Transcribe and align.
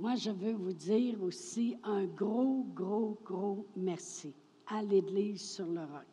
Moi, 0.00 0.14
je 0.14 0.30
veux 0.30 0.54
vous 0.54 0.72
dire 0.72 1.22
aussi 1.22 1.76
un 1.82 2.06
gros, 2.06 2.64
gros, 2.74 3.18
gros 3.22 3.66
merci 3.76 4.32
à 4.66 4.82
l'Église 4.82 5.42
sur 5.42 5.66
le 5.66 5.80
roc. 5.80 6.06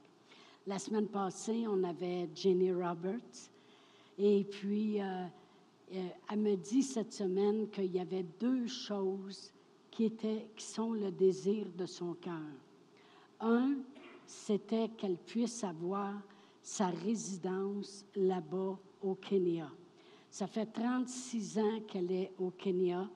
La 0.65 0.77
semaine 0.77 1.07
passée, 1.07 1.65
on 1.69 1.81
avait 1.85 2.29
Jenny 2.35 2.73
Roberts. 2.73 3.49
Et 4.17 4.43
puis, 4.43 5.01
euh, 5.01 5.23
euh, 5.93 6.07
elle 6.29 6.39
me 6.39 6.55
dit 6.57 6.83
cette 6.83 7.13
semaine 7.13 7.69
qu'il 7.69 7.95
y 7.95 8.01
avait 8.01 8.25
deux 8.37 8.67
choses 8.67 9.53
qui, 9.89 10.03
étaient, 10.03 10.49
qui 10.57 10.65
sont 10.65 10.91
le 10.91 11.09
désir 11.09 11.67
de 11.77 11.85
son 11.85 12.13
cœur. 12.15 12.51
Un, 13.39 13.75
c'était 14.25 14.89
qu'elle 14.97 15.15
puisse 15.15 15.63
avoir 15.63 16.13
sa 16.61 16.87
résidence 16.87 18.05
là-bas 18.17 18.77
au 19.01 19.15
Kenya. 19.15 19.71
Ça 20.29 20.45
fait 20.45 20.65
36 20.65 21.57
ans 21.59 21.79
qu'elle 21.87 22.11
est 22.11 22.33
au 22.37 22.49
Kenya 22.49 23.07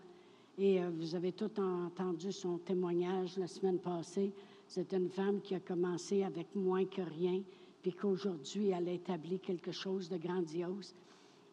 et 0.62 0.80
euh, 0.80 0.92
vous 0.96 1.16
avez 1.16 1.32
tout 1.32 1.60
entendu 1.60 2.32
son 2.32 2.60
témoignage 2.60 3.36
la 3.38 3.48
semaine 3.48 3.80
passée. 3.80 4.32
C'est 4.68 4.94
une 4.94 5.10
femme 5.10 5.42
qui 5.42 5.56
a 5.56 5.60
commencé 5.60 6.24
avec 6.24 6.54
moins 6.54 6.86
que 6.86 7.02
rien, 7.02 7.42
puis 7.82 7.92
qu'aujourd'hui, 7.92 8.70
elle 8.70 8.88
a 8.88 8.92
établi 8.92 9.40
quelque 9.40 9.72
chose 9.72 10.08
de 10.08 10.18
grandiose. 10.18 10.94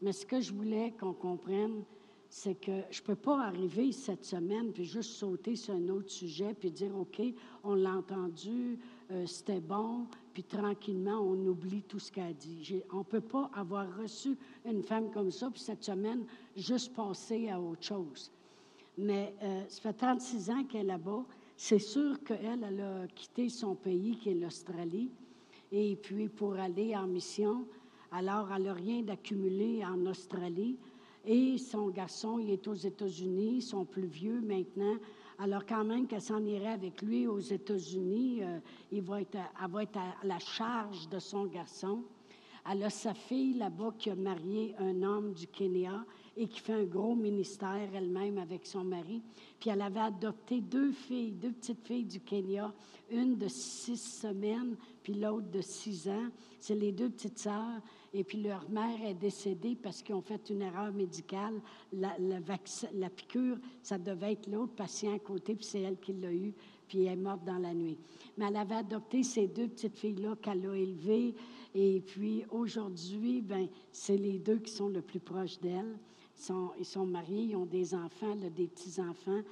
Mais 0.02 0.12
ce 0.12 0.26
que 0.26 0.42
je 0.42 0.52
voulais 0.52 0.92
qu'on 1.00 1.14
comprenne, 1.14 1.84
c'est 2.28 2.60
que 2.60 2.82
je 2.90 3.00
ne 3.00 3.06
peux 3.06 3.14
pas 3.16 3.46
arriver 3.46 3.92
cette 3.92 4.26
semaine 4.26 4.72
puis 4.72 4.84
juste 4.84 5.12
sauter 5.12 5.56
sur 5.56 5.72
un 5.72 5.88
autre 5.88 6.10
sujet 6.10 6.52
puis 6.52 6.70
dire 6.70 6.94
OK, 6.94 7.22
on 7.64 7.74
l'a 7.74 7.96
entendu, 7.96 8.78
euh, 9.10 9.24
c'était 9.24 9.60
bon, 9.60 10.06
puis 10.34 10.44
tranquillement, 10.44 11.18
on 11.22 11.46
oublie 11.46 11.80
tout 11.80 11.98
ce 11.98 12.12
qu'elle 12.12 12.26
a 12.26 12.32
dit. 12.34 12.82
On 12.92 12.98
ne 12.98 13.02
peut 13.04 13.22
pas 13.22 13.50
avoir 13.54 13.86
reçu 13.96 14.36
une 14.66 14.82
femme 14.82 15.10
comme 15.10 15.30
ça, 15.30 15.48
puis 15.50 15.62
cette 15.62 15.82
semaine, 15.82 16.26
juste 16.54 16.92
passer 16.94 17.48
à 17.48 17.58
autre 17.58 17.82
chose. 17.82 18.30
Mais 18.98 19.32
euh, 19.44 19.62
ça 19.68 19.80
fait 19.80 19.92
36 19.92 20.50
ans 20.50 20.64
qu'elle 20.64 20.80
est 20.80 20.84
là-bas. 20.84 21.24
C'est 21.56 21.78
sûr 21.78 22.22
qu'elle, 22.24 22.64
elle 22.64 22.80
a 22.80 23.06
quitté 23.06 23.48
son 23.48 23.76
pays, 23.76 24.18
qui 24.18 24.30
est 24.30 24.34
l'Australie, 24.34 25.12
et 25.70 25.94
puis 25.94 26.28
pour 26.28 26.54
aller 26.54 26.96
en 26.96 27.06
mission. 27.06 27.64
Alors, 28.10 28.48
elle 28.52 28.64
n'a 28.64 28.74
rien 28.74 29.02
d'accumulé 29.02 29.84
en 29.84 30.04
Australie. 30.06 30.76
Et 31.24 31.58
son 31.58 31.88
garçon, 31.90 32.40
il 32.40 32.50
est 32.50 32.66
aux 32.66 32.74
États-Unis, 32.74 33.62
son 33.62 33.84
plus 33.84 34.06
vieux 34.06 34.40
maintenant. 34.40 34.96
Alors, 35.38 35.64
quand 35.64 35.84
même 35.84 36.08
qu'elle 36.08 36.22
s'en 36.22 36.44
irait 36.44 36.72
avec 36.72 37.00
lui 37.00 37.28
aux 37.28 37.38
États-Unis, 37.38 38.42
euh, 38.42 38.58
il 38.90 38.98
elle 38.98 39.04
va 39.04 39.22
être 39.82 39.98
à 39.98 40.14
la 40.24 40.38
charge 40.40 41.08
de 41.08 41.20
son 41.20 41.44
garçon. 41.44 42.02
Elle 42.68 42.82
a 42.82 42.90
sa 42.90 43.14
fille 43.14 43.54
là-bas 43.54 43.94
qui 43.96 44.10
a 44.10 44.16
marié 44.16 44.74
un 44.78 45.02
homme 45.02 45.32
du 45.32 45.46
Kenya 45.46 46.04
et 46.38 46.46
qui 46.46 46.60
fait 46.60 46.72
un 46.72 46.84
gros 46.84 47.16
ministère 47.16 47.90
elle-même 47.92 48.38
avec 48.38 48.64
son 48.64 48.84
mari. 48.84 49.20
Puis 49.58 49.70
elle 49.70 49.82
avait 49.82 49.98
adopté 49.98 50.60
deux 50.60 50.92
filles, 50.92 51.32
deux 51.32 51.50
petites 51.50 51.84
filles 51.84 52.04
du 52.04 52.20
Kenya, 52.20 52.72
une 53.10 53.36
de 53.36 53.48
six 53.48 53.96
semaines, 53.96 54.76
puis 55.02 55.14
l'autre 55.14 55.50
de 55.50 55.60
six 55.60 56.08
ans. 56.08 56.28
C'est 56.60 56.76
les 56.76 56.92
deux 56.92 57.10
petites 57.10 57.40
sœurs. 57.40 57.82
Et 58.14 58.22
puis 58.22 58.40
leur 58.40 58.70
mère 58.70 59.04
est 59.04 59.14
décédée 59.14 59.74
parce 59.74 60.00
qu'ils 60.00 60.14
ont 60.14 60.22
fait 60.22 60.48
une 60.48 60.62
erreur 60.62 60.92
médicale. 60.92 61.60
La, 61.92 63.10
piqûre, 63.10 63.58
ça 63.82 63.98
devait 63.98 64.32
être 64.32 64.46
l'autre 64.48 64.74
patient 64.74 65.14
à 65.14 65.18
côté, 65.18 65.56
puis 65.56 65.64
c'est 65.64 65.80
elle 65.80 65.98
qui 65.98 66.12
l'a 66.12 66.32
eu, 66.32 66.54
puis 66.86 67.04
elle 67.04 67.14
est 67.14 67.16
morte 67.16 67.44
dans 67.44 67.58
la 67.58 67.74
nuit. 67.74 67.98
Mais 68.36 68.46
elle 68.46 68.56
avait 68.56 68.76
adopté 68.76 69.24
ces 69.24 69.48
deux 69.48 69.66
petites 69.66 69.98
filles-là 69.98 70.36
qu'elle 70.40 70.64
a 70.68 70.74
élevées. 70.74 71.34
Et 71.74 72.00
puis 72.00 72.44
aujourd'hui, 72.50 73.42
ben, 73.42 73.66
c'est 73.90 74.16
les 74.16 74.38
deux 74.38 74.58
qui 74.58 74.70
sont 74.70 74.88
le 74.88 75.02
plus 75.02 75.20
proches 75.20 75.58
d'elle. 75.58 75.98
Ils 76.78 76.84
sont, 76.84 77.06
mariés, 77.06 77.44
ils 77.50 77.56
ont 77.56 77.66
des 77.66 77.94
enfants, 77.94 78.34
des 78.36 78.66
petits-enfants. 78.68 79.42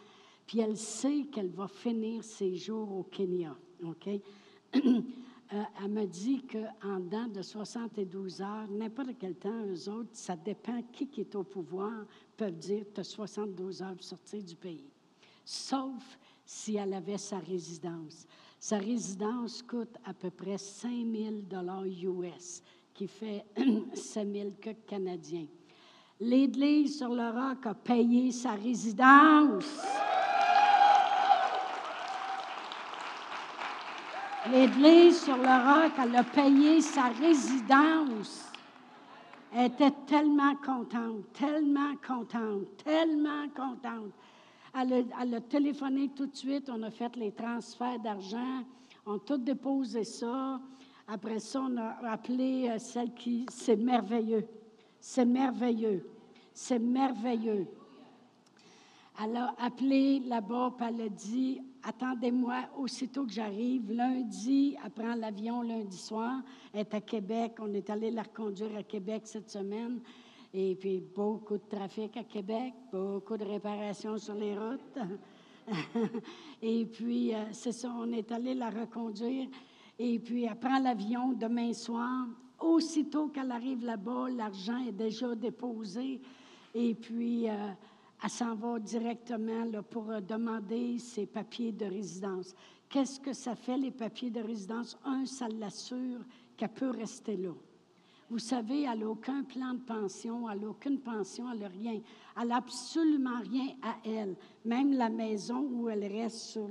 Puis 0.46 0.60
elle 0.60 0.76
sait 0.76 1.26
qu'elle 1.32 1.50
va 1.50 1.66
finir 1.66 2.22
ses 2.22 2.54
jours 2.54 2.92
au 2.92 3.02
Kenya. 3.02 3.56
OK? 3.84 4.08
Euh, 5.52 5.62
elle 5.80 5.92
me 5.92 6.04
dit 6.06 6.42
qu'en 6.44 6.98
dedans 6.98 7.28
de 7.28 7.40
72 7.40 8.42
heures, 8.42 8.68
n'importe 8.68 9.10
quel 9.16 9.36
temps, 9.36 9.64
eux 9.64 9.88
autres, 9.88 10.10
ça 10.12 10.34
dépend 10.34 10.82
qui, 10.90 11.08
est 11.20 11.36
au 11.36 11.44
pouvoir, 11.44 12.04
peuvent 12.36 12.58
dire 12.58 12.84
tu 12.92 13.00
as 13.00 13.04
72 13.04 13.80
heures 13.80 13.94
pour 13.94 14.02
sortir 14.02 14.42
du 14.42 14.56
pays. 14.56 14.90
Sauf 15.44 16.18
si 16.44 16.74
elle 16.74 16.94
avait 16.94 17.16
sa 17.16 17.38
résidence. 17.38 18.26
Sa 18.58 18.78
résidence 18.78 19.62
coûte 19.62 19.96
à 20.04 20.12
peu 20.14 20.30
près 20.30 20.58
5 20.58 20.90
000 21.50 22.22
US, 22.24 22.62
qui 22.92 23.06
fait 23.06 23.44
5 23.94 24.32
000 24.32 24.50
que 24.60 24.70
canadiens. 24.84 25.46
L'Église 26.18 26.96
sur 26.96 27.10
le 27.10 27.28
roc 27.28 27.66
a 27.66 27.74
payé 27.74 28.30
sa 28.32 28.52
résidence. 28.52 29.82
L'Église 34.50 35.22
sur 35.24 35.36
le 35.36 35.42
roc, 35.42 35.92
elle 36.02 36.16
a 36.16 36.24
payé 36.24 36.80
sa 36.80 37.08
résidence. 37.08 38.50
Elle 39.54 39.66
était 39.66 39.92
tellement 40.06 40.54
contente, 40.56 41.32
tellement 41.34 41.94
contente, 42.06 42.64
tellement 42.82 43.48
contente. 43.54 44.12
Elle 44.74 45.34
a, 45.34 45.40
téléphoné 45.42 46.10
tout 46.16 46.26
de 46.26 46.36
suite, 46.36 46.70
on 46.70 46.82
a 46.82 46.90
fait 46.90 47.14
les 47.16 47.32
transferts 47.32 47.98
d'argent, 47.98 48.64
on 49.04 49.16
a 49.16 49.18
tout 49.18 49.38
déposé 49.38 50.04
ça. 50.04 50.60
Après 51.08 51.40
ça, 51.40 51.60
on 51.60 51.76
a 51.76 52.10
appelé 52.10 52.68
euh, 52.70 52.78
celle 52.78 53.14
qui, 53.14 53.46
c'est 53.50 53.76
merveilleux. 53.76 54.46
C'est 55.08 55.24
merveilleux. 55.24 56.04
C'est 56.52 56.80
merveilleux. 56.80 57.68
Elle 59.22 59.36
a 59.36 59.54
appelé 59.56 60.18
là-bas, 60.18 60.74
elle 60.80 61.00
a 61.02 61.08
dit 61.08 61.62
Attendez-moi 61.84 62.64
aussitôt 62.76 63.24
que 63.24 63.30
j'arrive. 63.30 63.92
Lundi, 63.92 64.76
elle 64.84 64.90
prend 64.90 65.14
l'avion 65.14 65.62
lundi 65.62 65.96
soir. 65.96 66.42
Elle 66.74 66.80
est 66.80 66.92
à 66.92 67.00
Québec. 67.00 67.52
On 67.60 67.72
est 67.72 67.88
allé 67.88 68.10
la 68.10 68.24
reconduire 68.24 68.76
à 68.76 68.82
Québec 68.82 69.22
cette 69.26 69.48
semaine. 69.48 70.00
Et 70.52 70.74
puis, 70.74 71.00
beaucoup 71.14 71.58
de 71.58 71.68
trafic 71.68 72.16
à 72.16 72.24
Québec, 72.24 72.74
beaucoup 72.92 73.36
de 73.36 73.44
réparations 73.44 74.18
sur 74.18 74.34
les 74.34 74.58
routes. 74.58 74.98
Et 76.62 76.84
puis, 76.84 77.32
euh, 77.32 77.44
c'est 77.52 77.70
ça, 77.70 77.94
on 77.96 78.10
est 78.10 78.32
allé 78.32 78.54
la 78.54 78.70
reconduire. 78.70 79.46
Et 80.00 80.18
puis, 80.18 80.46
elle 80.46 80.82
l'avion 80.82 81.32
demain 81.32 81.72
soir. 81.72 82.26
Aussitôt 82.60 83.28
qu'elle 83.28 83.50
arrive 83.50 83.84
là-bas, 83.84 84.28
l'argent 84.30 84.78
est 84.86 84.92
déjà 84.92 85.34
déposé. 85.34 86.20
Et 86.74 86.94
puis, 86.94 87.48
euh, 87.48 87.70
elle 88.22 88.30
s'en 88.30 88.54
va 88.54 88.78
directement 88.78 89.64
là, 89.64 89.82
pour 89.82 90.10
euh, 90.10 90.20
demander 90.20 90.98
ses 90.98 91.26
papiers 91.26 91.72
de 91.72 91.86
résidence. 91.86 92.54
Qu'est-ce 92.88 93.20
que 93.20 93.32
ça 93.32 93.54
fait, 93.54 93.76
les 93.76 93.90
papiers 93.90 94.30
de 94.30 94.40
résidence? 94.40 94.98
Un, 95.04 95.26
ça 95.26 95.48
l'assure 95.48 96.20
qu'elle 96.56 96.72
peut 96.72 96.90
rester 96.90 97.36
là. 97.36 97.52
Vous 98.28 98.38
savez, 98.38 98.82
elle 98.82 99.00
n'a 99.00 99.08
aucun 99.08 99.44
plan 99.44 99.74
de 99.74 99.80
pension, 99.80 100.50
elle 100.50 100.60
n'a 100.60 100.68
aucune 100.68 100.98
pension, 100.98 101.44
elle 101.52 101.60
n'a 101.60 101.68
rien. 101.68 102.00
Elle 102.40 102.48
n'a 102.48 102.56
absolument 102.56 103.38
rien 103.50 103.68
à 103.82 103.96
elle. 104.04 104.34
Même 104.64 104.92
la 104.94 105.08
maison 105.08 105.60
où 105.60 105.88
elle 105.88 106.04
reste 106.04 106.38
sur 106.38 106.68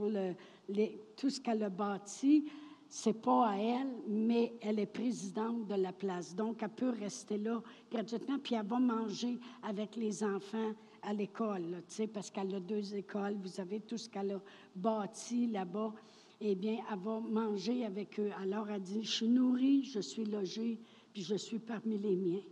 tout 1.15 1.29
ce 1.29 1.39
qu'elle 1.39 1.63
a 1.63 1.69
bâti, 1.69 2.45
c'est 2.89 3.21
pas 3.21 3.49
à 3.49 3.57
elle, 3.57 3.93
mais 4.07 4.53
elle 4.61 4.79
est 4.79 4.85
présidente 4.85 5.67
de 5.67 5.75
la 5.75 5.91
place. 5.91 6.35
Donc, 6.35 6.61
elle 6.61 6.69
peut 6.69 6.89
rester 6.89 7.37
là 7.37 7.61
gratuitement, 7.91 8.39
puis 8.39 8.55
elle 8.55 8.65
va 8.65 8.79
manger 8.79 9.37
avec 9.63 9.95
les 9.95 10.23
enfants 10.23 10.71
à 11.01 11.13
l'école, 11.13 11.83
parce 12.13 12.31
qu'elle 12.31 12.55
a 12.55 12.59
deux 12.59 12.95
écoles. 12.95 13.35
Vous 13.41 13.59
avez 13.59 13.79
tout 13.81 13.97
ce 13.97 14.09
qu'elle 14.09 14.31
a 14.31 14.41
bâti 14.75 15.47
là-bas. 15.47 15.93
Eh 16.41 16.55
bien, 16.55 16.79
elle 16.91 16.99
va 16.99 17.19
manger 17.19 17.85
avec 17.85 18.19
eux. 18.19 18.31
Alors, 18.41 18.69
elle 18.69 18.81
dit, 18.81 19.03
je 19.03 19.11
suis 19.11 19.27
nourrie, 19.27 19.83
je 19.83 19.99
suis 19.99 20.25
logée, 20.25 20.79
puis 21.13 21.23
je 21.23 21.35
suis 21.35 21.59
parmi 21.59 21.97
les 21.97 22.15
miens. 22.15 22.43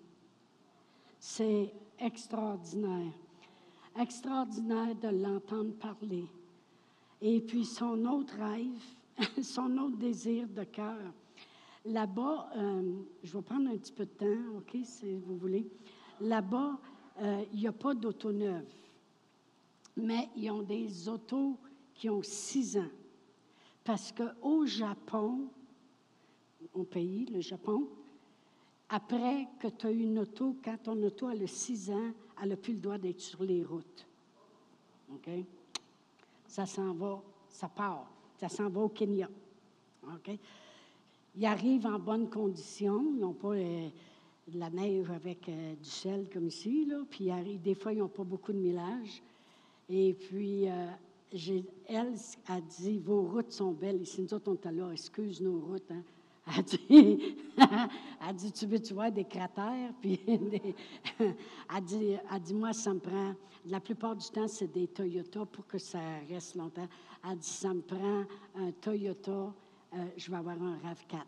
C'est 1.20 1.74
extraordinaire. 2.00 3.14
Extraordinaire 4.00 4.96
de 4.96 5.10
l'entendre 5.10 5.74
parler. 5.74 6.26
Et 7.22 7.40
puis, 7.42 7.66
son 7.66 8.06
autre 8.06 8.36
rêve, 8.38 8.82
son 9.42 9.78
autre 9.78 9.98
désir 9.98 10.48
de 10.48 10.64
cœur. 10.64 11.14
Là-bas, 11.86 12.50
euh, 12.56 13.02
je 13.24 13.38
vais 13.38 13.44
prendre 13.44 13.70
un 13.70 13.78
petit 13.78 13.92
peu 13.92 14.06
de 14.06 14.12
temps, 14.12 14.58
OK, 14.58 14.78
si 14.84 15.16
vous 15.16 15.38
voulez. 15.38 15.70
Là-bas, 16.22 16.80
euh, 17.20 17.44
il 17.52 17.60
n'y 17.60 17.68
a 17.68 17.74
pas 17.74 17.94
d'auto 17.94 18.32
neuve, 18.32 18.66
mais 19.98 20.30
ils 20.36 20.50
ont 20.50 20.64
des 20.64 21.10
autos 21.10 21.58
qui 21.94 22.10
ont 22.10 22.24
six 22.24 22.78
ans. 22.78 22.90
Parce 23.84 24.14
qu'au 24.14 24.66
Japon, 24.66 25.50
au 26.74 26.84
pays, 26.84 27.26
le 27.26 27.42
Japon, 27.42 27.90
après 28.88 29.48
que 29.60 29.68
tu 29.68 29.88
as 29.88 29.92
une 29.92 30.20
auto, 30.20 30.56
quand 30.64 30.78
ton 30.84 31.02
auto 31.04 31.28
a 31.28 31.36
le 31.36 31.48
six 31.48 31.92
ans, 31.92 32.12
elle 32.42 32.50
n'a 32.50 32.56
plus 32.56 32.74
le 32.74 32.80
droit 32.80 32.98
d'être 32.98 33.20
sur 33.20 33.44
les 33.44 33.64
routes. 33.64 34.08
OK? 35.12 35.30
Ça 36.48 36.66
s'en 36.66 36.94
va, 36.94 37.22
ça 37.50 37.68
part. 37.68 38.13
Ça 38.44 38.50
s'en 38.50 38.68
va 38.68 38.82
au 38.82 38.90
Kenya. 38.90 39.30
Ils 41.34 41.46
arrivent 41.46 41.86
en 41.86 41.98
bonne 41.98 42.30
condition. 42.30 43.02
Ils 43.14 43.22
n'ont 43.22 43.32
pas 43.32 43.54
euh, 43.54 43.88
de 44.50 44.60
la 44.60 44.70
neige 44.70 45.10
avec 45.12 45.48
euh, 45.48 45.76
du 45.76 45.90
sel 45.90 46.28
comme 46.30 46.48
ici. 46.48 46.86
Là. 46.86 47.06
Puis 47.10 47.32
des 47.64 47.74
fois, 47.74 47.94
ils 47.94 48.00
n'ont 48.00 48.10
pas 48.10 48.26
beaucoup 48.26 48.52
de 48.52 48.58
millage. 48.58 49.24
Et 49.90 50.14
puis, 50.14 50.70
euh, 50.70 50.88
elle 51.88 52.16
a 52.50 52.60
dit, 52.60 53.00
vos 53.00 53.22
routes 53.22 53.54
sont 53.54 53.72
belles. 53.72 54.02
Ici, 54.02 54.22
nous 54.22 54.34
autres, 54.34 54.52
on 54.52 54.56
était 54.56 54.74
là, 54.74 54.92
excuse 54.92 55.40
nos 55.40 55.62
routes. 55.62 55.90
Hein. 55.90 56.04
Elle 56.46 56.64
dit, 56.64 57.36
dit, 58.36 58.52
tu 58.52 58.66
veux-tu 58.66 58.94
voir 58.94 59.10
des 59.10 59.24
cratères? 59.24 59.94
Puis, 60.02 60.20
elle 60.28 61.84
dit, 61.86 62.18
elle 62.30 62.42
dit, 62.42 62.54
moi, 62.54 62.74
ça 62.74 62.94
me 62.94 63.00
prend, 63.00 63.36
la 63.66 63.80
plupart 63.80 64.18
du 64.18 64.28
temps, 64.28 64.50
c'est 64.50 64.68
des 64.68 64.88
Toyota 64.88 65.46
pour 65.46 65.66
que 65.66 65.78
ça 65.78 66.00
reste 66.30 66.56
longtemps. 66.56 66.90
Elle 67.26 67.38
dit, 67.38 67.48
ça 67.48 67.74
me 67.74 67.82
prend 67.82 68.26
un 68.56 68.72
Toyota, 68.82 69.54
euh, 69.94 70.06
je 70.18 70.30
vais 70.30 70.38
avoir 70.38 70.62
un 70.62 70.78
RAV4. 70.78 71.24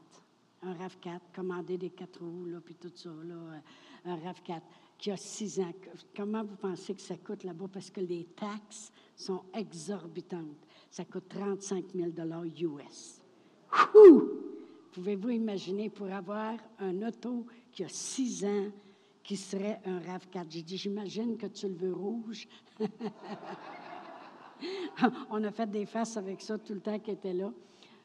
Un 0.63 0.73
RAV4, 0.73 1.19
commander 1.33 1.77
des 1.77 1.89
quatre 1.91 2.19
roues, 2.19 2.45
là, 2.45 2.59
puis 2.59 2.75
tout 2.75 2.91
ça, 2.93 3.09
là, 3.09 3.35
euh, 3.35 3.59
un 4.05 4.17
RAV4 4.17 4.61
qui 4.97 5.11
a 5.11 5.17
six 5.17 5.59
ans. 5.59 5.71
Comment 6.15 6.43
vous 6.43 6.55
pensez 6.55 6.95
que 6.95 7.01
ça 7.01 7.15
coûte 7.17 7.43
là-bas? 7.43 7.67
Parce 7.71 7.89
que 7.89 8.01
les 8.01 8.25
taxes 8.35 8.91
sont 9.15 9.43
exorbitantes. 9.53 10.67
Ça 10.89 11.05
coûte 11.05 11.29
35 11.29 11.85
000 11.93 12.11
US. 12.61 13.21
Pouvez-vous 14.91 15.29
imaginer 15.29 15.89
pour 15.89 16.11
avoir 16.11 16.57
un 16.79 17.01
auto 17.07 17.45
qui 17.71 17.83
a 17.83 17.89
six 17.89 18.45
ans, 18.45 18.71
qui 19.23 19.35
serait 19.35 19.81
un 19.85 19.99
RAV4? 19.99 20.45
J'ai 20.49 20.61
dit, 20.61 20.77
j'imagine 20.77 21.37
que 21.37 21.47
tu 21.47 21.67
le 21.67 21.75
veux 21.75 21.93
rouge. 21.93 22.47
On 25.29 25.43
a 25.43 25.51
fait 25.51 25.69
des 25.69 25.85
faces 25.85 26.17
avec 26.17 26.41
ça 26.41 26.57
tout 26.57 26.73
le 26.73 26.79
temps 26.81 26.97
qu'il 26.99 27.13
était 27.13 27.33
là. 27.33 27.51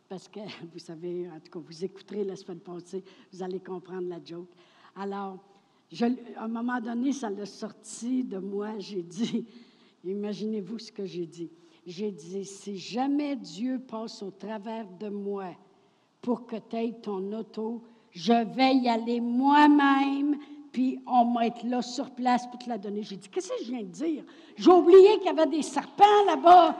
Parce 0.08 0.28
que, 0.28 0.40
vous 0.72 0.78
savez, 0.78 1.28
en 1.30 1.38
tout 1.40 1.50
cas, 1.52 1.64
vous 1.64 1.84
écouterez 1.84 2.24
la 2.24 2.36
semaine 2.36 2.60
passée, 2.60 3.02
vous 3.32 3.42
allez 3.42 3.60
comprendre 3.60 4.08
la 4.08 4.18
joke. 4.24 4.48
Alors, 4.96 5.38
je- 5.90 6.04
à 6.36 6.44
un 6.44 6.48
moment 6.48 6.80
donné, 6.80 7.12
ça 7.12 7.30
l'a 7.30 7.46
sorti 7.46 8.24
de 8.24 8.38
moi. 8.38 8.78
J'ai 8.78 9.02
dit, 9.02 9.46
imaginez-vous 10.04 10.78
ce 10.78 10.92
que 10.92 11.04
j'ai 11.04 11.26
dit. 11.26 11.50
J'ai 11.86 12.10
dit, 12.10 12.44
si 12.44 12.76
jamais 12.76 13.36
Dieu 13.36 13.78
passe 13.78 14.22
au 14.22 14.30
travers 14.30 14.86
de 14.98 15.08
moi 15.08 15.54
pour 16.20 16.46
que 16.46 16.56
tu 16.56 16.76
aies 16.76 16.94
ton 17.00 17.32
auto, 17.32 17.82
je 18.10 18.32
vais 18.54 18.74
y 18.76 18.88
aller 18.88 19.20
moi-même, 19.20 20.36
puis 20.72 21.00
on 21.06 21.32
va 21.32 21.46
être 21.46 21.62
là 21.64 21.82
sur 21.82 22.10
place 22.10 22.46
pour 22.46 22.58
te 22.58 22.68
la 22.68 22.78
donner. 22.78 23.02
J'ai 23.02 23.16
dit, 23.16 23.28
qu'est-ce 23.28 23.48
que 23.48 23.64
je 23.64 23.70
viens 23.70 23.82
de 23.82 23.86
dire? 23.86 24.24
J'ai 24.56 24.70
oublié 24.70 25.18
qu'il 25.18 25.26
y 25.26 25.30
avait 25.30 25.46
des 25.46 25.62
serpents 25.62 26.24
là-bas. 26.26 26.76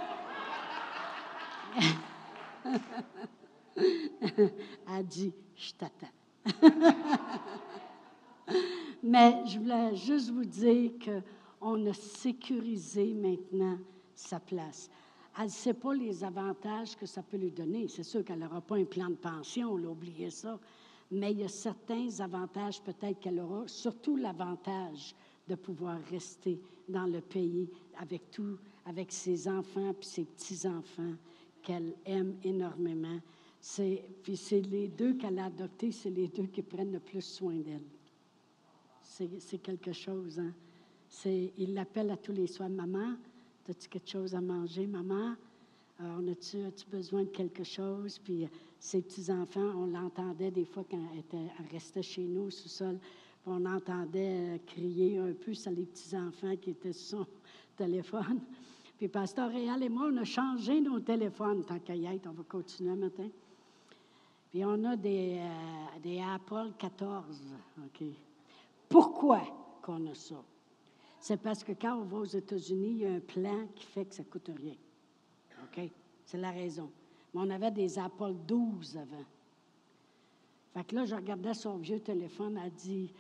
Elle 3.76 5.06
dit, 5.06 5.32
je 5.56 5.72
t'attends. 5.72 6.62
Mais 9.02 9.42
je 9.46 9.58
voulais 9.58 9.96
juste 9.96 10.30
vous 10.30 10.44
dire 10.44 10.92
qu'on 11.04 11.86
a 11.86 11.92
sécurisé 11.92 13.14
maintenant 13.14 13.78
sa 14.14 14.38
place. 14.38 14.90
Elle 15.38 15.44
ne 15.44 15.50
sait 15.50 15.74
pas 15.74 15.94
les 15.94 16.24
avantages 16.24 16.96
que 16.96 17.06
ça 17.06 17.22
peut 17.22 17.36
lui 17.36 17.50
donner. 17.50 17.88
C'est 17.88 18.02
sûr 18.02 18.24
qu'elle 18.24 18.40
n'aura 18.40 18.60
pas 18.60 18.76
un 18.76 18.84
plan 18.84 19.08
de 19.08 19.14
pension, 19.14 19.72
on 19.72 19.84
a 19.84 19.88
oublié 19.88 20.30
ça. 20.30 20.58
Mais 21.10 21.32
il 21.32 21.40
y 21.40 21.44
a 21.44 21.48
certains 21.48 22.08
avantages 22.20 22.80
peut-être 22.82 23.18
qu'elle 23.18 23.40
aura, 23.40 23.66
surtout 23.66 24.16
l'avantage 24.16 25.14
de 25.48 25.54
pouvoir 25.56 25.98
rester 26.10 26.60
dans 26.88 27.06
le 27.06 27.20
pays 27.20 27.68
avec 27.98 28.30
tout, 28.30 28.56
avec 28.86 29.10
ses 29.10 29.48
enfants 29.48 29.92
puis 29.94 30.08
ses 30.08 30.24
petits-enfants 30.24 31.14
qu'elle 31.62 31.94
aime 32.04 32.36
énormément. 32.44 33.18
C'est, 33.60 34.04
puis 34.22 34.36
c'est 34.36 34.60
les 34.60 34.88
deux 34.88 35.14
qu'elle 35.14 35.38
a 35.38 35.46
adoptés, 35.46 35.92
c'est 35.92 36.10
les 36.10 36.28
deux 36.28 36.46
qui 36.46 36.62
prennent 36.62 36.92
le 36.92 37.00
plus 37.00 37.22
soin 37.22 37.56
d'elle. 37.56 37.84
C'est, 39.02 39.40
c'est 39.40 39.58
quelque 39.58 39.92
chose, 39.92 40.38
hein? 40.38 40.52
C'est, 41.08 41.52
il 41.58 41.74
l'appelle 41.74 42.10
à 42.10 42.16
tous 42.16 42.32
les 42.32 42.46
soirs, 42.46 42.70
maman, 42.70 43.16
as-tu 43.68 43.88
quelque 43.88 44.08
chose 44.08 44.34
à 44.34 44.40
manger, 44.40 44.86
maman? 44.86 45.34
Euh, 46.00 46.16
on 46.18 46.28
a-tu, 46.28 46.58
besoin 46.90 47.22
de 47.24 47.28
quelque 47.28 47.64
chose? 47.64 48.18
Puis 48.18 48.44
euh, 48.44 48.48
ses 48.78 49.02
petits-enfants, 49.02 49.72
on 49.76 49.86
l'entendait 49.86 50.50
des 50.50 50.64
fois 50.64 50.84
quand 50.90 51.00
elle, 51.12 51.18
était- 51.20 51.52
restait 51.72 52.02
chez 52.02 52.22
nous 52.22 52.44
au 52.46 52.50
sous-sol, 52.50 52.98
on 53.46 53.64
entendait 53.66 54.54
euh, 54.54 54.58
crier 54.66 55.18
un 55.18 55.32
peu 55.32 55.52
sur 55.54 55.70
les 55.72 55.84
petits-enfants 55.84 56.56
qui 56.56 56.70
étaient 56.70 56.92
sur 56.92 57.18
son 57.20 57.26
téléphone. 57.76 58.40
Puis 58.96 59.08
Pasteur 59.08 59.50
Réal 59.50 59.82
et 59.82 59.88
moi, 59.88 60.08
on 60.12 60.16
a 60.18 60.24
changé 60.24 60.80
nos 60.80 61.00
téléphones 61.00 61.64
tant 61.64 61.78
qu'à 61.78 61.94
y 61.94 62.06
être. 62.06 62.26
On 62.26 62.32
va 62.32 62.42
continuer 62.44 62.94
matin. 62.96 63.28
Puis 64.50 64.64
on 64.64 64.84
a 64.84 64.96
des, 64.96 65.38
euh, 65.38 65.98
des 66.02 66.20
Apple 66.20 66.72
14. 66.78 67.42
OK. 67.78 68.06
Pourquoi 68.88 69.42
qu'on 69.82 70.06
a 70.06 70.14
ça? 70.14 70.42
C'est 71.18 71.40
parce 71.40 71.62
que 71.62 71.72
quand 71.72 71.96
on 71.98 72.04
va 72.04 72.18
aux 72.18 72.24
États-Unis, 72.24 72.88
il 72.90 72.98
y 72.98 73.06
a 73.06 73.12
un 73.12 73.20
plan 73.20 73.66
qui 73.74 73.84
fait 73.84 74.06
que 74.06 74.14
ça 74.14 74.22
ne 74.22 74.28
coûte 74.28 74.50
rien. 74.56 74.74
OK? 75.70 75.90
C'est 76.24 76.38
la 76.38 76.50
raison. 76.50 76.90
Mais 77.34 77.40
on 77.42 77.50
avait 77.50 77.70
des 77.70 77.98
Apple 77.98 78.34
12 78.46 78.96
avant. 78.96 79.24
Fait 80.74 80.84
que 80.84 80.94
là, 80.94 81.04
je 81.04 81.14
regardais 81.14 81.54
son 81.54 81.78
vieux 81.78 82.00
téléphone, 82.00 82.60
elle 82.64 82.72
dit, 82.72 83.12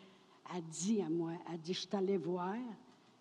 elle 0.54 0.62
dit 0.64 1.00
à 1.02 1.08
moi, 1.08 1.32
elle 1.52 1.58
dit, 1.58 1.74
je 1.74 1.86
allée 1.96 2.16
voir, 2.16 2.56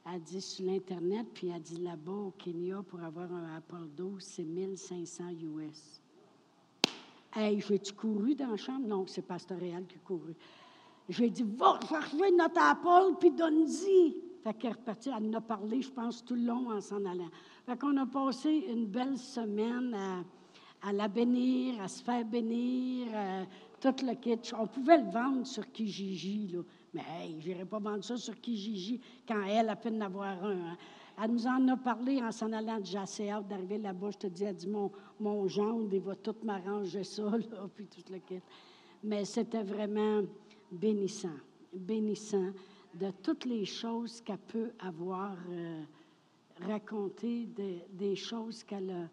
elle 0.06 0.22
dit 0.22 0.42
sur 0.42 0.66
l'Internet, 0.66 1.28
puis 1.34 1.48
elle 1.48 1.62
dit 1.62 1.78
là-bas 1.78 2.12
au 2.12 2.34
Kenya, 2.38 2.84
pour 2.88 3.02
avoir 3.02 3.32
un 3.32 3.58
Apple 3.58 3.88
12, 3.96 4.22
c'est 4.24 4.44
1500 4.44 5.30
US. 5.30 6.02
Hey, 7.36 7.62
j'ai-tu 7.62 7.94
couru 7.94 8.34
dans 8.34 8.48
la 8.48 8.58
chambre? 8.58 8.88
Non, 8.88 9.06
c'est 9.08 9.22
Pasteur 9.22 9.60
Réal 9.60 9.86
qui 9.86 9.96
a 9.96 10.00
couru. 10.00 10.34
J'ai 11.08 11.30
dit, 11.30 11.44
va 11.44 11.80
chercher 11.88 12.32
notre 12.32 12.62
Apple, 12.62 13.18
puis 13.20 13.32
donne-y. 13.32 14.16
Fait 14.44 14.54
qu'elle 14.54 14.72
est 14.72 14.74
repartie, 14.74 15.10
elle 15.10 15.28
en 15.28 15.34
a 15.34 15.42
parlé, 15.42 15.82
je 15.82 15.92
pense, 15.92 16.24
tout 16.24 16.36
le 16.36 16.44
long 16.44 16.72
en 16.72 16.82
s'en 16.82 17.04
allant. 17.06 17.30
Fait 17.70 17.78
qu'on 17.78 17.98
a 17.98 18.06
passé 18.08 18.66
une 18.68 18.88
belle 18.88 19.16
semaine 19.16 19.96
à, 20.82 20.92
la 20.92 21.08
bénir, 21.08 21.80
à 21.80 21.88
se 21.88 22.02
faire 22.02 22.26
bénir, 22.26 23.06
euh, 23.14 23.44
tout 23.80 23.94
le 24.04 24.16
kit. 24.16 24.40
On 24.58 24.66
pouvait 24.66 24.98
le 24.98 25.12
vendre 25.12 25.46
sur 25.46 25.72
Kijiji, 25.72 26.48
là. 26.48 26.62
Mais 26.96 27.04
hey, 27.12 27.40
je 27.40 27.50
n'irais 27.50 27.66
pas 27.66 27.78
vendre 27.78 28.04
ça 28.04 28.18
sur 28.18 28.34
Kijiji 28.42 29.00
quand 29.28 29.44
elle 29.44 29.70
a 29.70 29.76
peine 29.76 30.00
d'avoir 30.00 30.44
un. 30.44 30.72
hein. 30.72 30.78
Elle 31.24 31.30
nous 31.30 31.46
en 31.46 31.68
a 31.68 31.78
parlé 31.78 32.20
en 32.24 32.32
s'en 32.32 32.52
allant. 32.54 32.80
J'ai 32.84 32.98
assez 32.98 33.30
hâte 33.30 33.48
d'arriver 33.48 33.78
là-bas. 33.78 34.10
Je 34.14 34.18
te 34.18 34.28
dis, 34.28 34.46
elle 34.46 34.56
dit, 34.56 34.68
mon, 34.68 34.92
mon 35.20 35.48
gendre, 35.48 35.94
il 35.94 36.02
va 36.02 36.16
tout 36.16 36.38
m'arranger 36.42 37.04
ça, 37.04 37.22
là, 37.52 37.70
puis 37.76 37.86
tout 37.86 38.12
le 38.12 38.18
kit. 38.18 38.42
Mais 39.04 39.26
c'était 39.26 39.62
vraiment 39.62 40.24
bénissant, 40.72 41.38
bénissant 41.72 42.50
de 42.96 43.12
toutes 43.22 43.46
les 43.46 43.66
choses 43.66 44.22
qu'elle 44.22 44.40
peut 44.40 44.72
avoir 44.80 45.36
euh, 45.52 45.84
racontées, 46.62 47.46
des, 47.46 47.84
des 47.92 48.16
choses 48.16 48.64
qu'elle 48.64 48.90
a, 48.92 49.10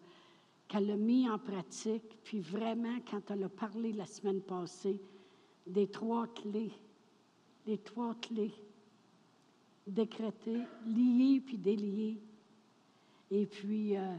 qu'elle 0.67 0.91
a 0.91 0.97
mis 0.97 1.29
en 1.29 1.39
pratique. 1.39 2.17
Puis 2.23 2.39
vraiment, 2.39 2.99
quand 3.09 3.31
elle 3.31 3.43
a 3.43 3.49
parlé 3.49 3.93
la 3.93 4.05
semaine 4.05 4.41
passée, 4.41 4.99
des 5.65 5.87
trois 5.87 6.27
clés, 6.27 6.71
des 7.65 7.77
trois 7.77 8.15
clés 8.15 8.53
décréter, 9.87 10.63
lier 10.85 11.41
puis 11.45 11.57
délier, 11.57 12.19
et 13.31 13.45
puis 13.45 13.95
euh, 13.95 14.15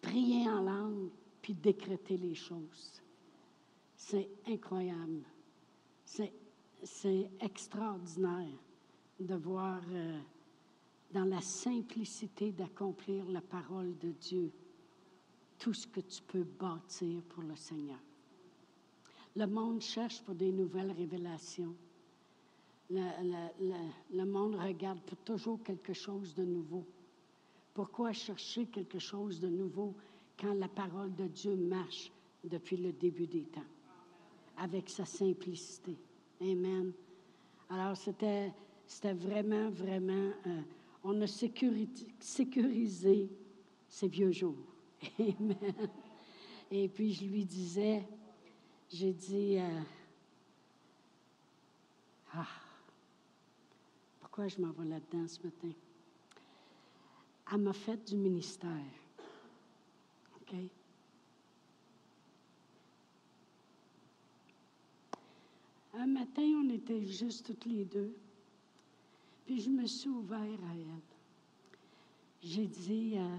prier 0.00 0.48
en 0.48 0.62
langue, 0.62 1.10
puis 1.42 1.54
décréter 1.54 2.16
les 2.16 2.34
choses. 2.34 3.02
C'est 3.94 4.28
incroyable. 4.46 5.22
C'est, 6.04 6.32
c'est 6.82 7.30
extraordinaire 7.40 8.58
de 9.20 9.34
voir 9.34 9.80
euh, 9.92 10.18
dans 11.12 11.24
la 11.24 11.40
simplicité 11.40 12.52
d'accomplir 12.52 13.24
la 13.28 13.40
parole 13.40 13.96
de 13.98 14.10
Dieu 14.10 14.50
tout 15.58 15.72
ce 15.72 15.86
que 15.86 16.00
tu 16.00 16.22
peux 16.22 16.44
bâtir 16.44 17.22
pour 17.22 17.42
le 17.42 17.56
Seigneur. 17.56 17.98
Le 19.34 19.46
monde 19.46 19.80
cherche 19.80 20.22
pour 20.22 20.34
des 20.34 20.52
nouvelles 20.52 20.92
révélations. 20.92 21.74
Le, 22.90 23.00
le- 23.22 23.68
le- 23.68 24.16
le 24.18 24.24
monde 24.24 24.54
regarde 24.56 25.00
pour 25.02 25.18
toujours 25.18 25.62
quelque 25.62 25.92
chose 25.92 26.34
de 26.34 26.44
nouveau. 26.44 26.84
Pourquoi 27.74 28.12
chercher 28.12 28.66
quelque 28.66 28.98
chose 28.98 29.40
de 29.40 29.48
nouveau 29.48 29.94
quand 30.38 30.54
la 30.54 30.68
parole 30.68 31.14
de 31.14 31.26
Dieu 31.26 31.56
marche 31.56 32.10
depuis 32.44 32.76
le 32.76 32.92
début 32.92 33.26
des 33.26 33.44
temps, 33.44 33.64
avec 34.56 34.88
sa 34.88 35.04
simplicité? 35.04 35.96
Amen. 36.40 36.92
Alors, 37.68 37.96
c'était, 37.96 38.52
vraiment, 39.14 39.70
vraiment, 39.70 40.30
euh, 40.46 40.62
on 41.08 41.20
a 41.20 41.26
sécurisé 41.28 43.30
ces 43.88 44.08
vieux 44.08 44.32
jours. 44.32 44.66
Amen. 45.20 45.56
Et 46.68 46.88
puis, 46.88 47.12
je 47.12 47.26
lui 47.26 47.44
disais, 47.44 48.04
j'ai 48.90 49.12
dit, 49.12 49.56
euh, 49.56 49.80
ah, 52.34 52.48
pourquoi 54.20 54.48
je 54.48 54.60
m'en 54.60 54.72
vais 54.72 54.84
là-dedans 54.84 55.28
ce 55.28 55.40
matin? 55.44 55.70
Elle 57.52 57.58
m'a 57.58 57.72
fait 57.72 58.04
du 58.04 58.16
ministère. 58.16 58.68
OK? 60.40 60.56
Un 65.94 66.06
matin, 66.06 66.42
on 66.42 66.68
était 66.70 67.06
juste 67.06 67.46
toutes 67.46 67.66
les 67.66 67.84
deux. 67.84 68.12
Puis 69.46 69.60
je 69.60 69.70
me 69.70 69.86
suis 69.86 70.10
ouvert 70.10 70.40
à 70.40 70.74
elle. 70.74 71.00
j'ai 72.42 72.66
dit, 72.66 73.14
euh, 73.16 73.36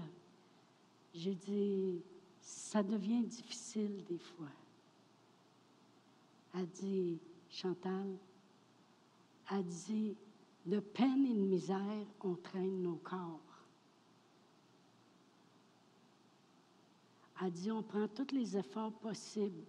j'ai 1.14 1.34
dit, 1.34 2.02
ça 2.40 2.82
devient 2.82 3.22
difficile 3.22 4.02
des 4.04 4.18
fois. 4.18 4.48
Elle 6.54 6.66
dit, 6.68 7.18
Chantal, 7.50 8.16
elle 9.50 9.64
dit, 9.66 10.16
de 10.64 10.80
peine 10.80 11.26
et 11.26 11.34
de 11.34 11.40
misère, 11.40 12.06
on 12.22 12.34
traîne 12.36 12.82
nos 12.82 12.96
corps. 12.96 13.40
Elle 17.42 17.52
dit, 17.52 17.70
on 17.70 17.82
prend 17.82 18.08
tous 18.08 18.34
les 18.34 18.56
efforts 18.56 18.92
possibles 18.94 19.64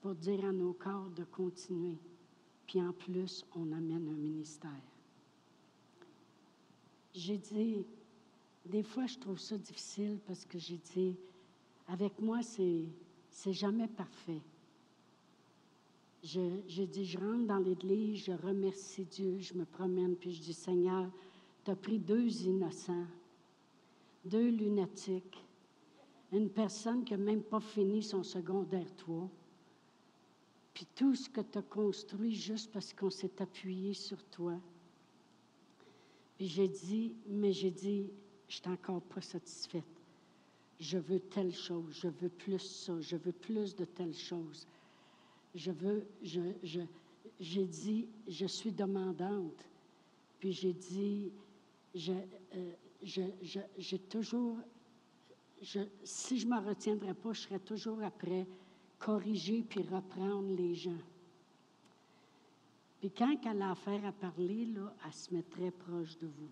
pour 0.00 0.16
dire 0.16 0.44
à 0.44 0.52
nos 0.52 0.72
corps 0.72 1.10
de 1.10 1.24
continuer. 1.24 1.98
Puis 2.66 2.82
en 2.82 2.92
plus, 2.92 3.44
on 3.54 3.70
amène 3.72 4.08
un 4.08 4.16
ministère. 4.16 4.89
J'ai 7.14 7.38
dit, 7.38 7.84
des 8.64 8.82
fois, 8.82 9.06
je 9.06 9.18
trouve 9.18 9.38
ça 9.38 9.58
difficile 9.58 10.18
parce 10.26 10.44
que 10.44 10.58
j'ai 10.58 10.78
dit, 10.94 11.16
avec 11.88 12.20
moi, 12.20 12.40
c'est, 12.42 12.84
jamais 13.52 13.88
parfait. 13.88 14.42
Je, 16.22 16.40
je 16.68 16.82
dis, 16.82 17.04
je 17.04 17.18
rentre 17.18 17.46
dans 17.46 17.58
l'église, 17.58 18.24
je 18.24 18.32
remercie 18.32 19.04
Dieu, 19.04 19.38
je 19.38 19.54
me 19.54 19.64
promène, 19.64 20.14
puis 20.16 20.32
je 20.32 20.42
dis, 20.42 20.54
Seigneur, 20.54 21.10
tu 21.64 21.70
as 21.70 21.76
pris 21.76 21.98
deux 21.98 22.42
innocents, 22.42 23.06
deux 24.24 24.50
lunatiques, 24.50 25.42
une 26.32 26.50
personne 26.50 27.04
qui 27.04 27.12
n'a 27.12 27.18
même 27.18 27.42
pas 27.42 27.60
fini 27.60 28.02
son 28.02 28.22
secondaire 28.22 28.94
3, 28.96 29.28
puis 30.72 30.86
tout 30.94 31.14
ce 31.14 31.28
que 31.28 31.40
tu 31.40 31.58
as 31.58 31.62
construit 31.62 32.34
juste 32.34 32.70
parce 32.72 32.92
qu'on 32.92 33.10
s'est 33.10 33.42
appuyé 33.42 33.94
sur 33.94 34.22
toi. 34.24 34.54
Puis 36.40 36.48
j'ai 36.48 36.68
dit, 36.68 37.12
mais 37.26 37.52
j'ai 37.52 37.70
dit, 37.70 38.08
je 38.48 38.54
suis 38.54 38.68
encore 38.70 39.02
pas 39.02 39.20
satisfaite. 39.20 39.84
Je 40.78 40.96
veux 40.96 41.20
telle 41.20 41.52
chose, 41.52 41.98
je 42.00 42.08
veux 42.08 42.30
plus 42.30 42.58
ça, 42.60 42.98
je 42.98 43.16
veux 43.16 43.32
plus 43.32 43.76
de 43.76 43.84
telle 43.84 44.14
chose. 44.14 44.66
Je 45.54 45.70
veux, 45.70 46.06
je, 46.22 46.40
je, 46.62 46.80
j'ai 47.38 47.66
dit, 47.66 48.08
je 48.26 48.46
suis 48.46 48.72
demandante. 48.72 49.68
Puis 50.38 50.52
j'ai 50.52 50.72
dit, 50.72 51.30
je, 51.94 52.14
euh, 52.54 52.72
je, 53.02 53.20
je, 53.42 53.60
j'ai 53.76 53.98
toujours, 53.98 54.56
je, 55.60 55.80
si 56.04 56.38
je 56.38 56.46
ne 56.46 56.52
me 56.52 56.66
retiendrais 56.66 57.12
pas, 57.12 57.34
je 57.34 57.40
serais 57.42 57.58
toujours 57.58 58.02
après 58.02 58.46
corriger 58.98 59.62
puis 59.68 59.82
reprendre 59.82 60.56
les 60.56 60.74
gens. 60.74 61.02
Puis 63.00 63.10
quand 63.10 63.34
elle 63.46 63.62
a 63.62 63.70
affaire 63.70 64.04
à 64.04 64.12
parler, 64.12 64.66
là, 64.66 64.94
elle 65.04 65.12
se 65.12 65.34
met 65.34 65.42
très 65.42 65.70
proche 65.70 66.18
de 66.18 66.26
vous. 66.26 66.50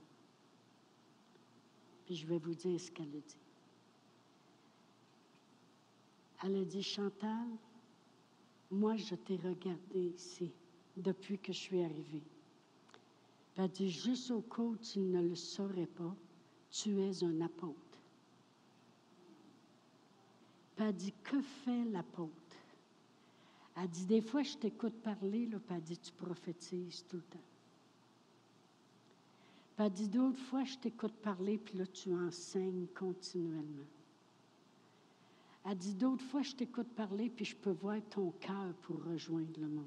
Puis 2.06 2.16
je 2.16 2.26
vais 2.26 2.38
vous 2.38 2.54
dire 2.54 2.80
ce 2.80 2.90
qu'elle 2.90 3.14
a 3.14 3.20
dit. 3.20 3.36
Elle 6.42 6.56
a 6.56 6.64
dit, 6.64 6.82
Chantal, 6.82 7.48
moi, 8.70 8.96
je 8.96 9.14
t'ai 9.14 9.36
regardé 9.36 10.14
ici 10.14 10.50
depuis 10.96 11.38
que 11.38 11.52
je 11.52 11.58
suis 11.58 11.82
arrivée. 11.82 12.22
Puis 12.92 13.02
elle 13.56 13.64
a 13.64 13.68
dit, 13.68 13.90
juste 13.90 14.30
au 14.30 14.40
cas 14.40 14.62
où 14.62 14.76
tu 14.76 15.00
ne 15.00 15.20
le 15.20 15.34
saurais 15.34 15.86
pas, 15.86 16.14
tu 16.70 16.98
es 17.00 17.24
un 17.24 17.40
apôtre. 17.42 17.98
Puis 20.76 20.86
elle 20.86 20.94
dit, 20.94 21.12
que 21.22 21.42
fait 21.42 21.84
l'apôtre? 21.84 22.47
Elle 23.80 23.88
dit, 23.88 24.06
des 24.06 24.20
fois, 24.20 24.42
je 24.42 24.56
t'écoute 24.56 24.94
parler, 25.02 25.46
là, 25.46 25.58
puis 25.60 25.76
elle 25.76 25.82
dit, 25.82 25.98
tu 25.98 26.12
prophétises 26.12 27.04
tout 27.08 27.16
le 27.16 27.22
temps. 27.22 27.38
Puis 29.76 29.86
elle 29.86 29.92
dit, 29.92 30.08
d'autres 30.08 30.40
fois, 30.40 30.64
je 30.64 30.76
t'écoute 30.76 31.14
parler, 31.22 31.58
puis 31.58 31.78
là, 31.78 31.86
tu 31.86 32.12
enseignes 32.12 32.88
continuellement. 32.88 33.86
Elle 35.64 35.76
dit, 35.76 35.94
d'autres 35.94 36.24
fois, 36.24 36.42
je 36.42 36.54
t'écoute 36.56 36.88
parler, 36.88 37.30
puis 37.30 37.44
je 37.44 37.54
peux 37.54 37.70
voir 37.70 38.00
ton 38.10 38.32
cœur 38.40 38.74
pour 38.82 39.04
rejoindre 39.04 39.60
le 39.60 39.68
monde. 39.68 39.84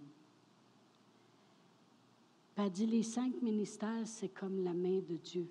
Puis 2.55 2.65
elle 2.65 2.71
dit, 2.71 2.85
les 2.85 3.03
cinq 3.03 3.41
ministères, 3.41 4.07
c'est 4.07 4.29
comme 4.29 4.63
la 4.63 4.73
main 4.73 4.99
de 4.99 5.17
Dieu. 5.17 5.49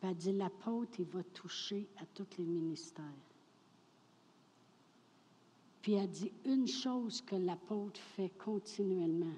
Puis 0.00 0.10
elle 0.10 0.16
dit, 0.16 0.32
l'apôtre, 0.32 0.98
il 0.98 1.06
va 1.06 1.22
toucher 1.22 1.88
à 1.96 2.04
tous 2.06 2.36
les 2.36 2.44
ministères. 2.44 3.04
Puis 5.86 5.94
elle 5.94 6.10
dit, 6.10 6.32
une 6.44 6.66
chose 6.66 7.20
que 7.20 7.36
l'apôtre 7.36 8.00
fait 8.00 8.30
continuellement, 8.30 9.36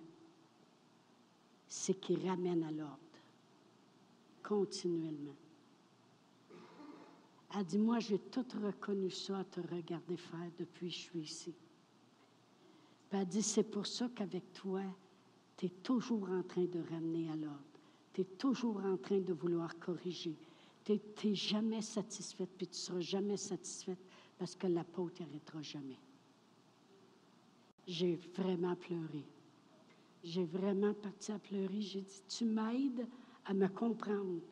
c'est 1.68 2.00
qu'il 2.00 2.26
ramène 2.26 2.62
à 2.62 2.70
l'ordre. 2.70 2.96
Continuellement. 4.42 5.36
Elle 7.54 7.64
dit, 7.66 7.76
moi, 7.76 7.98
j'ai 7.98 8.18
tout 8.18 8.46
reconnu 8.64 9.10
ça 9.10 9.40
à 9.40 9.44
te 9.44 9.60
regarder 9.60 10.16
faire 10.16 10.50
depuis 10.58 10.88
que 10.88 10.94
je 10.94 10.98
suis 10.98 11.20
ici. 11.20 11.54
Puis 13.10 13.20
elle 13.20 13.28
dit, 13.28 13.42
c'est 13.42 13.70
pour 13.70 13.86
ça 13.86 14.08
qu'avec 14.16 14.50
toi, 14.54 14.80
tu 15.54 15.66
es 15.66 15.68
toujours 15.68 16.30
en 16.30 16.42
train 16.44 16.64
de 16.64 16.80
ramener 16.90 17.28
à 17.30 17.36
l'ordre. 17.36 17.60
Tu 18.14 18.22
es 18.22 18.24
toujours 18.24 18.82
en 18.86 18.96
train 18.96 19.20
de 19.20 19.34
vouloir 19.34 19.78
corriger. 19.78 20.34
Tu 20.82 20.98
n'es 21.24 21.34
jamais 21.34 21.82
satisfaite, 21.82 22.48
puis 22.56 22.68
tu 22.68 22.72
ne 22.72 22.76
seras 22.76 23.00
jamais 23.00 23.36
satisfaite 23.36 24.00
parce 24.38 24.54
que 24.54 24.66
l'apôtre 24.66 25.20
n'arrêtera 25.20 25.60
jamais. 25.60 25.98
J'ai 27.88 28.16
vraiment 28.36 28.76
pleuré. 28.76 29.24
J'ai 30.22 30.44
vraiment 30.44 30.92
parti 30.92 31.32
à 31.32 31.38
pleurer. 31.38 31.80
J'ai 31.80 32.02
dit, 32.02 32.22
tu 32.28 32.44
m'aides 32.44 33.06
à 33.46 33.54
me 33.54 33.66
comprendre. 33.66 34.42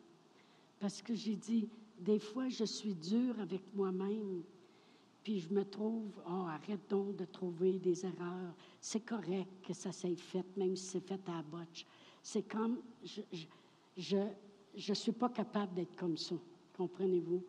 Parce 0.81 1.03
que 1.03 1.15
j'ai 1.15 1.37
dit, 1.37 1.69
des 2.01 2.19
fois, 2.19 2.49
je 2.49 2.65
suis 2.65 2.95
dure 2.95 3.39
avec 3.39 3.61
moi-même. 3.75 4.43
Puis 5.23 5.41
je 5.41 5.53
me 5.53 5.65
trouve, 5.65 6.11
oh, 6.27 6.47
arrête 6.49 6.89
donc 6.89 7.17
de 7.17 7.27
trouver 7.27 7.79
des 7.79 8.07
erreurs. 8.07 8.55
C'est 8.81 9.05
correct 9.05 9.51
que 9.67 9.75
ça 9.75 9.93
s'est 9.93 10.17
fait, 10.17 10.45
même 10.57 10.75
si 10.75 10.87
c'est 10.87 11.07
fait 11.07 11.21
à 11.29 11.43
la. 11.53 11.67
C'est 12.23 12.49
comme, 12.49 12.79
je 13.05 13.21
je, 13.99 14.19
je, 14.75 14.93
suis 14.95 15.13
pas 15.13 15.29
capable 15.29 15.75
d'être 15.75 15.97
comme 15.97 16.17
ça, 16.17 16.35
comprenez-vous? 16.77 17.43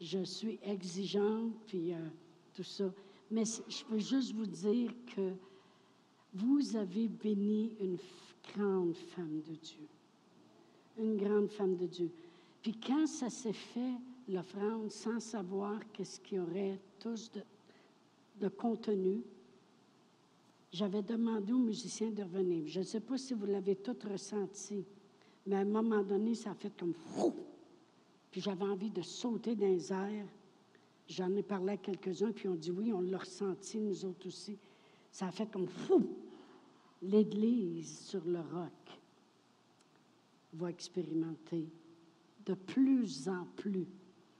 Je 0.00 0.22
suis 0.22 0.58
exigeante, 0.62 1.52
puis 1.66 1.92
euh, 1.92 2.08
tout 2.54 2.62
ça. 2.62 2.90
Mais 3.30 3.44
je 3.44 3.84
peux 3.84 3.98
juste 3.98 4.32
vous 4.32 4.46
dire 4.46 4.92
que 5.14 5.32
vous 6.34 6.76
avez 6.76 7.08
béni 7.08 7.72
une 7.80 7.98
grande 8.54 8.96
femme 8.96 9.40
de 9.42 9.54
Dieu. 9.54 9.86
Une 10.98 11.16
grande 11.16 11.50
femme 11.50 11.76
de 11.76 11.86
Dieu. 11.86 12.10
Puis 12.62 12.78
quand 12.78 13.06
ça 13.06 13.30
s'est 13.30 13.52
fait, 13.52 13.94
l'offrande, 14.28 14.90
sans 14.90 15.20
savoir 15.20 15.80
qu'est-ce 15.92 16.20
qu'il 16.20 16.38
y 16.38 16.40
aurait 16.40 16.80
tous 16.98 17.30
de, 17.32 17.42
de 18.40 18.48
contenu, 18.48 19.22
j'avais 20.72 21.02
demandé 21.02 21.52
aux 21.52 21.58
musiciens 21.58 22.10
de 22.10 22.22
revenir. 22.22 22.66
Je 22.66 22.80
ne 22.80 22.84
sais 22.84 23.00
pas 23.00 23.16
si 23.16 23.34
vous 23.34 23.46
l'avez 23.46 23.76
tout 23.76 23.96
ressenti, 24.10 24.84
mais 25.46 25.56
à 25.56 25.60
un 25.60 25.64
moment 25.64 26.02
donné, 26.02 26.34
ça 26.34 26.50
a 26.50 26.54
fait 26.54 26.76
comme 26.76 26.92
fou. 26.92 27.34
Puis 28.30 28.40
j'avais 28.40 28.64
envie 28.64 28.90
de 28.90 29.02
sauter 29.02 29.56
dans 29.56 29.66
les 29.66 29.92
airs. 29.92 30.26
J'en 31.08 31.34
ai 31.34 31.42
parlé 31.42 31.72
à 31.72 31.76
quelques-uns, 31.78 32.32
puis 32.32 32.48
on 32.48 32.54
dit 32.54 32.70
oui, 32.70 32.92
on 32.92 33.00
l'a 33.00 33.18
ressenti, 33.18 33.80
nous 33.80 34.04
autres 34.04 34.26
aussi. 34.26 34.58
Ça 35.10 35.28
a 35.28 35.30
fait 35.30 35.50
comme 35.50 35.66
fou. 35.66 36.06
L'Église 37.00 38.00
sur 38.06 38.24
le 38.26 38.40
roc 38.40 39.00
va 40.52 40.68
expérimenter 40.70 41.66
de 42.44 42.54
plus 42.54 43.28
en 43.28 43.46
plus 43.56 43.86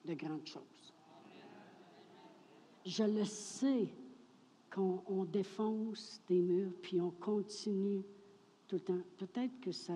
de 0.04 0.14
grandes 0.14 0.46
choses. 0.46 0.92
Je 2.84 3.04
le 3.04 3.24
sais 3.24 3.88
qu'on 4.70 5.24
défonce 5.24 6.20
des 6.28 6.40
murs, 6.40 6.72
puis 6.82 7.00
on 7.00 7.10
continue 7.10 8.02
tout 8.66 8.76
le 8.76 8.80
temps. 8.80 9.00
Peut-être 9.16 9.58
que 9.60 9.72
ça... 9.72 9.94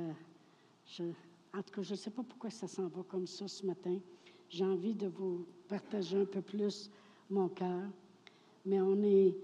En 1.54 1.62
tout 1.62 1.74
cas, 1.74 1.82
je 1.82 1.92
ne 1.92 1.96
sais 1.96 2.10
pas 2.10 2.22
pourquoi 2.22 2.50
ça 2.50 2.66
s'en 2.66 2.88
va 2.88 3.02
comme 3.02 3.26
ça 3.26 3.46
ce 3.46 3.66
matin. 3.66 3.98
J'ai 4.52 4.66
envie 4.66 4.94
de 4.94 5.06
vous 5.06 5.46
partager 5.66 6.20
un 6.20 6.26
peu 6.26 6.42
plus 6.42 6.90
mon 7.30 7.48
cœur. 7.48 7.88
Mais 8.66 8.82
on 8.82 9.02
est... 9.02 9.34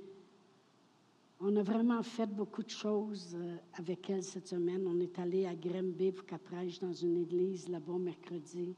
On 1.40 1.54
a 1.56 1.62
vraiment 1.62 2.02
fait 2.02 2.26
beaucoup 2.26 2.64
de 2.64 2.68
choses 2.68 3.34
euh, 3.34 3.56
avec 3.74 4.10
elle 4.10 4.24
cette 4.24 4.48
semaine. 4.48 4.84
On 4.88 4.98
est 4.98 5.18
allé 5.20 5.46
à 5.46 5.54
Grimby 5.54 6.10
pour 6.10 6.26
qu'elle 6.26 6.40
prêche 6.40 6.80
dans 6.80 6.92
une 6.92 7.22
église 7.22 7.68
là-bas 7.68 7.96
mercredi. 7.96 8.74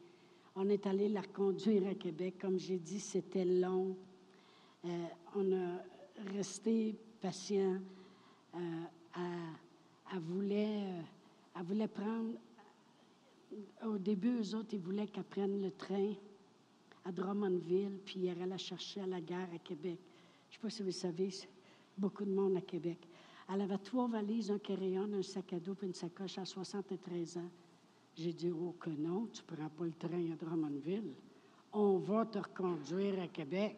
On 0.54 0.68
est 0.68 0.86
allé 0.86 1.08
la 1.08 1.22
reconduire 1.22 1.88
à 1.88 1.94
Québec. 1.94 2.34
Comme 2.38 2.58
j'ai 2.58 2.78
dit, 2.78 3.00
c'était 3.00 3.46
long. 3.46 3.96
Euh, 4.84 4.88
on 5.34 5.52
a 5.52 5.82
resté 6.36 6.94
patient. 7.20 7.78
Euh, 8.54 8.58
elle, 10.12 10.20
voulait, 10.20 10.82
elle 11.56 11.62
voulait 11.64 11.88
prendre. 11.88 12.34
Au 13.84 13.98
début, 13.98 14.40
eux 14.40 14.54
autres, 14.54 14.74
ils 14.74 14.80
voulaient 14.80 15.06
qu'elle 15.06 15.24
prenne 15.24 15.60
le 15.60 15.70
train 15.72 16.12
à 17.04 17.12
Drummondville, 17.12 17.98
puis 18.04 18.26
elle 18.26 18.48
la 18.48 18.58
chercher 18.58 19.00
à 19.00 19.06
la 19.06 19.20
gare 19.20 19.48
à 19.54 19.58
Québec. 19.58 19.98
Je 20.50 20.56
ne 20.56 20.58
sais 20.58 20.60
pas 20.60 20.70
si 20.70 20.82
vous 20.82 20.92
savez, 20.92 21.30
beaucoup 21.96 22.24
de 22.24 22.32
monde 22.32 22.56
à 22.56 22.60
Québec. 22.60 22.98
Elle 23.52 23.62
avait 23.62 23.78
trois 23.78 24.06
valises, 24.06 24.50
un 24.50 24.58
carry 24.58 24.96
un 24.96 25.22
sac 25.22 25.52
à 25.52 25.60
dos 25.60 25.74
et 25.82 25.86
une 25.86 25.94
sacoche 25.94 26.38
à 26.38 26.44
73 26.44 27.38
ans. 27.38 27.50
J'ai 28.16 28.32
dit, 28.32 28.50
oh 28.50 28.74
que 28.78 28.90
non, 28.90 29.26
tu 29.32 29.42
ne 29.42 29.56
prends 29.56 29.68
pas 29.68 29.84
le 29.84 29.92
train 29.92 30.32
à 30.32 30.36
Drummondville. 30.36 31.14
On 31.72 31.98
va 31.98 32.26
te 32.26 32.38
reconduire 32.38 33.20
à 33.20 33.28
Québec. 33.28 33.76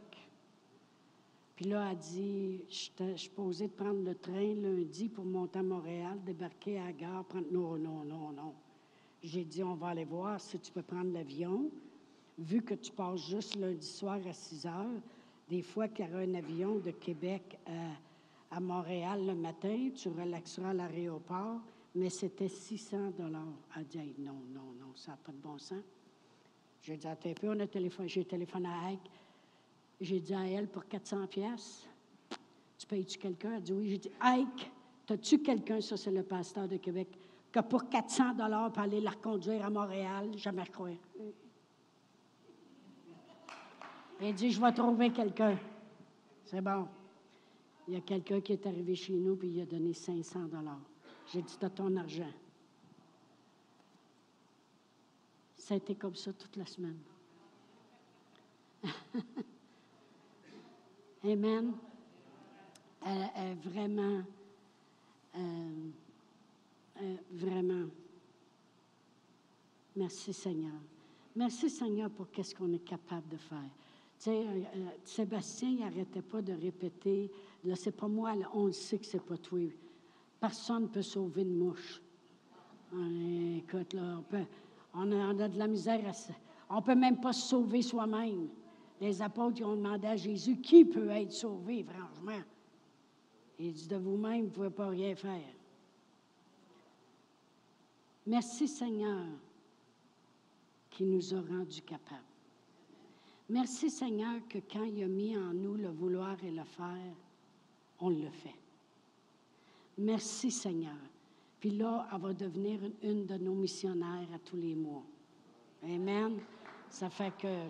Puis 1.56 1.66
là, 1.66 1.90
elle 1.90 1.98
dit, 1.98 2.64
je 2.68 3.16
suis 3.16 3.30
posée 3.30 3.68
de 3.68 3.72
prendre 3.72 4.02
le 4.02 4.14
train 4.14 4.54
lundi 4.54 5.08
pour 5.08 5.24
monter 5.24 5.58
à 5.58 5.62
Montréal, 5.62 6.18
débarquer 6.24 6.78
à 6.78 6.86
la 6.86 6.92
gare, 6.92 7.24
prendre... 7.24 7.46
Non, 7.50 7.76
non, 7.76 8.04
non, 8.04 8.32
non. 8.32 8.54
J'ai 9.22 9.44
dit, 9.44 9.62
on 9.62 9.74
va 9.74 9.88
aller 9.88 10.04
voir 10.04 10.40
si 10.40 10.58
tu 10.58 10.72
peux 10.72 10.82
prendre 10.82 11.12
l'avion. 11.12 11.70
Vu 12.38 12.62
que 12.62 12.74
tu 12.74 12.90
passes 12.90 13.28
juste 13.28 13.56
lundi 13.56 13.86
soir 13.86 14.18
à 14.26 14.32
6 14.32 14.66
heures, 14.66 15.00
des 15.48 15.62
fois 15.62 15.88
qu'il 15.88 16.06
y 16.06 16.08
aura 16.08 16.18
un 16.20 16.34
avion 16.34 16.78
de 16.78 16.90
Québec 16.90 17.58
à, 18.50 18.60
Montréal 18.60 19.26
le 19.26 19.34
matin, 19.34 19.90
tu 19.94 20.08
relaxeras 20.08 20.70
à 20.70 20.74
l'aéroport, 20.74 21.60
mais 21.94 22.10
c'était 22.10 22.48
600 22.48 23.12
dollars. 23.16 23.46
Elle 23.76 23.84
dit, 23.84 24.14
non, 24.18 24.40
non, 24.52 24.72
non, 24.80 24.94
ça 24.94 25.12
n'a 25.12 25.18
pas 25.18 25.32
de 25.32 25.38
bon 25.38 25.58
sens. 25.58 25.82
J'ai 26.82 26.96
dit, 26.96 27.06
attends 27.06 27.30
un 27.30 27.34
peu, 27.34 27.48
on 27.48 27.60
a 27.60 28.06
j'ai 28.06 28.24
téléphoné 28.24 28.68
à 28.68 28.88
Ike. 28.88 29.10
J'ai 30.00 30.20
dit 30.20 30.34
à 30.34 30.44
elle, 30.44 30.66
pour 30.66 30.86
400 30.86 31.26
pièces, 31.28 31.86
tu 32.76 32.86
payes-tu 32.86 33.18
quelqu'un? 33.18 33.54
Elle 33.56 33.62
dit, 33.62 33.72
oui. 33.72 33.90
J'ai 33.90 33.98
dit, 33.98 34.10
Ike, 34.20 34.70
as-tu 35.08 35.38
quelqu'un, 35.38 35.80
ça 35.80 35.96
c'est 35.96 36.10
le 36.10 36.22
pasteur 36.22 36.66
de 36.66 36.76
Québec, 36.78 37.08
que 37.52 37.60
pour 37.60 37.88
400 37.88 38.34
dollars 38.34 38.72
pour 38.72 38.82
aller 38.82 39.00
la 39.00 39.10
reconduire 39.10 39.64
à 39.64 39.70
Montréal, 39.70 40.30
jamais 40.36 40.66
croire. 40.66 40.90
Il 44.20 44.34
dit, 44.34 44.50
je 44.50 44.60
vais 44.60 44.72
trouver 44.72 45.10
quelqu'un. 45.10 45.58
C'est 46.44 46.60
bon. 46.60 46.88
Il 47.88 47.94
y 47.94 47.96
a 47.96 48.00
quelqu'un 48.00 48.40
qui 48.40 48.52
est 48.52 48.66
arrivé 48.66 48.94
chez 48.94 49.14
nous, 49.14 49.36
puis 49.36 49.48
il 49.48 49.60
a 49.60 49.66
donné 49.66 49.92
500 49.92 50.46
dollars. 50.46 50.80
J'ai 51.32 51.42
dit, 51.42 51.56
tu 51.58 51.70
ton 51.70 51.96
argent. 51.96 52.30
Ça 55.56 55.74
a 55.74 55.76
été 55.76 55.94
comme 55.94 56.14
ça 56.14 56.32
toute 56.32 56.56
la 56.56 56.66
semaine. 56.66 56.98
Amen. 61.24 61.72
Elle, 63.04 63.56
vraiment, 63.56 64.22
euh, 65.36 65.90
euh, 67.02 67.16
vraiment. 67.32 67.88
Merci 69.96 70.32
Seigneur. 70.32 70.80
Merci 71.34 71.68
Seigneur 71.68 72.10
pour 72.10 72.30
qu'est-ce 72.30 72.54
qu'on 72.54 72.72
est 72.72 72.84
capable 72.84 73.28
de 73.28 73.36
faire. 73.36 73.70
Tu 74.18 74.24
sais, 74.24 74.46
euh, 74.46 74.86
Sébastien, 75.04 75.70
il 75.70 75.80
n'arrêtait 75.80 76.22
pas 76.22 76.40
de 76.40 76.52
répéter, 76.52 77.30
là, 77.64 77.74
c'est 77.74 77.96
pas 77.96 78.08
moi, 78.08 78.34
on 78.54 78.66
le 78.66 78.72
sait 78.72 78.98
que 78.98 79.06
c'est 79.06 79.24
pas 79.24 79.36
toi. 79.36 79.60
Personne 80.40 80.84
ne 80.84 80.88
peut 80.88 81.02
sauver 81.02 81.42
une 81.42 81.56
mouche. 81.56 82.00
écoute, 83.56 83.92
là, 83.94 84.22
on, 84.94 85.12
a, 85.12 85.48
de 85.48 85.58
la 85.58 85.66
misère. 85.66 86.12
On 86.70 86.76
ne 86.76 86.82
peut 86.82 86.94
même 86.94 87.20
pas 87.20 87.32
se 87.32 87.48
sauver 87.48 87.82
soi-même. 87.82 88.48
Les 89.00 89.20
apôtres 89.20 89.62
ont 89.62 89.74
demandé 89.74 90.06
à 90.06 90.16
Jésus 90.16 90.60
qui 90.60 90.84
peut 90.84 91.08
être 91.10 91.32
sauvé, 91.32 91.84
franchement? 91.84 92.42
Il 93.58 93.72
dit 93.72 93.88
de 93.88 93.96
vous-même, 93.96 94.42
vous 94.42 94.46
ne 94.46 94.50
pouvez 94.50 94.70
pas 94.70 94.88
rien 94.88 95.14
faire. 95.14 95.54
Merci 98.26 98.68
Seigneur 98.68 99.24
qui 100.90 101.04
nous 101.04 101.34
a 101.34 101.40
rendus 101.40 101.82
capables. 101.82 102.20
Merci 103.48 103.90
Seigneur 103.90 104.46
que 104.48 104.58
quand 104.70 104.84
il 104.84 105.02
a 105.02 105.08
mis 105.08 105.36
en 105.36 105.52
nous 105.52 105.74
le 105.74 105.88
vouloir 105.88 106.36
et 106.44 106.50
le 106.50 106.64
faire, 106.64 107.14
on 107.98 108.10
le 108.10 108.30
fait. 108.30 108.54
Merci 109.98 110.50
Seigneur. 110.50 110.96
Puis 111.60 111.70
là, 111.70 112.08
elle 112.12 112.20
va 112.20 112.32
devenir 112.32 112.80
une 113.02 113.26
de 113.26 113.36
nos 113.36 113.54
missionnaires 113.54 114.28
à 114.34 114.38
tous 114.38 114.56
les 114.56 114.74
mois. 114.74 115.04
Amen. 115.82 116.38
Ça 116.88 117.08
fait 117.08 117.32
que 117.38 117.68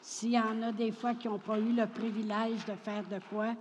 s'il 0.00 0.32
y 0.32 0.38
en 0.38 0.60
a 0.62 0.72
des 0.72 0.92
fois 0.92 1.14
qui 1.14 1.28
n'ont 1.28 1.38
pas 1.38 1.58
eu 1.58 1.72
le 1.72 1.86
privilège 1.86 2.64
de 2.66 2.74
faire 2.74 3.06
de 3.08 3.20
quoi, 3.30 3.54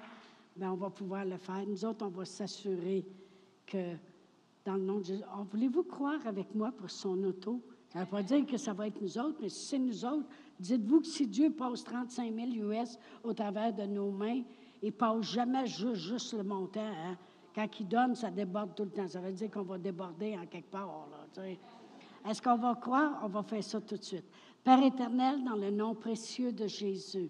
bien, 0.55 0.71
on 0.71 0.75
va 0.75 0.89
pouvoir 0.89 1.23
le 1.23 1.37
faire. 1.37 1.63
Nous 1.67 1.85
autres, 1.85 2.05
on 2.05 2.09
va 2.09 2.25
s'assurer 2.25 3.05
que, 3.65 3.95
dans 4.65 4.75
le 4.75 4.81
nom 4.81 4.99
de 4.99 5.05
Jésus, 5.05 5.23
oh, 5.37 5.43
voulez-vous 5.49 5.83
croire 5.83 6.25
avec 6.25 6.53
moi 6.53 6.71
pour 6.71 6.89
son 6.89 7.23
auto? 7.23 7.61
Ça 7.89 7.99
ne 7.99 8.03
veut 8.05 8.09
pas 8.09 8.23
dire 8.23 8.45
que 8.45 8.57
ça 8.57 8.73
va 8.73 8.87
être 8.87 9.01
nous 9.01 9.17
autres, 9.17 9.39
mais 9.41 9.49
si 9.49 9.65
c'est 9.65 9.79
nous 9.79 10.05
autres, 10.05 10.27
dites-vous 10.59 11.01
que 11.01 11.07
si 11.07 11.27
Dieu 11.27 11.49
passe 11.49 11.83
35 11.83 12.33
000 12.33 12.71
US 12.71 12.97
au 13.23 13.33
travers 13.33 13.73
de 13.73 13.83
nos 13.83 14.11
mains, 14.11 14.41
il 14.81 14.87
ne 14.87 14.91
passe 14.91 15.21
jamais 15.23 15.65
juste, 15.67 16.33
le 16.33 16.43
montant. 16.43 16.79
Hein? 16.81 17.17
Quand 17.53 17.67
il 17.79 17.87
donne, 17.87 18.15
ça 18.15 18.31
déborde 18.31 18.75
tout 18.75 18.83
le 18.83 18.91
temps. 18.91 19.07
Ça 19.07 19.19
veut 19.19 19.33
dire 19.33 19.51
qu'on 19.51 19.63
va 19.63 19.77
déborder 19.77 20.37
en 20.37 20.45
quelque 20.45 20.71
part. 20.71 21.07
Est-ce 22.27 22.41
qu'on 22.41 22.55
va 22.55 22.75
croire? 22.75 23.19
On 23.23 23.27
va 23.27 23.43
faire 23.43 23.63
ça 23.63 23.81
tout 23.81 23.97
de 23.97 24.03
suite. 24.03 24.25
Père 24.63 24.81
éternel, 24.83 25.43
dans 25.43 25.55
le 25.55 25.71
nom 25.71 25.95
précieux 25.95 26.51
de 26.51 26.67
Jésus, 26.67 27.29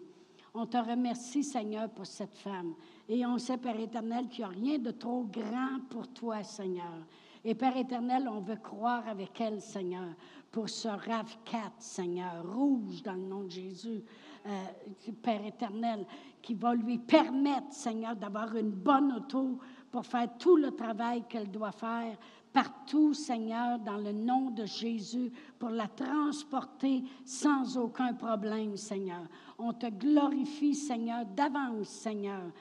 on 0.54 0.66
te 0.66 0.78
remercie, 0.78 1.44
Seigneur, 1.44 1.90
pour 1.90 2.06
cette 2.06 2.36
femme. 2.36 2.74
Et 3.10 3.26
on 3.26 3.38
sait, 3.38 3.58
Père 3.58 3.80
éternel, 3.80 4.28
qu'il 4.30 4.46
n'y 4.46 4.52
a 4.52 4.54
rien 4.54 4.80
de 4.80 4.92
trop 4.92 5.24
grand 5.24 5.80
pour 5.90 6.08
toi, 6.10 6.44
Seigneur. 6.44 7.06
Et 7.44 7.56
Père 7.56 7.76
éternel, 7.76 8.30
on 8.30 8.40
veut 8.40 8.58
croire 8.58 9.08
avec 9.08 9.40
elle, 9.42 9.62
Seigneur, 9.62 10.10
pour 10.52 10.70
ce 10.70 10.88
RAV4, 10.88 11.72
Seigneur, 11.80 12.46
rouge 12.54 13.02
dans 13.02 13.14
le 13.14 13.22
nom 13.22 13.44
de 13.44 13.50
Jésus, 13.50 14.04
euh, 14.46 15.12
Père 15.22 15.46
éternel, 15.46 16.06
qui 16.42 16.54
va 16.54 16.76
lui 16.76 17.00
permettre, 17.00 17.72
Seigneur, 17.72 18.16
d'avoir 18.16 18.56
une 18.56 18.72
bonne 18.72 19.12
auto 19.14 19.60
pour 19.90 20.06
faire 20.06 20.30
tout 20.38 20.56
le 20.56 20.72
travail 20.72 21.24
qu'elle 21.28 21.50
doit 21.50 21.72
faire 21.72 22.18
partout, 22.54 23.14
Seigneur, 23.14 23.80
dans 23.80 23.98
le 23.98 24.12
nom 24.12 24.52
de 24.52 24.66
Jésus, 24.66 25.32
pour 25.58 25.70
la 25.70 25.88
transporter 25.88 27.04
sans 27.26 27.78
aucun 27.78 28.14
problème, 28.14 28.76
Seigneur. 28.78 29.24
On 29.58 29.74
te 29.74 29.88
glorifie, 29.88 30.76
Seigneur, 30.76 31.26
d'avance, 31.26 31.88
Seigneur, 31.88 32.52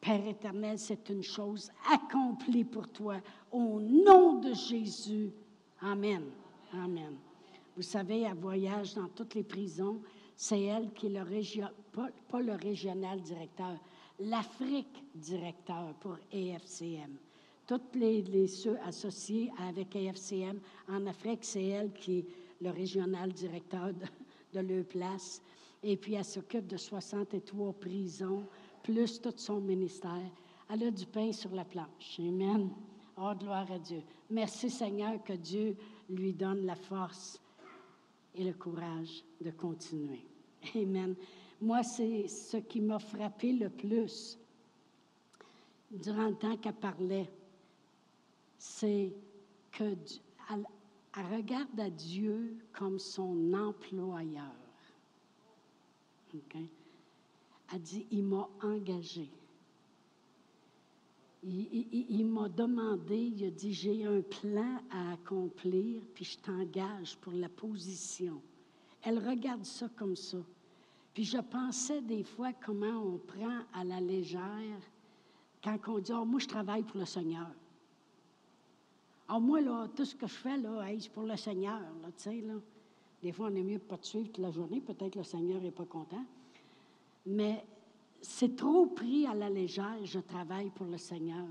Père 0.00 0.26
éternel, 0.26 0.78
c'est 0.78 1.08
une 1.08 1.22
chose 1.22 1.70
accomplie 1.90 2.64
pour 2.64 2.88
toi. 2.88 3.16
Au 3.52 3.80
nom 3.80 4.34
de 4.40 4.54
Jésus. 4.54 5.30
Amen. 5.80 6.24
Amen. 6.72 7.16
Vous 7.76 7.82
savez, 7.82 8.22
elle 8.22 8.34
voyage 8.34 8.94
dans 8.94 9.08
toutes 9.08 9.34
les 9.34 9.42
prisons. 9.42 10.00
C'est 10.36 10.62
elle 10.62 10.92
qui 10.92 11.06
est 11.06 11.10
le 11.10 11.22
région, 11.22 11.68
pas, 11.92 12.40
le 12.40 12.54
régional 12.54 13.20
directeur, 13.20 13.76
l'Afrique 14.18 15.04
directeur 15.14 15.94
pour 16.00 16.16
EFCM 16.32 17.18
tous 17.70 17.98
les, 18.00 18.48
ceux 18.48 18.76
associés 18.84 19.52
avec 19.68 19.94
AFCM 19.94 20.58
en 20.88 21.06
Afrique, 21.06 21.40
c'est 21.42 21.66
elle 21.66 21.92
qui 21.92 22.18
est 22.18 22.26
le 22.60 22.70
régional 22.70 23.32
directeur 23.32 23.92
de, 24.52 24.60
de 24.60 24.82
place. 24.82 25.40
Et 25.82 25.96
puis, 25.96 26.14
elle 26.14 26.24
s'occupe 26.24 26.66
de 26.66 26.76
63 26.76 27.72
prisons, 27.74 28.44
plus 28.82 29.20
tout 29.20 29.34
son 29.36 29.60
ministère. 29.60 30.30
Elle 30.68 30.84
a 30.84 30.90
du 30.90 31.06
pain 31.06 31.32
sur 31.32 31.54
la 31.54 31.64
planche. 31.64 32.18
Amen. 32.18 32.70
Oh, 33.16 33.32
gloire 33.38 33.70
à 33.70 33.78
Dieu. 33.78 34.02
Merci 34.30 34.70
Seigneur 34.70 35.22
que 35.22 35.32
Dieu 35.32 35.76
lui 36.08 36.32
donne 36.32 36.64
la 36.64 36.76
force 36.76 37.40
et 38.34 38.44
le 38.44 38.52
courage 38.52 39.24
de 39.40 39.50
continuer. 39.50 40.24
Amen. 40.74 41.14
Moi, 41.60 41.82
c'est 41.82 42.28
ce 42.28 42.56
qui 42.58 42.80
m'a 42.80 42.98
frappé 42.98 43.52
le 43.52 43.68
plus 43.68 44.38
durant 45.90 46.28
le 46.28 46.36
temps 46.36 46.56
qu'elle 46.56 46.74
parlait 46.74 47.28
c'est 48.60 49.10
qu'elle 49.72 49.96
regarde 51.14 51.80
à 51.80 51.88
Dieu 51.88 52.58
comme 52.72 52.98
son 52.98 53.54
employeur. 53.54 54.54
Elle 57.72 57.80
dit, 57.80 58.06
il 58.10 58.24
m'a 58.24 58.48
engagé. 58.62 59.30
Il, 61.42 62.26
m'a 62.26 62.48
demandé, 62.48 63.16
il 63.16 63.44
a 63.46 63.50
dit, 63.50 63.72
j'ai 63.72 64.04
un 64.04 64.20
plan 64.20 64.78
à 64.90 65.12
accomplir, 65.12 66.02
puis 66.14 66.24
je 66.24 66.38
t'engage 66.38 67.16
pour 67.16 67.32
la 67.32 67.48
position. 67.48 68.42
Elle 69.02 69.26
regarde 69.26 69.64
ça 69.64 69.88
comme 69.96 70.16
ça. 70.16 70.38
Puis 71.14 71.24
je 71.24 71.38
pensais 71.38 72.02
des 72.02 72.24
fois 72.24 72.52
comment 72.52 73.02
on 73.02 73.18
prend 73.18 73.60
à 73.72 73.84
la 73.84 74.00
légère 74.00 74.80
quand 75.64 75.78
on 75.88 75.98
dit, 75.98 76.12
oh, 76.12 76.26
moi 76.26 76.40
je 76.40 76.46
travaille 76.46 76.82
pour 76.82 76.98
le 76.98 77.06
Seigneur. 77.06 77.50
Alors, 79.30 79.40
moi, 79.40 79.60
là, 79.60 79.86
tout 79.94 80.04
ce 80.04 80.16
que 80.16 80.26
je 80.26 80.34
fais, 80.34 80.56
là, 80.56 80.84
c'est 80.98 81.12
pour 81.12 81.22
le 81.22 81.36
Seigneur, 81.36 81.80
tu 82.04 82.12
sais, 82.16 82.40
là. 82.40 82.54
Des 83.22 83.30
fois, 83.30 83.48
on 83.50 83.54
est 83.54 83.62
mieux 83.62 83.78
pas 83.78 83.96
de 83.96 84.04
suivre 84.04 84.26
toute 84.26 84.38
la 84.38 84.50
journée. 84.50 84.80
Peut-être 84.80 85.12
que 85.12 85.18
le 85.18 85.24
Seigneur 85.24 85.60
n'est 85.60 85.70
pas 85.70 85.84
content. 85.84 86.24
Mais 87.26 87.64
c'est 88.20 88.56
trop 88.56 88.86
pris 88.86 89.26
à 89.26 89.34
la 89.34 89.48
légère, 89.48 90.04
je 90.04 90.20
travaille 90.20 90.70
pour 90.70 90.86
le 90.86 90.98
Seigneur. 90.98 91.46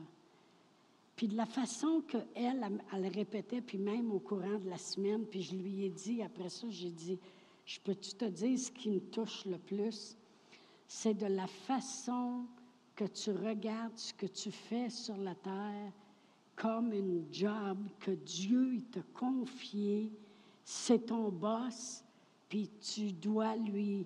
Puis 1.16 1.28
de 1.28 1.36
la 1.36 1.46
façon 1.46 2.02
qu'elle, 2.08 2.66
elle, 2.94 3.08
répétait, 3.08 3.62
puis 3.62 3.78
même 3.78 4.12
au 4.12 4.20
courant 4.20 4.58
de 4.58 4.70
la 4.70 4.78
semaine, 4.78 5.26
puis 5.26 5.42
je 5.42 5.56
lui 5.56 5.86
ai 5.86 5.90
dit, 5.90 6.22
après 6.22 6.50
ça, 6.50 6.68
j'ai 6.70 6.92
dit, 6.92 7.20
je 7.66 7.80
peux-tu 7.82 8.14
te 8.14 8.26
dire 8.26 8.58
ce 8.58 8.72
qui 8.72 8.90
me 8.90 9.00
touche 9.00 9.46
le 9.46 9.58
plus? 9.58 10.18
C'est 10.88 11.14
de 11.14 11.26
la 11.26 11.48
façon 11.48 12.46
que 12.96 13.06
tu 13.06 13.32
regardes 13.32 13.98
ce 13.98 14.14
que 14.14 14.28
tu 14.28 14.50
fais 14.52 14.90
sur 14.90 15.18
la 15.18 15.36
terre 15.36 15.92
comme 16.56 16.92
une 16.94 17.26
job 17.32 17.78
que 18.00 18.12
Dieu 18.12 18.82
t'a 18.92 19.02
confié. 19.14 20.12
C'est 20.64 21.08
ton 21.08 21.30
boss, 21.30 22.04
puis 22.48 22.70
tu 22.80 23.14
dois 23.14 23.56
lui, 23.56 24.06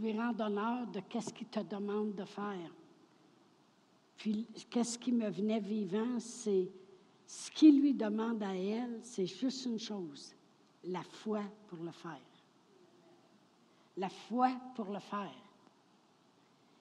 lui 0.00 0.18
rendre 0.18 0.44
honneur 0.44 0.86
de 0.88 1.00
qu'est-ce 1.00 1.32
qu'il 1.32 1.48
te 1.48 1.60
demande 1.60 2.14
de 2.14 2.24
faire. 2.24 2.70
Puis, 4.16 4.46
qu'est-ce 4.70 4.98
qui 4.98 5.12
me 5.12 5.28
venait 5.30 5.60
vivant, 5.60 6.18
c'est 6.18 6.70
ce 7.26 7.50
qu'il 7.50 7.80
lui 7.80 7.94
demande 7.94 8.42
à 8.42 8.54
elle, 8.54 9.00
c'est 9.02 9.26
juste 9.26 9.66
une 9.66 9.78
chose, 9.78 10.34
la 10.84 11.02
foi 11.02 11.42
pour 11.66 11.82
le 11.82 11.90
faire. 11.90 12.20
La 13.96 14.08
foi 14.08 14.50
pour 14.74 14.90
le 14.90 15.00
faire. 15.00 15.34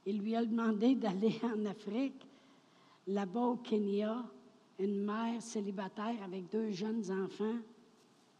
Il 0.06 0.20
lui 0.20 0.36
a 0.36 0.46
demandé 0.46 0.96
d'aller 0.96 1.40
en 1.44 1.66
Afrique, 1.66 2.28
là-bas 3.08 3.42
au 3.42 3.56
Kenya, 3.58 4.24
une 4.80 5.04
mère 5.04 5.42
célibataire 5.42 6.22
avec 6.24 6.50
deux 6.50 6.72
jeunes 6.72 7.10
enfants. 7.12 7.60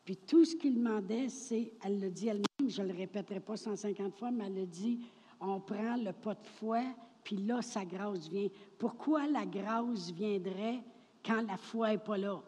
Puis 0.04 0.18
tout 0.18 0.46
ce 0.46 0.56
qu'il 0.56 0.76
demandait, 0.76 1.30
c'est, 1.30 1.74
elle 1.84 2.00
le 2.00 2.10
dit 2.10 2.28
elle-même, 2.28 2.46
je 2.72 2.82
ne 2.82 2.88
le 2.88 2.98
répéterai 2.98 3.40
pas 3.40 3.58
150 3.58 4.16
fois, 4.16 4.32
mais 4.32 4.46
elle 4.46 4.56
le 4.56 4.66
dit, 4.66 5.02
on 5.40 5.60
prend 5.60 5.96
le 5.98 6.12
pot 6.14 6.32
de 6.32 6.48
foi, 6.60 6.82
puis 7.24 7.38
là, 7.38 7.62
sa 7.62 7.86
grâce 7.86 8.28
vient. 8.28 8.48
Pourquoi 8.78 9.28
la 9.28 9.46
grâce 9.46 10.12
viendrait 10.12 10.80
quand 11.24 11.42
la 11.42 11.58
foi 11.58 11.92
n'est 11.92 11.98
pas 11.98 12.18
là? 12.18 12.42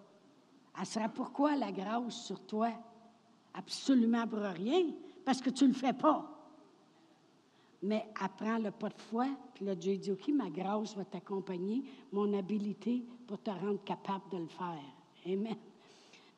Elle 0.79 0.85
sera 0.85 1.09
pourquoi 1.09 1.55
la 1.55 1.71
grâce 1.71 2.25
sur 2.25 2.39
toi? 2.41 2.71
Absolument 3.53 4.27
pour 4.27 4.39
rien, 4.39 4.91
parce 5.23 5.41
que 5.41 5.49
tu 5.49 5.65
ne 5.65 5.69
le 5.69 5.75
fais 5.75 5.93
pas. 5.93 6.29
Mais 7.83 8.05
apprends 8.19 8.57
le 8.57 8.71
pas 8.71 8.89
de 8.89 8.97
foi, 8.97 9.27
puis 9.53 9.65
là, 9.65 9.75
Dieu 9.75 9.97
dit, 9.97 10.11
OK, 10.11 10.29
ma 10.29 10.49
grâce 10.49 10.95
va 10.95 11.05
t'accompagner, 11.05 11.83
mon 12.11 12.33
habilité 12.33 13.03
pour 13.27 13.41
te 13.41 13.51
rendre 13.51 13.83
capable 13.83 14.29
de 14.31 14.37
le 14.37 14.47
faire. 14.47 14.81
Amen. 15.25 15.57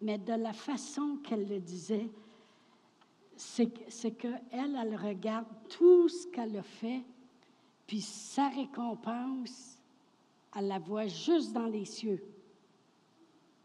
Mais 0.02 0.18
de 0.18 0.34
la 0.34 0.54
façon 0.54 1.18
qu'elle 1.24 1.48
le 1.48 1.60
disait, 1.60 2.10
c'est 3.36 4.12
qu'elle, 4.12 4.42
elle 4.52 4.96
regarde 4.96 5.48
tout 5.70 6.08
ce 6.10 6.28
qu'elle 6.28 6.58
a 6.58 6.64
fait, 6.64 7.04
puis 7.86 8.02
sa 8.02 8.50
récompense, 8.50 9.78
elle 10.56 10.68
la 10.68 10.80
voit 10.80 11.08
juste 11.08 11.54
dans 11.54 11.68
les 11.68 11.86
cieux. 11.86 12.24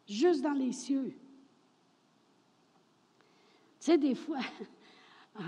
Juste 0.09 0.43
dans 0.43 0.53
les 0.53 0.73
cieux. 0.73 1.15
Tu 3.79 3.87
sais, 3.87 3.97
des 3.97 4.15
fois, 4.15 4.41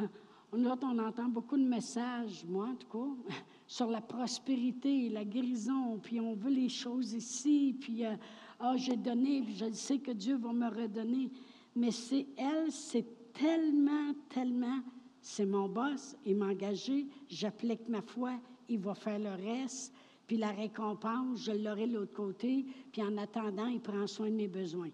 on 0.52 0.64
entend 0.64 1.28
beaucoup 1.28 1.56
de 1.56 1.64
messages, 1.64 2.44
moi 2.46 2.68
en 2.68 2.76
tout 2.76 2.86
cas, 2.86 3.34
sur 3.66 3.90
la 3.90 4.00
prospérité, 4.00 5.08
la 5.08 5.24
guérison, 5.24 5.98
puis 5.98 6.20
on 6.20 6.34
veut 6.34 6.50
les 6.50 6.68
choses 6.68 7.12
ici, 7.12 7.76
puis 7.78 8.06
euh, 8.06 8.14
ah, 8.60 8.76
j'ai 8.76 8.96
donné, 8.96 9.42
puis 9.42 9.56
je 9.56 9.72
sais 9.72 9.98
que 9.98 10.12
Dieu 10.12 10.36
va 10.36 10.52
me 10.52 10.68
redonner. 10.68 11.30
Mais 11.74 11.90
c'est 11.90 12.26
elle, 12.36 12.70
c'est 12.70 13.04
tellement, 13.42 14.14
tellement, 14.28 14.80
c'est 15.20 15.46
mon 15.46 15.68
boss, 15.68 16.16
il 16.24 16.36
m'a 16.36 16.46
engagé, 16.46 17.08
j'applique 17.28 17.88
ma 17.88 18.00
foi, 18.00 18.38
il 18.68 18.78
va 18.78 18.94
faire 18.94 19.18
le 19.18 19.30
reste, 19.30 19.92
puis 20.28 20.36
la 20.36 20.52
récompense, 20.52 21.40
je 21.44 21.52
l'aurai 21.52 21.88
de 21.88 21.94
l'autre 21.94 22.12
côté, 22.12 22.64
puis 22.92 23.02
en 23.02 23.16
attendant, 23.18 23.66
il 23.66 23.80
prend 23.80 24.06
soin 24.06 24.30
de 24.30 24.36
mes 24.36 24.46
besoins. 24.46 24.90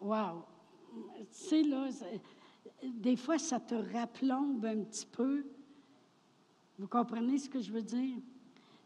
Wow! 0.00 0.44
Tu 1.18 1.26
sais, 1.30 1.62
là, 1.62 1.88
des 2.82 3.14
fois, 3.14 3.38
ça 3.38 3.60
te 3.60 3.74
raplombe 3.74 4.64
un 4.64 4.82
petit 4.82 5.06
peu. 5.06 5.44
Vous 6.76 6.88
comprenez 6.88 7.38
ce 7.38 7.48
que 7.48 7.60
je 7.60 7.70
veux 7.70 7.82
dire? 7.82 8.16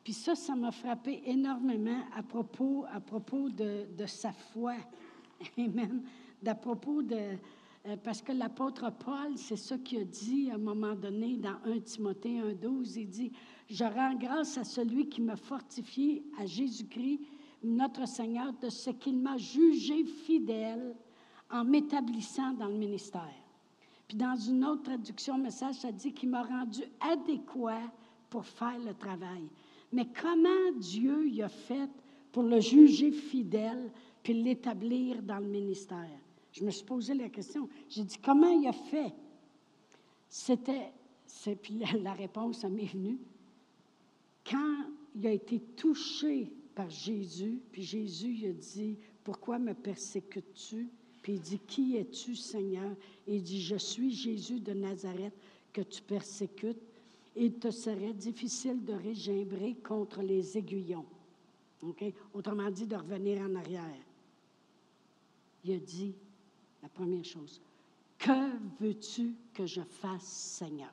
Puis 0.02 0.12
ça, 0.12 0.34
ça 0.34 0.54
m'a 0.54 0.72
frappé 0.72 1.22
énormément 1.24 2.02
à 2.14 2.22
propos, 2.22 2.84
à 2.92 3.00
propos 3.00 3.48
de, 3.48 3.86
sa 4.06 4.32
foi. 4.32 4.74
Amen. 5.56 6.02
D'à 6.42 6.54
propos 6.54 7.00
de, 7.00 7.38
parce 8.02 8.22
que 8.22 8.32
l'apôtre 8.32 8.90
Paul, 9.04 9.36
c'est 9.36 9.56
ça 9.56 9.76
qu'il 9.76 10.00
a 10.00 10.04
dit 10.04 10.50
à 10.50 10.54
un 10.54 10.58
moment 10.58 10.94
donné 10.94 11.36
dans 11.36 11.56
1 11.66 11.80
Timothée 11.80 12.40
1,12. 12.40 12.94
Il 12.96 13.08
dit 13.08 13.32
Je 13.68 13.84
rends 13.84 14.14
grâce 14.14 14.56
à 14.56 14.64
celui 14.64 15.08
qui 15.08 15.20
m'a 15.20 15.36
fortifié, 15.36 16.24
à 16.38 16.46
Jésus-Christ, 16.46 17.20
notre 17.62 18.08
Seigneur, 18.08 18.54
de 18.54 18.70
ce 18.70 18.90
qu'il 18.90 19.18
m'a 19.18 19.36
jugé 19.36 20.04
fidèle 20.04 20.96
en 21.50 21.64
m'établissant 21.64 22.52
dans 22.52 22.68
le 22.68 22.76
ministère. 22.76 23.34
Puis 24.08 24.16
dans 24.16 24.36
une 24.36 24.64
autre 24.64 24.84
traduction, 24.84 25.36
message, 25.36 25.76
ça 25.76 25.92
dit 25.92 26.12
qu'il 26.12 26.30
m'a 26.30 26.42
rendu 26.42 26.82
adéquat 27.00 27.92
pour 28.30 28.46
faire 28.46 28.78
le 28.78 28.94
travail. 28.94 29.48
Mais 29.92 30.08
comment 30.20 30.72
Dieu 30.78 31.28
y 31.28 31.42
a 31.42 31.48
fait 31.48 31.90
pour 32.32 32.44
le 32.44 32.60
juger 32.60 33.12
fidèle 33.12 33.92
puis 34.22 34.32
l'établir 34.42 35.22
dans 35.22 35.38
le 35.38 35.46
ministère? 35.46 36.23
Je 36.54 36.64
me 36.64 36.70
suis 36.70 36.84
posé 36.84 37.14
la 37.14 37.28
question. 37.28 37.68
J'ai 37.88 38.04
dit, 38.04 38.16
comment 38.18 38.48
il 38.48 38.68
a 38.68 38.72
fait? 38.72 39.12
C'était, 40.28 40.92
puis 41.60 41.82
la, 42.00 42.12
réponse 42.12 42.64
m'est 42.64 42.86
venue. 42.86 43.18
Quand 44.48 44.84
il 45.16 45.26
a 45.26 45.32
été 45.32 45.58
touché 45.58 46.52
par 46.76 46.88
Jésus, 46.88 47.60
puis 47.72 47.82
Jésus 47.82 48.36
il 48.40 48.50
a 48.50 48.52
dit, 48.52 48.96
pourquoi 49.24 49.58
me 49.58 49.74
persécutes-tu? 49.74 50.88
Puis 51.22 51.32
il 51.34 51.40
dit, 51.40 51.58
qui 51.58 51.96
es-tu, 51.96 52.36
Seigneur? 52.36 52.94
Et 53.26 53.36
il 53.36 53.42
dit, 53.42 53.60
je 53.60 53.76
suis 53.76 54.12
Jésus 54.12 54.60
de 54.60 54.74
Nazareth 54.74 55.34
que 55.72 55.80
tu 55.80 56.02
persécutes. 56.02 56.82
Il 57.34 57.54
te 57.54 57.72
serait 57.72 58.12
difficile 58.12 58.84
de 58.84 58.92
régimbrer 58.92 59.74
contre 59.74 60.22
les 60.22 60.56
aiguillons. 60.56 61.06
Autrement 62.32 62.70
dit, 62.70 62.86
de 62.86 62.94
revenir 62.94 63.42
en 63.42 63.56
arrière. 63.56 63.98
Il 65.64 65.72
a 65.72 65.78
dit, 65.78 66.14
la 66.84 66.90
première 66.90 67.24
chose. 67.24 67.62
Que 68.18 68.58
veux-tu 68.78 69.34
que 69.54 69.64
je 69.64 69.80
fasse, 69.80 70.22
Seigneur? 70.22 70.92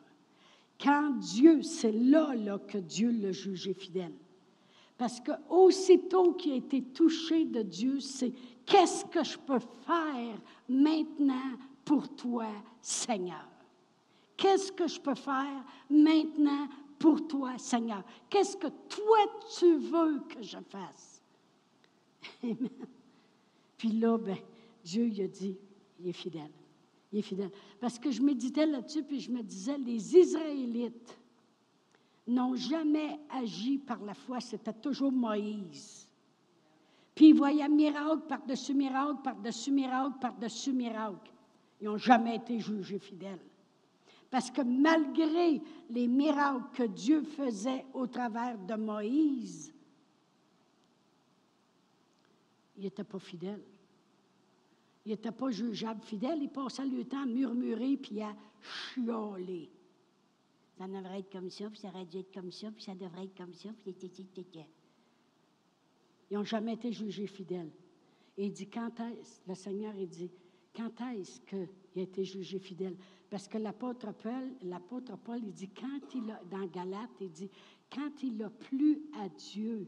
Quand 0.80 1.12
Dieu, 1.20 1.62
c'est 1.64 1.92
là, 1.92 2.34
que 2.66 2.78
Dieu 2.78 3.12
l'a 3.12 3.34
jugé 3.34 3.74
fidèle. 3.74 4.14
Parce 4.98 5.20
que 5.20 5.32
aussitôt 5.50 6.34
qu'il 6.34 6.54
a 6.54 6.56
été 6.56 6.82
touché 6.82 7.44
de 7.44 7.62
Dieu, 7.62 8.00
c'est 8.00 8.32
qu'est-ce 8.66 9.04
que 9.06 9.22
je 9.24 9.38
peux 9.38 9.60
faire 9.60 10.42
maintenant 10.70 11.58
pour 11.84 12.08
toi, 12.16 12.48
Seigneur? 12.82 13.50
Qu'est-ce 14.38 14.72
que 14.72 14.88
je 14.88 15.00
peux 15.00 15.16
faire 15.16 15.66
maintenant 15.90 16.70
pour 16.98 17.28
toi, 17.28 17.58
Seigneur? 17.58 18.04
Qu'est-ce 18.30 18.56
que 18.56 18.68
toi 18.68 19.18
tu 19.60 19.76
veux 19.76 20.22
que 20.22 20.42
je 20.42 20.58
fasse? 20.70 21.22
Amen. 22.44 22.70
Puis 23.78 23.92
là, 23.92 24.18
ben, 24.18 24.38
Dieu 24.84 25.08
il 25.08 25.22
a 25.22 25.28
dit, 25.28 25.58
il 26.02 26.10
est 26.10 26.14
fidèle. 26.14 26.52
Il 27.12 27.20
est 27.20 27.24
fidèle. 27.24 27.52
Parce 27.80 28.00
que 28.00 28.12
je 28.12 28.22
méditais 28.22 28.66
là-dessus, 28.66 29.04
puis 29.04 29.20
je 29.20 29.32
me 29.32 29.42
disais, 29.42 29.78
les 29.78 30.16
Israélites 30.16 31.18
n'ont 32.28 32.56
jamais 32.56 33.20
agi 33.30 33.78
par 33.78 34.02
la 34.04 34.14
foi, 34.14 34.40
c'était 34.40 34.74
toujours 34.74 35.12
Moïse. 35.12 36.08
Puis 37.14 37.30
ils 37.30 37.36
voyaient 37.36 37.68
miracle 37.68 38.24
par-dessus 38.28 38.74
miracle, 38.74 39.22
par-dessus 39.24 39.72
miracle, 39.72 40.18
par-dessus 40.20 40.72
miracle. 40.72 41.32
Ils 41.82 41.86
n'ont 41.86 41.98
jamais 41.98 42.38
été 42.38 42.60
jugés 42.60 43.00
fidèles. 43.00 43.40
Parce 44.30 44.50
que 44.50 44.62
malgré 44.62 45.62
les 45.90 46.08
miracles 46.08 46.64
que 46.74 46.84
Dieu 46.84 47.22
faisait 47.24 47.86
au 47.94 48.08
travers 48.08 48.58
de 48.58 48.76
Moïse, 48.76 49.74
il 52.78 52.84
n'était 52.84 53.04
pas 53.04 53.20
fidèle. 53.20 53.62
Il 55.06 55.12
n'était 55.12 55.32
pas 55.32 55.50
jugeable 55.50 56.02
fidèle, 56.04 56.40
il 56.42 56.50
passait 56.50 56.86
le 56.86 57.04
temps 57.06 57.24
à 57.24 57.26
murmurer 57.26 57.98
puis 57.98 58.22
à 58.22 58.36
chialer. 58.62 59.72
Ça 60.78 60.88
devrait 60.88 61.20
être 61.20 61.32
comme 61.32 61.50
ça, 61.50 61.70
puis 61.70 61.80
ça 61.80 61.90
aurait 61.90 62.06
dû 62.06 62.18
être 62.18 62.34
comme 62.34 62.52
ça, 62.52 62.72
puis 62.72 62.84
ça 62.84 62.96
devrait 62.96 63.26
être 63.26 63.38
comme 63.38 63.54
ça, 63.54 63.70
puis 63.78 63.96
Ils 66.30 66.38
n'ont 66.38 66.44
jamais 66.44 66.74
été 66.74 66.92
jugés 66.92 67.28
fidèles. 67.28 67.72
Et 68.38 68.46
il 68.46 68.52
dit, 68.52 68.68
quand 68.68 69.00
est-ce, 69.00 69.42
le 69.48 69.56
Seigneur, 69.56 69.94
il 69.96 70.08
dit, 70.08 70.32
quand 70.76 70.92
est-ce 71.14 71.42
qu'il 71.42 71.68
a 71.98 72.02
été 72.02 72.24
jugé 72.24 72.60
fidèle? 72.60 72.96
Parce 73.30 73.48
que 73.48 73.58
l'apôtre 73.58 74.12
Paul, 74.14 74.56
l'apôtre 74.64 75.18
Paul, 75.18 75.40
il 75.44 75.54
dit, 75.54 75.70
quand 75.70 76.16
il 76.16 76.32
a, 76.32 76.42
dans 76.50 76.66
Galate, 76.68 77.10
il 77.20 77.32
dit, 77.32 77.50
quand 77.94 78.24
il 78.24 78.42
a 78.42 78.50
plu 78.50 79.02
à 79.20 79.30
Dieu 79.30 79.88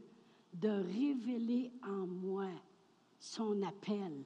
de 0.52 0.68
révéler 0.68 1.72
en 1.82 2.06
moi 2.06 2.48
son 3.18 3.62
appel, 3.62 4.24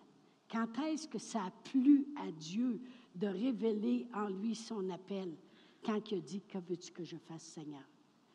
quand 0.51 0.79
est-ce 0.87 1.09
que 1.09 1.19
ça 1.19 1.45
a 1.45 1.51
plu 1.51 2.07
à 2.17 2.31
Dieu 2.33 2.81
de 3.15 3.27
révéler 3.27 4.07
en 4.15 4.29
lui 4.29 4.55
son 4.55 4.89
appel? 4.91 5.35
Quand 5.85 6.11
il 6.11 6.19
a 6.19 6.21
dit, 6.21 6.41
que 6.41 6.59
veux-tu 6.59 6.93
que 6.93 7.05
je 7.05 7.17
fasse, 7.17 7.43
Seigneur? 7.43 7.85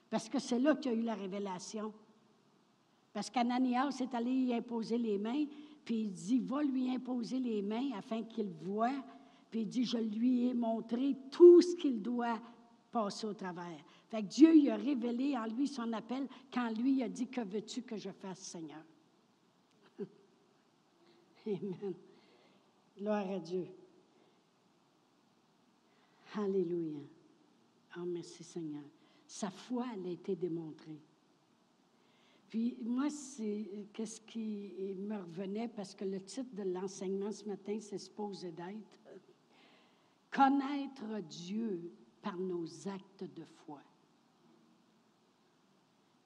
Parce 0.10 0.30
que 0.30 0.40
c'est 0.40 0.60
là 0.60 0.76
qu'il 0.76 0.92
y 0.92 0.96
a 0.96 0.98
eu 0.98 1.04
la 1.04 1.16
révélation. 1.16 1.94
Parce 3.12 3.30
qu'Ananias 3.30 3.98
est 4.02 4.14
allé 4.14 4.32
y 4.32 4.54
imposer 4.54 4.98
les 4.98 5.18
mains, 5.18 5.46
puis 5.84 6.02
il 6.02 6.14
dit, 6.14 6.40
va 6.40 6.64
lui 6.64 6.90
imposer 6.90 7.40
les 7.40 7.62
mains 7.62 7.92
afin 7.98 8.24
qu'il 8.24 8.50
voie. 8.50 8.94
Puis 9.52 9.62
il 9.62 9.68
dit, 9.68 9.86
je 9.86 9.98
lui 9.98 10.48
ai 10.48 10.54
montré 10.54 11.16
tout 11.30 11.62
ce 11.62 11.76
qu'il 11.76 12.02
doit 12.02 12.40
passer 12.92 13.26
au 13.26 13.34
travers. 13.34 13.84
Fait 14.14 14.22
que 14.22 14.28
Dieu 14.28 14.56
il 14.56 14.70
a 14.70 14.76
révélé 14.76 15.36
en 15.36 15.46
lui 15.46 15.68
son 15.68 15.92
appel 15.92 16.28
quand 16.54 16.70
lui 16.78 17.02
a 17.02 17.10
dit 17.10 17.28
Que 17.28 17.42
veux-tu 17.42 17.82
que 17.82 17.98
je 17.98 18.12
fasse, 18.12 18.40
Seigneur? 18.40 18.84
Amen. 21.46 21.94
Gloire 22.98 23.30
à 23.30 23.40
Dieu. 23.40 23.68
Alléluia. 26.36 27.00
Oh, 27.98 28.06
merci 28.06 28.44
Seigneur. 28.44 28.84
Sa 29.28 29.50
foi, 29.50 29.86
elle 29.94 30.08
a 30.08 30.12
été 30.12 30.36
démontrée. 30.36 31.00
Puis 32.50 32.78
moi, 32.82 33.10
c'est 33.10 33.68
qu'est-ce 33.94 34.22
qui 34.22 34.74
me 34.98 35.18
revenait, 35.18 35.68
parce 35.68 35.96
que 35.96 36.06
le 36.06 36.22
titre 36.22 36.54
de 36.54 36.64
l'enseignement 36.64 37.32
ce 37.32 37.46
matin, 37.46 37.78
c'est 37.82 37.98
supposé 37.98 38.52
d'être 38.52 39.00
Connaître 40.34 41.22
Dieu 41.30 41.92
par 42.22 42.38
nos 42.38 42.66
actes 42.88 43.24
de 43.36 43.44
foi. 43.44 43.82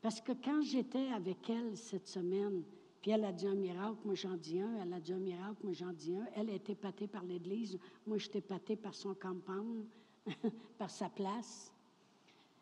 Parce 0.02 0.22
que 0.22 0.32
quand 0.32 0.62
j'étais 0.62 1.10
avec 1.10 1.50
elle 1.50 1.76
cette 1.76 2.08
semaine, 2.08 2.64
puis 3.02 3.12
elle 3.12 3.26
a 3.26 3.32
dit 3.32 3.48
un 3.48 3.56
miracle, 3.56 4.00
moi 4.06 4.16
j'en 4.16 4.36
dis 4.36 4.60
un, 4.60 4.82
elle 4.82 4.94
a 4.94 5.00
dit 5.00 5.14
un 5.14 5.20
miracle, 5.20 5.60
moi 5.64 5.74
j'en 5.74 5.94
dis 5.94 6.16
un. 6.16 6.26
Elle 6.36 6.50
a 6.50 6.54
été 6.54 6.74
épatée 6.74 7.08
par 7.08 7.24
l'Église, 7.24 7.78
moi 8.06 8.18
j'étais 8.18 8.40
épatée 8.40 8.76
par 8.76 8.94
son 8.94 9.14
compound, 9.14 9.86
par 10.78 10.90
sa 10.90 11.10
place. 11.10 11.74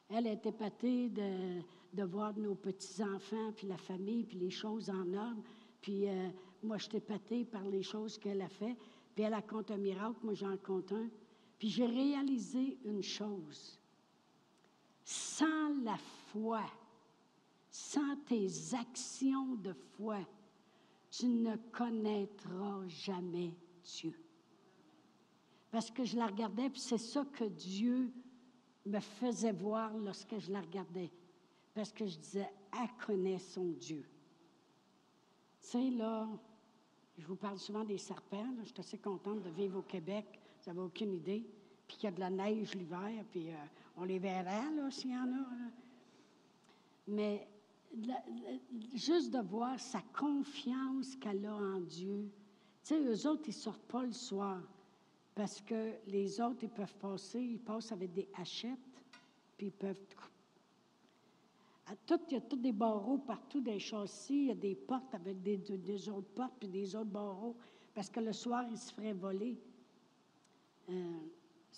Elle 0.09 0.27
a 0.27 0.33
été 0.33 0.49
épatée 0.49 1.09
de, 1.09 2.03
voir 2.03 2.37
nos 2.37 2.55
petits-enfants, 2.55 3.51
puis 3.55 3.67
la 3.67 3.77
famille, 3.77 4.23
puis 4.23 4.37
les 4.37 4.51
choses 4.51 4.89
en 4.89 5.13
ordre. 5.13 5.41
Puis 5.81 6.07
euh, 6.07 6.29
moi, 6.61 6.77
je 6.77 6.83
suis 6.85 6.97
épatée 6.97 7.45
par 7.45 7.63
les 7.63 7.81
choses 7.81 8.17
qu'elle 8.17 8.41
a 8.41 8.49
fait. 8.49 8.75
Puis 9.15 9.23
elle 9.23 9.33
raconte 9.33 9.71
un 9.71 9.77
miracle, 9.77 10.17
moi 10.23 10.33
j'en 10.33 10.57
compte 10.57 10.91
un. 10.91 11.09
Puis 11.57 11.69
j'ai 11.69 11.85
réalisé 11.85 12.77
une 12.83 13.01
chose. 13.01 13.79
Sans 15.03 15.81
la 15.83 15.97
foi, 15.97 16.61
sans 17.75 18.15
tes 18.27 18.47
actions 18.73 19.55
de 19.55 19.73
foi, 19.73 20.19
tu 21.11 21.27
ne 21.27 21.57
connaîtras 21.73 22.87
jamais 22.87 23.53
Dieu. 23.83 24.17
Parce 25.71 25.91
que 25.91 26.05
je 26.05 26.15
la 26.15 26.27
regardais, 26.27 26.69
puis 26.69 26.79
c'est 26.79 26.97
ça 26.97 27.25
que 27.25 27.43
Dieu 27.43 28.13
me 28.85 28.99
faisait 29.01 29.51
voir 29.51 29.93
lorsque 29.97 30.39
je 30.39 30.53
la 30.53 30.61
regardais. 30.61 31.11
Parce 31.73 31.91
que 31.91 32.05
je 32.05 32.17
disais, 32.17 32.49
elle 32.71 33.05
connaît 33.05 33.39
son 33.39 33.65
Dieu. 33.65 34.05
Tu 35.61 35.67
sais, 35.67 35.89
là, 35.89 36.29
je 37.17 37.27
vous 37.27 37.35
parle 37.35 37.59
souvent 37.59 37.83
des 37.83 37.97
serpents. 37.97 38.47
je 38.59 38.69
suis 38.69 38.79
assez 38.79 38.99
contente 38.99 39.41
de 39.43 39.49
vivre 39.49 39.79
au 39.79 39.83
Québec. 39.83 40.39
Vous 40.63 40.71
n'avez 40.71 40.85
aucune 40.85 41.13
idée. 41.13 41.45
Puis 41.85 41.97
qu'il 41.97 42.05
y 42.05 42.07
a 42.07 42.15
de 42.15 42.21
la 42.21 42.29
neige 42.29 42.73
l'hiver, 42.73 43.25
puis 43.31 43.49
euh, 43.49 43.57
on 43.97 44.05
les 44.05 44.17
verra, 44.17 44.71
là, 44.71 44.89
s'il 44.89 45.11
y 45.11 45.17
en 45.17 45.27
a. 45.27 45.45
Mais 47.07 47.47
juste 48.93 49.31
de 49.31 49.39
voir 49.39 49.79
sa 49.79 50.01
confiance 50.17 51.15
qu'elle 51.15 51.45
a 51.45 51.55
en 51.55 51.79
Dieu. 51.79 52.31
Tu 52.83 52.95
sais, 52.95 52.99
eux 52.99 53.27
autres, 53.27 53.43
ils 53.47 53.49
ne 53.49 53.53
sortent 53.53 53.87
pas 53.87 54.03
le 54.03 54.11
soir 54.11 54.61
parce 55.35 55.59
que 55.59 55.95
les 56.07 56.39
autres, 56.39 56.63
ils 56.63 56.69
peuvent 56.69 56.95
passer, 56.95 57.41
ils 57.41 57.59
passent 57.59 57.91
avec 57.91 58.13
des 58.13 58.29
hachettes, 58.37 58.79
puis 59.57 59.67
ils 59.67 59.71
peuvent. 59.71 59.99
tout, 62.05 62.19
il 62.29 62.33
y 62.33 62.37
a 62.37 62.41
tous 62.41 62.55
des 62.55 62.71
barreaux 62.71 63.17
partout, 63.17 63.59
des 63.59 63.77
châssis, 63.77 64.33
il 64.33 64.47
y 64.47 64.51
a 64.51 64.55
des 64.55 64.75
portes 64.75 65.13
avec 65.13 65.41
des, 65.41 65.57
des 65.57 66.09
autres 66.09 66.29
portes, 66.29 66.53
puis 66.57 66.69
des 66.69 66.95
autres 66.95 67.11
barreaux, 67.11 67.57
parce 67.93 68.09
que 68.09 68.21
le 68.21 68.31
soir, 68.31 68.65
ils 68.71 68.77
se 68.77 68.93
feraient 68.93 69.13
voler. 69.13 69.59
Euh, 70.89 71.19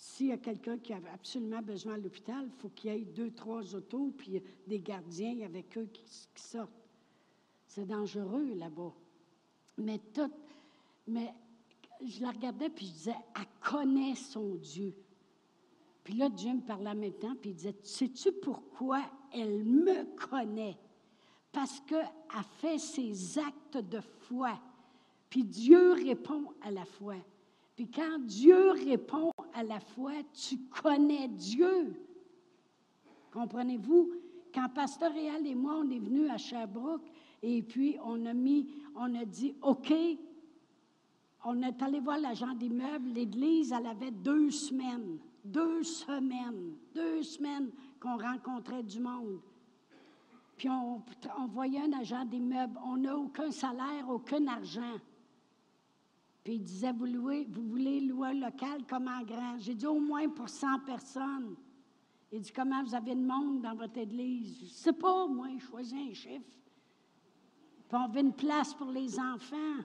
s'il 0.00 0.28
y 0.28 0.32
a 0.32 0.38
quelqu'un 0.38 0.78
qui 0.78 0.92
a 0.92 1.00
absolument 1.12 1.60
besoin 1.60 1.94
à 1.94 1.98
l'hôpital, 1.98 2.44
il 2.46 2.52
faut 2.60 2.68
qu'il 2.68 2.92
y 2.92 2.94
ait 2.94 3.04
deux, 3.04 3.32
trois 3.32 3.74
autos, 3.74 4.12
puis 4.16 4.40
des 4.66 4.78
gardiens 4.78 5.44
avec 5.44 5.76
eux 5.76 5.88
qui, 5.92 6.04
sortent. 6.36 6.70
C'est 7.66 7.86
dangereux 7.86 8.54
là-bas. 8.54 8.92
Mais 9.76 9.98
tout, 10.14 10.30
mais 11.06 11.34
je 12.06 12.22
la 12.22 12.30
regardais, 12.30 12.70
puis 12.70 12.86
je 12.86 12.92
disais, 12.92 13.16
elle 13.36 13.46
connaît 13.60 14.14
son 14.14 14.54
Dieu. 14.54 14.94
Puis 16.04 16.14
là, 16.14 16.28
Dieu 16.28 16.54
me 16.54 16.60
parlait 16.60 16.90
en 16.90 16.94
même 16.94 17.12
temps, 17.12 17.34
puis 17.40 17.50
il 17.50 17.56
disait, 17.56 17.76
sais-tu 17.82 18.32
pourquoi 18.32 19.02
elle 19.32 19.64
me 19.64 20.04
connaît? 20.16 20.78
Parce 21.50 21.80
qu'elle 21.80 22.06
fait 22.58 22.78
ses 22.78 23.38
actes 23.38 23.78
de 23.78 24.00
foi. 24.00 24.58
Puis 25.28 25.42
Dieu 25.42 25.92
répond 25.92 26.44
à 26.62 26.70
la 26.70 26.84
foi. 26.84 27.16
Puis 27.74 27.90
quand 27.90 28.18
Dieu 28.20 28.70
répond 28.70 29.32
à 29.58 29.64
la 29.64 29.80
foi, 29.80 30.12
tu 30.32 30.56
connais 30.82 31.26
Dieu. 31.26 32.00
Comprenez-vous? 33.32 34.12
Quand 34.54 34.68
Pasteur 34.68 35.12
Réal 35.12 35.46
et 35.46 35.54
moi, 35.54 35.80
on 35.84 35.90
est 35.90 35.98
venus 35.98 36.30
à 36.30 36.38
Sherbrooke, 36.38 37.10
et 37.42 37.62
puis 37.62 37.96
on 38.04 38.24
a 38.26 38.34
mis, 38.34 38.68
on 38.94 39.14
a 39.16 39.24
dit, 39.24 39.54
OK, 39.62 39.92
on 41.44 41.62
est 41.62 41.82
allé 41.82 41.98
voir 41.98 42.18
l'agent 42.18 42.54
d'immeuble. 42.54 43.08
L'église, 43.10 43.72
elle 43.72 43.86
avait 43.86 44.12
deux 44.12 44.50
semaines, 44.50 45.18
deux 45.44 45.82
semaines, 45.82 46.74
deux 46.94 47.22
semaines 47.22 47.70
qu'on 48.00 48.16
rencontrait 48.16 48.84
du 48.84 49.00
monde. 49.00 49.40
Puis 50.56 50.68
on, 50.68 51.02
on 51.38 51.46
voyait 51.46 51.82
un 51.82 51.98
agent 51.98 52.24
d'immeuble. 52.24 52.78
On 52.84 52.96
n'a 52.96 53.16
aucun 53.16 53.50
salaire, 53.50 54.08
aucun 54.08 54.46
argent. 54.46 54.98
Puis 56.48 56.54
il 56.54 56.62
disait, 56.62 56.92
vous, 56.92 57.04
louez, 57.04 57.46
vous 57.50 57.60
voulez 57.60 58.00
louer 58.00 58.28
un 58.28 58.32
local 58.32 58.80
comment 58.88 59.20
grand? 59.20 59.58
J'ai 59.58 59.74
dit, 59.74 59.86
au 59.86 60.00
moins 60.00 60.30
pour 60.30 60.48
100 60.48 60.78
personnes. 60.86 61.54
Il 62.32 62.40
dit, 62.40 62.50
comment 62.50 62.82
vous 62.82 62.94
avez 62.94 63.14
de 63.14 63.20
monde 63.20 63.60
dans 63.60 63.74
votre 63.74 63.98
église? 63.98 64.56
Je 64.60 64.64
ne 64.64 64.70
sais 64.70 64.92
pas, 64.94 65.26
moi, 65.26 65.48
je 65.58 65.66
choisis 65.66 65.92
un 65.92 66.14
chiffre. 66.14 66.48
Puis 67.86 67.98
on 67.98 68.08
veut 68.08 68.20
une 68.20 68.32
place 68.32 68.72
pour 68.72 68.90
les 68.90 69.20
enfants. 69.20 69.84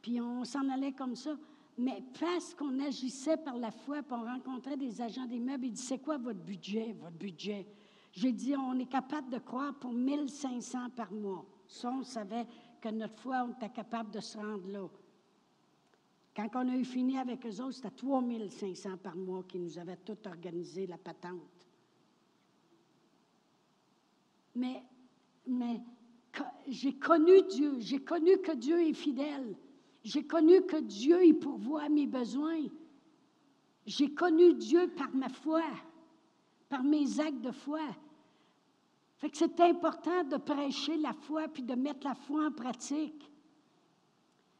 Puis 0.00 0.20
on 0.20 0.44
s'en 0.44 0.68
allait 0.68 0.92
comme 0.92 1.16
ça. 1.16 1.36
Mais 1.76 2.00
parce 2.20 2.54
qu'on 2.54 2.78
agissait 2.78 3.36
par 3.36 3.56
la 3.56 3.72
foi, 3.72 4.04
puis 4.04 4.16
on 4.16 4.24
rencontrait 4.24 4.76
des 4.76 5.02
agents 5.02 5.26
d'immeubles, 5.26 5.66
il 5.66 5.72
dit, 5.72 5.82
c'est 5.82 5.98
quoi 5.98 6.16
votre 6.16 6.44
budget, 6.44 6.94
votre 7.00 7.16
budget? 7.16 7.66
J'ai 8.12 8.30
dit, 8.30 8.54
on 8.54 8.78
est 8.78 8.88
capable 8.88 9.30
de 9.30 9.38
croire 9.38 9.74
pour 9.74 9.92
1500 9.92 10.90
par 10.90 11.12
mois. 11.12 11.44
Ça, 11.66 11.90
on 11.90 12.04
savait 12.04 12.46
que 12.80 12.88
notre 12.90 13.18
foi, 13.18 13.44
on 13.48 13.50
était 13.50 13.68
capable 13.68 14.12
de 14.12 14.20
se 14.20 14.38
rendre 14.38 14.68
là. 14.68 14.86
Quand 16.36 16.50
on 16.54 16.68
a 16.68 16.76
eu 16.76 16.84
fini 16.84 17.16
avec 17.16 17.46
eux 17.46 17.62
autres, 17.62 17.76
c'était 17.76 17.90
3500 17.90 18.98
par 18.98 19.16
mois 19.16 19.42
qui 19.44 19.58
nous 19.58 19.78
avaient 19.78 19.96
tout 19.96 20.18
organisé 20.26 20.86
la 20.86 20.98
patente. 20.98 21.66
Mais, 24.54 24.82
mais 25.46 25.80
j'ai 26.68 26.98
connu 26.98 27.40
Dieu, 27.48 27.80
j'ai 27.80 28.04
connu 28.04 28.36
que 28.42 28.52
Dieu 28.52 28.86
est 28.86 28.92
fidèle, 28.92 29.56
j'ai 30.04 30.26
connu 30.26 30.60
que 30.66 30.76
Dieu 30.76 31.24
il 31.24 31.38
pourvoit 31.38 31.84
à 31.84 31.88
mes 31.88 32.06
besoins. 32.06 32.66
J'ai 33.86 34.12
connu 34.12 34.52
Dieu 34.54 34.88
par 34.94 35.14
ma 35.14 35.30
foi, 35.30 35.62
par 36.68 36.82
mes 36.82 37.18
actes 37.18 37.40
de 37.40 37.52
foi. 37.52 37.80
Fait 39.16 39.30
que 39.30 39.38
c'est 39.38 39.58
important 39.60 40.22
de 40.24 40.36
prêcher 40.36 40.98
la 40.98 41.14
foi 41.14 41.48
puis 41.48 41.62
de 41.62 41.74
mettre 41.74 42.06
la 42.06 42.14
foi 42.14 42.48
en 42.48 42.52
pratique. 42.52 43.30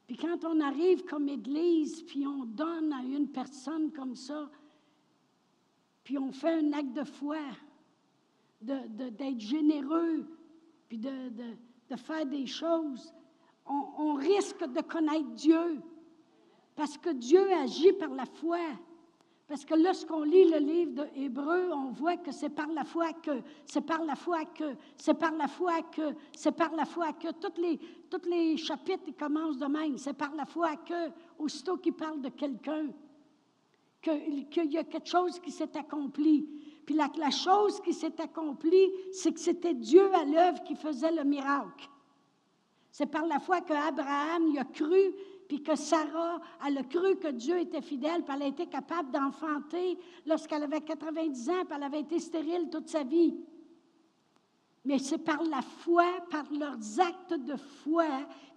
Puis 0.07 0.17
quand 0.17 0.45
on 0.45 0.61
arrive 0.61 1.05
comme 1.05 1.29
Église, 1.29 2.03
puis 2.03 2.27
on 2.27 2.45
donne 2.45 2.93
à 2.93 3.03
une 3.03 3.29
personne 3.29 3.91
comme 3.93 4.15
ça, 4.15 4.49
puis 6.05 6.17
on 6.19 6.31
fait 6.31 6.61
un 6.61 6.73
acte 6.73 6.93
de 6.93 7.05
foi, 7.05 7.41
d'être 8.61 9.41
généreux, 9.41 10.25
puis 10.89 10.99
de, 10.99 11.97
faire 11.97 12.27
des 12.27 12.47
choses, 12.47 13.13
on, 13.67 13.89
on 13.99 14.15
risque 14.15 14.65
de 14.65 14.81
connaître 14.83 15.31
Dieu. 15.33 15.81
Parce 16.77 16.97
que 16.97 17.11
Dieu 17.11 17.53
agit 17.55 17.93
par 17.95 18.11
la 18.11 18.27
foi. 18.27 18.61
Parce 19.49 19.65
que 19.65 19.75
lorsqu'on 19.75 20.23
lit 20.23 20.51
le 20.51 20.59
livre 20.59 21.05
de 21.05 21.07
Hébreu, 21.15 21.71
on 21.73 21.93
voit 21.93 22.17
que 22.17 22.33
c'est 22.33 22.51
par 22.51 22.67
la 22.67 22.85
foi 22.85 23.13
que, 23.13 23.43
c'est 23.65 23.87
par 23.87 24.03
la 24.05 24.17
foi 24.17 24.45
que, 24.45 24.75
c'est 24.97 25.15
par 25.15 25.33
la 25.37 25.47
foi 25.47 25.83
que, 25.83 26.15
c'est 26.37 26.51
par 26.51 26.75
la 26.75 26.85
foi 26.85 27.13
que. 27.13 27.31
Tous 27.33 27.61
les, 27.61 27.79
tous 28.11 28.29
les 28.29 28.57
chapitres 28.57 29.17
commencent 29.17 29.59
de 29.59 29.67
même. 29.67 29.99
C'est 29.99 30.15
par 30.15 30.35
la 30.35 30.47
foi 30.47 30.77
que, 30.79 31.13
aussitôt 31.39 31.77
qu'il 31.77 31.93
parle 31.93 32.21
de 32.21 32.31
quelqu'un, 32.31 32.89
qu'il 34.03 34.73
y 34.73 34.79
a 34.79 34.85
quelque 34.85 35.09
chose 35.09 35.39
qui 35.39 35.53
s'est 35.53 35.77
accompli. 35.77 36.49
Puis 36.85 36.97
la, 36.97 37.09
la 37.17 37.31
chose 37.31 37.81
qui 37.81 37.93
s'est 37.93 38.21
accomplie, 38.21 38.91
c'est 39.13 39.33
que 39.33 39.41
c'était 39.41 39.75
Dieu 39.75 40.13
à 40.13 40.25
l'œuvre 40.25 40.63
qui 40.65 40.75
faisait 40.75 41.13
le 41.13 41.23
miracle. 41.23 41.89
C'est 42.91 43.07
par 43.07 43.27
la 43.27 43.39
foi 43.39 43.61
qu'Abraham 43.61 44.49
y 44.49 44.59
a 44.59 44.65
cru 44.65 45.13
puis 45.49 45.63
que 45.63 45.77
Sarah, 45.77 46.41
elle 46.67 46.79
a 46.79 46.83
cru 46.83 47.17
que 47.17 47.29
Dieu 47.29 47.59
était 47.61 47.83
fidèle, 47.83 48.25
puis 48.25 48.35
elle 48.35 48.43
a 48.43 48.47
été 48.47 48.67
capable 48.67 49.11
d'enfanter 49.11 49.99
lorsqu'elle 50.27 50.63
avait 50.63 50.81
90 50.81 51.51
ans, 51.51 51.65
puis 51.65 51.77
elle 51.77 51.83
avait 51.83 52.01
été 52.01 52.19
stérile 52.19 52.69
toute 52.71 52.89
sa 52.89 53.05
vie. 53.05 53.37
Mais 54.85 54.99
c'est 54.99 55.19
par 55.19 55.43
la 55.43 55.63
foi, 55.63 56.05
par 56.31 56.45
leurs 56.53 57.01
actes 57.01 57.35
de 57.35 57.57
foi, 57.57 58.07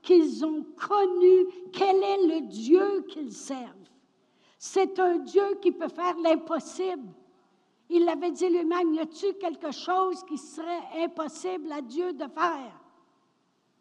qu'ils 0.02 0.46
ont 0.46 0.64
connu 0.78 1.48
quel 1.74 1.98
est 1.98 2.28
le 2.28 2.42
Dieu 2.48 3.02
qu'ils 3.10 3.34
servent. 3.34 3.76
C'est 4.58 5.00
un 5.00 5.18
Dieu 5.18 5.58
qui 5.62 5.72
peut 5.72 5.88
faire 5.88 6.18
l'impossible. 6.18 7.08
Il 7.90 8.06
l'avait 8.06 8.32
dit 8.32 8.48
lui-même, 8.48 8.94
y 8.94 9.00
a-t-il 9.00 9.36
quelque 9.38 9.72
chose 9.72 10.24
qui 10.26 10.38
serait 10.38 11.04
impossible 11.04 11.72
à 11.72 11.82
Dieu 11.82 12.14
de 12.14 12.28
faire, 12.28 12.80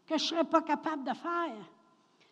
que 0.07 0.17
je 0.17 0.25
ne 0.25 0.29
serais 0.29 0.45
pas 0.45 0.63
capable 0.63 1.05
de 1.05 1.15
faire? 1.15 1.71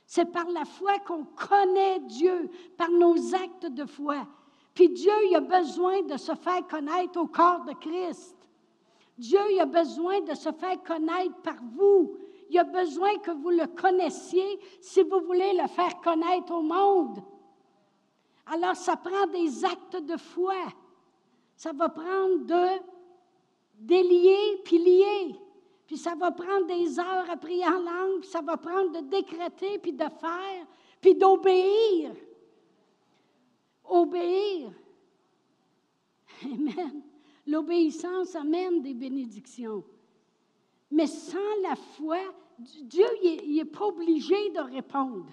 C'est 0.06 0.30
par 0.32 0.48
la 0.48 0.64
foi 0.64 0.98
qu'on 1.00 1.24
connaît 1.24 1.98
Dieu, 2.00 2.48
par 2.76 2.90
nos 2.90 3.34
actes 3.34 3.66
de 3.66 3.84
foi. 3.84 4.26
Puis 4.72 4.88
Dieu, 4.90 5.12
il 5.28 5.34
a 5.34 5.40
besoin 5.40 6.02
de 6.02 6.16
se 6.16 6.34
faire 6.34 6.66
connaître 6.68 7.18
au 7.18 7.26
corps 7.26 7.64
de 7.64 7.72
Christ. 7.72 8.36
Dieu, 9.18 9.40
il 9.50 9.60
a 9.60 9.66
besoin 9.66 10.20
de 10.20 10.34
se 10.34 10.52
faire 10.52 10.80
connaître 10.82 11.34
par 11.42 11.56
vous. 11.74 12.16
Il 12.50 12.58
a 12.58 12.64
besoin 12.64 13.16
que 13.18 13.32
vous 13.32 13.50
le 13.50 13.66
connaissiez 13.66 14.60
si 14.80 15.02
vous 15.02 15.20
voulez 15.20 15.54
le 15.54 15.66
faire 15.66 16.00
connaître 16.00 16.52
au 16.52 16.62
monde. 16.62 17.18
Alors, 18.46 18.76
ça 18.76 18.96
prend 18.96 19.26
des 19.26 19.64
actes 19.64 19.96
de 19.96 20.16
foi. 20.16 20.54
Ça 21.56 21.72
va 21.72 21.88
prendre 21.88 22.44
de 22.44 22.82
délier 23.80 24.60
puis 24.64 24.78
lier. 24.78 25.36
Puis 25.86 25.96
ça 25.96 26.14
va 26.14 26.32
prendre 26.32 26.66
des 26.66 26.98
heures 26.98 27.30
à 27.30 27.36
prier 27.36 27.64
en 27.64 27.78
langue, 27.78 28.20
puis 28.20 28.28
ça 28.28 28.40
va 28.40 28.56
prendre 28.56 29.00
de 29.00 29.08
décréter, 29.08 29.78
puis 29.78 29.92
de 29.92 29.98
faire, 29.98 30.66
puis 31.00 31.14
d'obéir. 31.14 32.12
Obéir. 33.84 34.72
Amen. 36.44 37.02
L'obéissance 37.46 38.34
amène 38.34 38.82
des 38.82 38.94
bénédictions. 38.94 39.84
Mais 40.90 41.06
sans 41.06 41.38
la 41.62 41.76
foi, 41.76 42.18
Dieu 42.58 43.06
n'est 43.22 43.64
pas 43.64 43.86
obligé 43.86 44.50
de 44.50 44.60
répondre. 44.60 45.30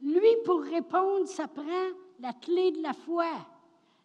Lui, 0.00 0.36
pour 0.44 0.60
répondre, 0.60 1.26
ça 1.26 1.48
prend 1.48 1.88
la 2.20 2.32
clé 2.32 2.72
de 2.72 2.82
la 2.82 2.92
foi. 2.92 3.26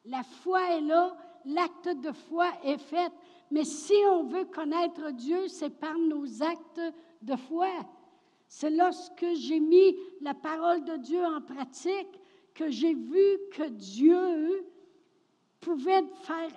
La 0.06 0.24
foi 0.24 0.76
est 0.76 0.82
là, 0.82 1.16
l'acte 1.46 1.90
de 1.90 2.12
foi 2.12 2.48
est 2.64 2.78
fait. 2.78 3.12
Mais 3.52 3.64
si 3.64 3.96
on 4.10 4.24
veut 4.24 4.46
connaître 4.46 5.12
Dieu, 5.12 5.48
c'est 5.48 5.70
par 5.70 5.98
nos 5.98 6.44
actes 6.44 6.82
de 7.22 7.36
foi. 7.36 7.70
C'est 8.48 8.70
lorsque 8.70 9.26
j'ai 9.36 9.60
mis 9.60 9.96
la 10.22 10.34
parole 10.34 10.84
de 10.84 10.98
Dieu 10.98 11.24
en 11.24 11.42
pratique 11.42 12.20
que 12.54 12.70
j'ai 12.70 12.94
vu 12.94 13.38
que 13.54 13.70
Dieu 13.70 14.66
pouvait 15.60 16.04
faire 16.24 16.50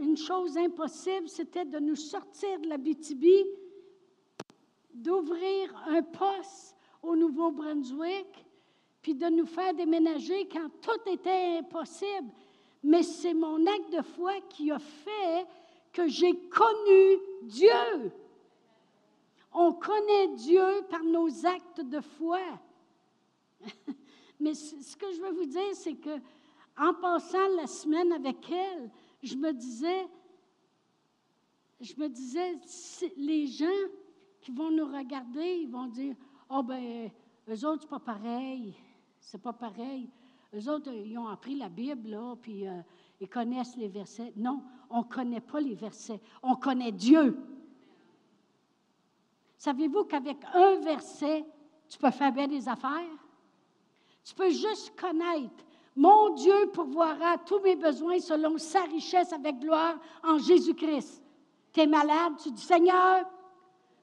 une 0.00 0.16
chose 0.16 0.56
impossible, 0.56 1.28
c'était 1.28 1.64
de 1.64 1.78
nous 1.78 1.96
sortir 1.96 2.60
de 2.60 2.68
la 2.68 2.78
BTB, 2.78 3.24
d'ouvrir 4.94 5.74
un 5.88 6.02
poste 6.02 6.76
au 7.02 7.16
Nouveau-Brunswick, 7.16 8.46
puis 9.00 9.14
de 9.14 9.26
nous 9.26 9.46
faire 9.46 9.74
déménager 9.74 10.48
quand 10.48 10.68
tout 10.80 11.10
était 11.10 11.58
impossible. 11.58 12.30
Mais 12.84 13.02
c'est 13.02 13.34
mon 13.34 13.66
acte 13.66 13.92
de 13.92 14.02
foi 14.02 14.34
qui 14.48 14.70
a 14.70 14.78
fait 14.78 15.46
que 15.92 16.08
j'ai 16.08 16.34
connu 16.48 17.18
Dieu. 17.42 18.12
On 19.52 19.72
connaît 19.72 20.28
Dieu 20.36 20.82
par 20.90 21.04
nos 21.04 21.46
actes 21.46 21.82
de 21.82 22.00
foi. 22.00 22.40
Mais 24.40 24.54
ce 24.54 24.96
que 24.96 25.12
je 25.12 25.20
veux 25.20 25.32
vous 25.32 25.46
dire, 25.46 25.74
c'est 25.74 25.94
que 25.94 26.18
en 26.78 26.94
passant 26.94 27.48
la 27.56 27.66
semaine 27.66 28.12
avec 28.12 28.50
elle, 28.50 28.90
je 29.22 29.36
me 29.36 29.52
disais, 29.52 30.06
je 31.80 31.94
me 31.96 32.08
disais, 32.08 32.58
les 33.16 33.46
gens 33.46 33.66
qui 34.40 34.50
vont 34.50 34.70
nous 34.70 34.86
regarder, 34.86 35.58
ils 35.62 35.70
vont 35.70 35.86
dire, 35.86 36.14
oh 36.48 36.62
ben, 36.62 37.10
eux 37.48 37.66
autres, 37.66 37.82
c'est 37.82 37.88
pas 37.88 38.00
pareil, 38.00 38.74
c'est 39.20 39.40
pas 39.40 39.52
pareil. 39.52 40.08
Eux 40.54 40.68
autres, 40.68 40.92
ils 40.92 41.16
ont 41.18 41.28
appris 41.28 41.54
la 41.54 41.68
Bible, 41.68 42.10
là, 42.10 42.34
puis 42.40 42.66
euh, 42.66 42.80
ils 43.22 43.28
connaissent 43.28 43.76
les 43.76 43.88
versets. 43.88 44.32
Non, 44.36 44.62
on 44.90 44.98
ne 44.98 45.04
connaît 45.04 45.40
pas 45.40 45.60
les 45.60 45.76
versets, 45.76 46.20
on 46.42 46.56
connaît 46.56 46.90
Dieu. 46.90 47.38
Savez-vous 49.56 50.04
qu'avec 50.04 50.38
un 50.52 50.80
verset, 50.80 51.44
tu 51.88 51.98
peux 51.98 52.10
faire 52.10 52.32
bien 52.32 52.48
des 52.48 52.68
affaires? 52.68 53.16
Tu 54.24 54.34
peux 54.34 54.50
juste 54.50 54.98
connaître 55.00 55.64
mon 55.94 56.30
Dieu 56.30 56.70
pourvoira 56.72 57.38
tous 57.38 57.60
mes 57.60 57.76
besoins 57.76 58.18
selon 58.18 58.56
sa 58.58 58.82
richesse 58.84 59.32
avec 59.32 59.58
gloire 59.58 59.96
en 60.24 60.38
Jésus-Christ. 60.38 61.22
Tu 61.72 61.80
es 61.80 61.86
malade, 61.86 62.32
tu 62.42 62.50
dis 62.50 62.62
Seigneur, 62.62 63.26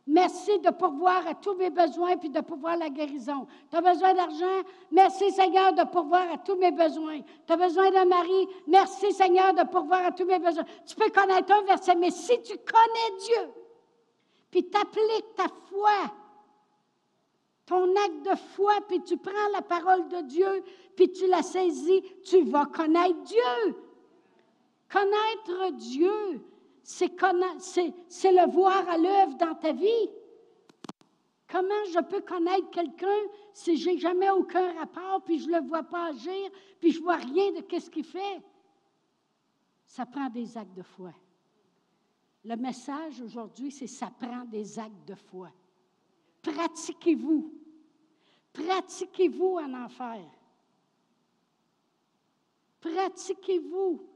merci 0.10 0.60
de 0.60 0.72
pourvoir 0.72 1.26
à 1.28 1.36
tous 1.36 1.54
mes 1.54 1.70
besoins 1.70 2.18
puis 2.18 2.30
de 2.30 2.42
pourvoir 2.42 2.76
la 2.78 2.90
guérison. 2.90 3.48
Tu 3.70 3.78
as 3.78 3.82
besoin 3.82 4.14
d'argent, 4.14 4.64
merci 4.92 5.32
Seigneur 5.32 5.74
de 5.74 5.84
pourvoir 5.84 6.32
à 6.34 6.38
tous 6.38 6.56
mes 6.56 6.72
besoins. 6.72 7.22
Tu 7.46 7.54
as 7.54 7.58
besoin 7.58 7.92
d'un 7.92 8.06
mari, 8.06 8.48
merci 8.68 9.14
Seigneur 9.14 9.54
de 9.54 9.64
pourvoir 9.70 10.06
à 10.06 10.12
tous 10.12 10.26
mes 10.26 10.40
besoins. 10.40 10.66
Tu 10.86 10.96
peux 10.96 11.10
connaître 11.10 11.54
un 11.54 11.64
verset, 11.64 11.96
mais 11.96 12.12
si 12.12 12.42
tu 12.42 12.58
connais 12.58 13.18
Dieu, 13.26 13.54
puis 14.52 14.70
tu 14.70 14.78
appliques 14.78 15.36
ta 15.36 15.48
foi 15.70 16.12
ton 17.70 17.96
acte 17.96 18.26
de 18.26 18.36
foi, 18.56 18.74
puis 18.88 19.00
tu 19.04 19.16
prends 19.16 19.32
la 19.54 19.62
parole 19.62 20.08
de 20.08 20.22
Dieu, 20.22 20.64
puis 20.96 21.12
tu 21.12 21.28
la 21.28 21.44
saisis, 21.44 22.02
tu 22.24 22.44
vas 22.46 22.66
connaître 22.66 23.22
Dieu. 23.22 23.76
Connaître 24.92 25.74
Dieu, 25.74 26.42
c'est, 26.84 27.08
le 27.08 28.52
voir 28.52 28.88
à 28.90 28.98
l'œuvre 28.98 29.38
dans 29.38 29.56
ta 29.56 29.74
vie. 29.74 30.10
Comment 31.48 31.86
je 31.92 32.00
peux 32.04 32.22
connaître 32.22 32.70
quelqu'un 32.70 33.20
si 33.54 33.78
j'ai 33.78 33.98
jamais 33.98 34.30
aucun 34.30 34.74
rapport, 34.74 35.24
puis 35.24 35.40
je 35.40 35.50
ne 35.50 35.60
le 35.60 35.68
vois 35.68 35.84
pas 35.84 36.10
agir, 36.10 36.52
puis 36.80 36.92
je 36.92 37.02
vois 37.02 37.16
rien 37.16 37.52
de 37.52 37.80
ce 37.80 37.90
qu'il 37.90 38.06
fait? 38.06 38.42
Ça 39.86 40.06
prend 40.06 40.30
des 40.30 40.58
actes 40.58 40.76
de 40.76 40.84
foi. 40.84 41.12
Le 42.44 42.56
message 42.56 43.22
aujourd'hui, 43.22 43.72
c'est 43.72 43.88
ça 43.88 44.12
prend 44.12 44.46
des 44.46 44.78
actes 44.80 45.08
de 45.08 45.16
foi. 45.16 45.50
Pratiquez-vous. 46.42 47.54
Pratiquez-vous 48.54 49.58
en 49.58 49.74
enfer. 49.74 50.26
Pratiquez-vous 52.80 54.09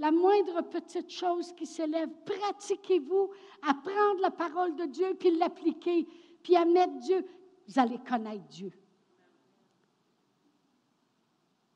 la 0.00 0.10
moindre 0.10 0.62
petite 0.62 1.10
chose 1.10 1.52
qui 1.52 1.66
s'élève. 1.66 2.08
Pratiquez-vous 2.24 3.30
à 3.60 3.74
la 4.22 4.30
parole 4.30 4.74
de 4.74 4.86
Dieu, 4.86 5.14
puis 5.14 5.36
l'appliquer, 5.36 6.08
puis 6.42 6.56
à 6.56 6.64
Dieu. 6.98 7.24
Vous 7.68 7.78
allez 7.78 7.98
connaître 7.98 8.48
Dieu. 8.48 8.72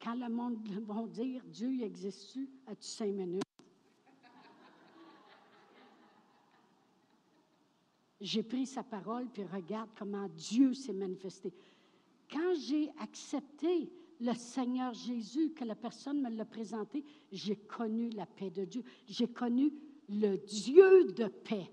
Quand 0.02 0.14
le 0.14 0.28
monde 0.30 0.58
va 0.86 1.06
dire 1.06 1.42
Dieu 1.44 1.82
existe-tu, 1.82 2.48
as-tu 2.66 2.88
cinq 2.88 3.12
minutes? 3.12 3.42
J'ai 8.20 8.42
pris 8.42 8.66
sa 8.66 8.82
parole, 8.82 9.28
puis 9.28 9.44
regarde 9.44 9.90
comment 9.98 10.28
Dieu 10.28 10.72
s'est 10.72 10.94
manifesté. 10.94 11.52
Quand 12.30 12.54
j'ai 12.54 12.90
accepté 13.00 13.92
le 14.20 14.34
Seigneur 14.34 14.94
Jésus, 14.94 15.50
que 15.50 15.64
la 15.64 15.74
personne 15.74 16.20
me 16.20 16.30
l'a 16.30 16.44
présenté, 16.44 17.04
j'ai 17.32 17.56
connu 17.56 18.10
la 18.10 18.26
paix 18.26 18.50
de 18.50 18.64
Dieu. 18.64 18.84
J'ai 19.06 19.28
connu 19.28 19.72
le 20.08 20.36
Dieu 20.36 21.12
de 21.12 21.26
paix. 21.26 21.70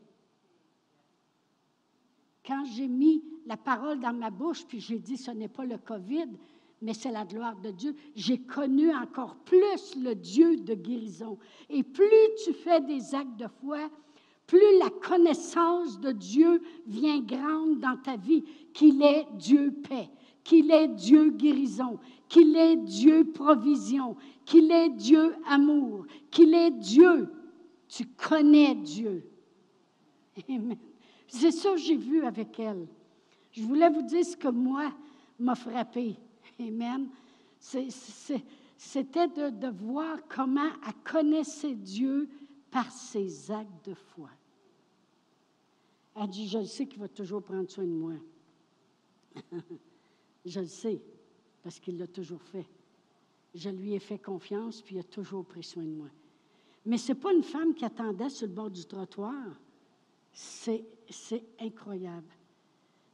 Quand 2.46 2.64
j'ai 2.76 2.88
mis 2.88 3.24
la 3.46 3.58
parole 3.58 4.00
dans 4.00 4.14
ma 4.14 4.32
bouche, 4.32 4.66
puis 4.66 4.80
j'ai 4.80 5.00
dit, 5.00 5.18
ce 5.18 5.32
n'est 5.32 5.48
pas 5.48 5.66
le 5.66 5.78
COVID, 5.78 6.30
mais 6.82 6.94
c'est 6.94 7.12
la 7.12 7.26
gloire 7.26 7.56
de 7.58 7.70
Dieu, 7.70 7.96
j'ai 8.16 8.40
connu 8.40 8.94
encore 8.94 9.36
plus 9.44 9.96
le 9.96 10.16
Dieu 10.16 10.58
de 10.58 10.74
guérison. 10.74 11.38
Et 11.70 11.84
plus 11.84 12.10
tu 12.44 12.54
fais 12.54 12.82
des 12.82 13.14
actes 13.14 13.38
de 13.38 13.48
foi, 13.62 13.90
plus 14.48 14.80
la 14.80 14.90
connaissance 14.90 16.00
de 16.00 16.12
Dieu 16.12 16.62
vient 16.88 17.22
grande 17.22 17.80
dans 17.80 17.98
ta 17.98 18.18
vie, 18.18 18.44
qu'il 18.74 19.02
est 19.04 19.28
Dieu 19.38 19.72
paix 19.88 20.10
qu'il 20.44 20.72
est 20.72 20.88
Dieu 20.88 21.32
guérison, 21.32 22.00
qu'il 22.28 22.56
est 22.56 22.78
Dieu 22.78 23.32
provision, 23.32 24.16
qu'il 24.46 24.72
est 24.72 24.90
Dieu 24.90 25.36
amour, 25.48 26.06
qu'il 26.30 26.54
est 26.54 26.72
Dieu. 26.72 27.32
Tu 27.88 28.06
connais 28.06 28.76
Dieu. 28.76 29.30
Amen. 30.50 30.78
C'est 31.28 31.52
ça 31.52 31.72
que 31.72 31.78
j'ai 31.78 31.98
vu 31.98 32.26
avec 32.26 32.60
elle. 32.60 32.88
Je 33.52 33.64
voulais 33.64 33.90
vous 33.90 34.02
dire 34.02 34.26
ce 34.26 34.36
que 34.36 34.48
moi 34.48 34.92
m'a 35.40 35.56
frappé. 35.56 36.16
Amen. 36.60 37.10
C'était 37.60 39.28
de, 39.28 39.70
voir 39.70 40.18
comment 40.28 40.70
elle 40.88 40.94
connaissait 41.04 41.76
Dieu 41.76 42.30
par 42.72 42.92
ses 42.92 43.52
actes 43.52 43.90
de 43.90 43.94
foi. 43.94 44.30
Elle 46.16 46.30
dit, 46.30 46.48
je 46.48 46.64
sais 46.64 46.86
qu'il 46.86 47.00
va 47.00 47.08
toujours 47.08 47.44
prendre 47.44 47.70
soin 47.70 47.86
de 47.86 47.90
moi. 47.90 48.14
Je 50.46 50.60
le 50.60 50.68
sais, 50.68 51.02
parce 51.64 51.80
qu'il 51.80 51.98
l'a 51.98 52.08
toujours 52.08 52.42
fait. 52.42 52.66
Je 53.54 53.70
lui 53.70 53.94
ai 53.94 54.00
fait 54.00 54.18
confiance, 54.18 54.82
puis 54.82 54.96
il 54.96 55.00
a 55.00 55.04
toujours 55.04 55.46
pris 55.46 55.64
soin 55.64 55.84
de 55.84 55.90
moi. 55.90 56.10
Mais 56.86 56.98
ce 56.98 57.12
n'est 57.12 57.20
pas 57.20 57.34
une 57.34 57.44
femme 57.44 57.74
qui 57.74 57.86
attendait 57.86 58.30
sur 58.30 58.48
le 58.48 58.54
bord 58.54 58.72
du 58.72 58.86
trottoir. 58.86 59.46
C'est, 60.34 60.84
incroyable. 61.60 62.32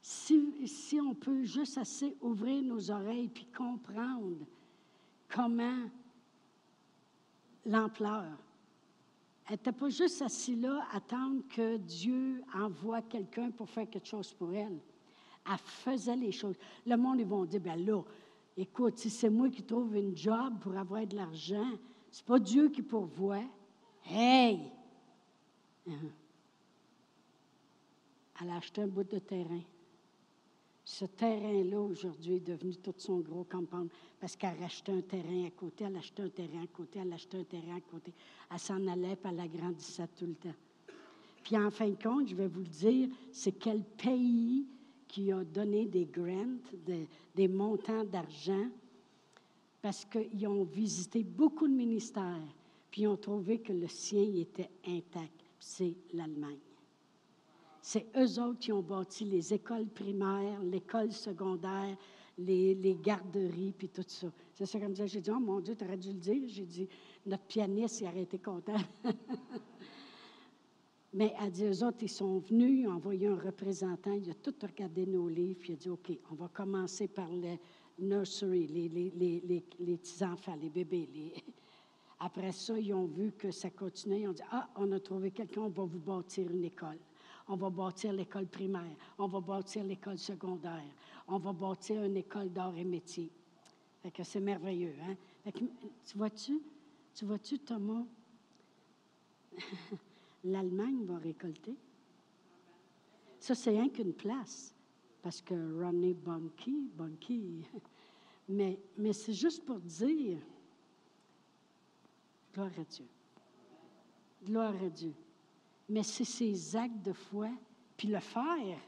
Si, 0.02 0.68
si, 0.68 1.02
on 1.02 1.14
peut 1.14 1.44
juste 1.44 1.78
assez 1.78 2.16
ouvrir 2.22 2.62
nos 2.62 2.92
oreilles 2.92 3.28
puis 3.28 3.46
comprendre 3.46 4.46
comment 5.28 5.90
l'ampleur 7.66 8.38
Elle 9.48 9.54
n'était 9.54 9.72
pas 9.72 9.90
juste 9.90 10.22
assise 10.22 10.62
là, 10.62 10.86
attendre 10.94 11.42
que 11.50 11.78
Dieu 11.78 12.42
envoie 12.54 13.02
quelqu'un 13.02 13.52
pour 13.52 13.70
faire 13.70 13.90
quelque 13.90 14.08
chose 14.08 14.32
pour 14.34 14.54
elle. 14.54 14.80
Elle 15.50 15.58
faisait 15.58 16.16
les 16.16 16.32
choses. 16.32 16.56
Le 16.86 16.96
monde, 16.98 17.20
ils 17.20 17.26
vont 17.26 17.46
dire, 17.46 17.62
ben 17.62 17.84
là, 17.86 18.02
écoute, 18.56 18.98
si 18.98 19.10
c'est 19.10 19.30
moi 19.30 19.50
qui 19.50 19.64
trouve 19.64 19.96
une 19.96 20.16
job 20.16 20.60
pour 20.60 20.76
avoir 20.76 21.06
de 21.06 21.16
l'argent, 21.16 21.72
c'est 22.12 22.26
pas 22.26 22.40
Dieu 22.40 22.70
qui 22.70 22.82
pourvoit. 22.82 23.44
Hey! 24.06 24.72
Uh-huh. 25.88 26.12
Elle 28.42 28.50
a 28.50 28.58
acheté 28.58 28.82
un 28.82 28.88
bout 28.88 29.04
de 29.04 29.20
terrain. 29.20 29.62
Ce 30.84 31.06
terrain-là, 31.06 31.82
aujourd'hui, 31.82 32.36
est 32.36 32.48
devenu 32.48 32.76
tout 32.78 32.94
son 32.98 33.20
gros 33.20 33.44
compound 33.44 33.90
parce 34.20 34.36
qu'elle 34.36 34.58
rachetait 34.60 34.94
un 34.94 35.02
terrain 35.02 35.46
à 35.46 35.50
côté, 35.50 35.84
elle 35.84 35.98
achetait 35.98 36.24
un 36.24 36.30
terrain 36.30 36.64
à 36.64 36.68
côté, 36.68 37.00
elle 37.00 37.12
achetait 37.12 37.40
un 37.40 37.44
terrain 37.44 37.76
à 37.76 37.82
côté. 37.82 38.14
Elle 38.50 38.60
s'en 38.60 38.88
allait, 38.88 39.16
puis 39.16 39.32
elle 39.32 39.40
agrandissait 39.40 40.08
tout 40.18 40.26
le 40.26 40.36
temps. 40.36 40.56
Puis 41.44 41.58
en 41.58 41.70
fin 41.72 41.90
de 41.90 42.02
compte, 42.02 42.30
je 42.30 42.36
vais 42.36 42.48
vous 42.48 42.62
le 42.62 42.68
dire, 42.68 43.10
c'est 43.32 43.52
quel 43.54 43.84
pays 43.84 44.66
qui 45.18 45.32
a 45.32 45.44
donné 45.44 45.88
des 45.88 46.06
grants, 46.06 46.60
des, 47.36 47.48
montants 47.48 48.04
d'argent, 48.04 48.68
parce 49.82 50.06
qu'ils 50.06 50.48
ont 50.48 50.64
visité 50.64 51.24
beaucoup 51.24 51.68
de 51.68 51.74
ministères, 51.74 52.48
puis 52.92 53.02
ils 53.02 53.08
ont 53.08 53.18
trouvé 53.18 53.58
que 53.58 53.74
le 53.74 53.88
sien 53.88 54.32
était 54.36 54.70
intact. 54.86 55.44
C'est 55.60 55.96
l'Allemagne. 56.14 56.60
C'est 57.82 58.06
eux 58.16 58.40
autres 58.40 58.60
qui 58.60 58.72
ont 58.72 58.84
bâti 58.84 59.26
les 59.26 59.56
écoles 59.56 59.88
primaires, 59.88 60.62
l'école 60.62 61.12
secondaire, 61.12 61.98
les, 62.38 63.00
garderies, 63.02 63.74
puis 63.76 63.90
tout 63.90 64.06
ça. 64.06 64.28
C'est 64.54 64.68
ça 64.68 64.80
comme 64.80 64.96
ça. 64.96 65.08
J'ai 65.08 65.22
dit, 65.22 65.32
oh 65.32 65.40
mon 65.40 65.62
Dieu, 65.62 65.76
tu 65.76 65.84
aurais 65.84 65.98
dû 65.98 66.10
le 66.10 66.20
dire. 66.20 66.44
J'ai 66.48 66.66
dit, 66.66 66.88
notre 67.26 67.46
pianiste, 67.46 68.02
il 68.02 68.08
aurait 68.08 68.22
été 68.22 68.38
content. 68.38 68.78
Mais 71.18 71.34
elle 71.42 71.50
dit, 71.50 71.84
autres, 71.84 71.98
ils 72.04 72.10
sont 72.10 72.38
venus, 72.38 72.82
ils 72.82 72.88
ont 72.88 72.92
envoyé 72.92 73.26
un 73.26 73.36
représentant, 73.36 74.14
il 74.14 74.30
a 74.30 74.36
tout 74.36 74.54
regardé 74.62 75.08
nos 75.08 75.28
livres, 75.28 75.58
puis 75.60 75.74
il 75.74 75.74
a 75.74 75.78
dit, 75.78 75.90
OK, 75.90 76.12
on 76.30 76.36
va 76.36 76.48
commencer 76.48 77.08
par 77.08 77.28
le 77.32 77.58
nursery, 77.98 78.68
les, 78.68 78.88
les, 78.88 79.64
les 79.80 79.98
petits-enfants, 79.98 80.56
les 80.62 80.70
bébés. 80.70 81.34
Après 82.20 82.52
ça, 82.52 82.78
ils 82.78 82.94
ont 82.94 83.08
vu 83.08 83.32
que 83.32 83.50
ça 83.50 83.72
continuait, 83.72 84.22
ils 84.22 84.28
ont 84.28 84.34
dit, 84.34 84.44
ah, 84.52 84.70
on 84.76 84.92
a 84.92 85.00
trouvé 85.00 85.32
quelqu'un, 85.32 85.62
on 85.62 85.70
va 85.70 85.86
vous 85.86 85.98
bâtir 85.98 86.52
une 86.52 86.66
école 86.66 87.00
on 87.48 87.56
va 87.56 87.70
bâtir 87.70 88.12
l'école 88.12 88.48
primaire, 88.48 88.94
on 89.18 89.28
va 89.28 89.40
bâtir 89.40 89.82
l'école 89.84 90.18
secondaire, 90.18 90.84
on 91.30 91.38
va 91.38 91.54
bâtir 91.54 92.04
une 92.04 92.18
école 92.18 92.52
d'art 92.52 92.78
et 92.78 92.84
métier. 92.84 93.32
Fait 94.04 94.12
que 94.12 94.22
c'est 94.22 94.42
merveilleux, 94.42 94.96
hein? 95.02 95.16
tu 96.06 96.18
vois-tu, 96.18 96.62
tu 97.16 97.24
vois-tu, 97.24 97.60
Thomas, 97.60 98.04
l'Allemagne 100.44 101.06
va 101.06 101.18
récolter. 101.18 101.76
Ça, 103.40 103.56
c'est 103.56 103.72
rien 103.72 103.90
qu'une 103.90 104.14
place, 104.14 104.74
parce 105.22 105.42
que 105.42 105.84
Ronnie 105.84 106.14
Bunky, 106.14 106.90
Bunky, 106.96 107.66
mais, 108.50 108.80
mais 108.98 109.14
c'est 109.14 109.34
juste 109.34 109.64
pour 109.66 109.80
dire, 109.80 110.40
gloire 112.54 112.72
à 112.78 112.84
Dieu, 112.84 113.06
gloire 114.44 114.76
à 114.84 114.90
Dieu 114.90 115.14
mais 115.90 116.04
c'est 116.04 116.26
ses 116.26 116.76
actes 116.76 117.06
de 117.06 117.14
foi, 117.14 117.50
puis 117.96 118.10
le 118.10 118.20
faire. 118.20 118.80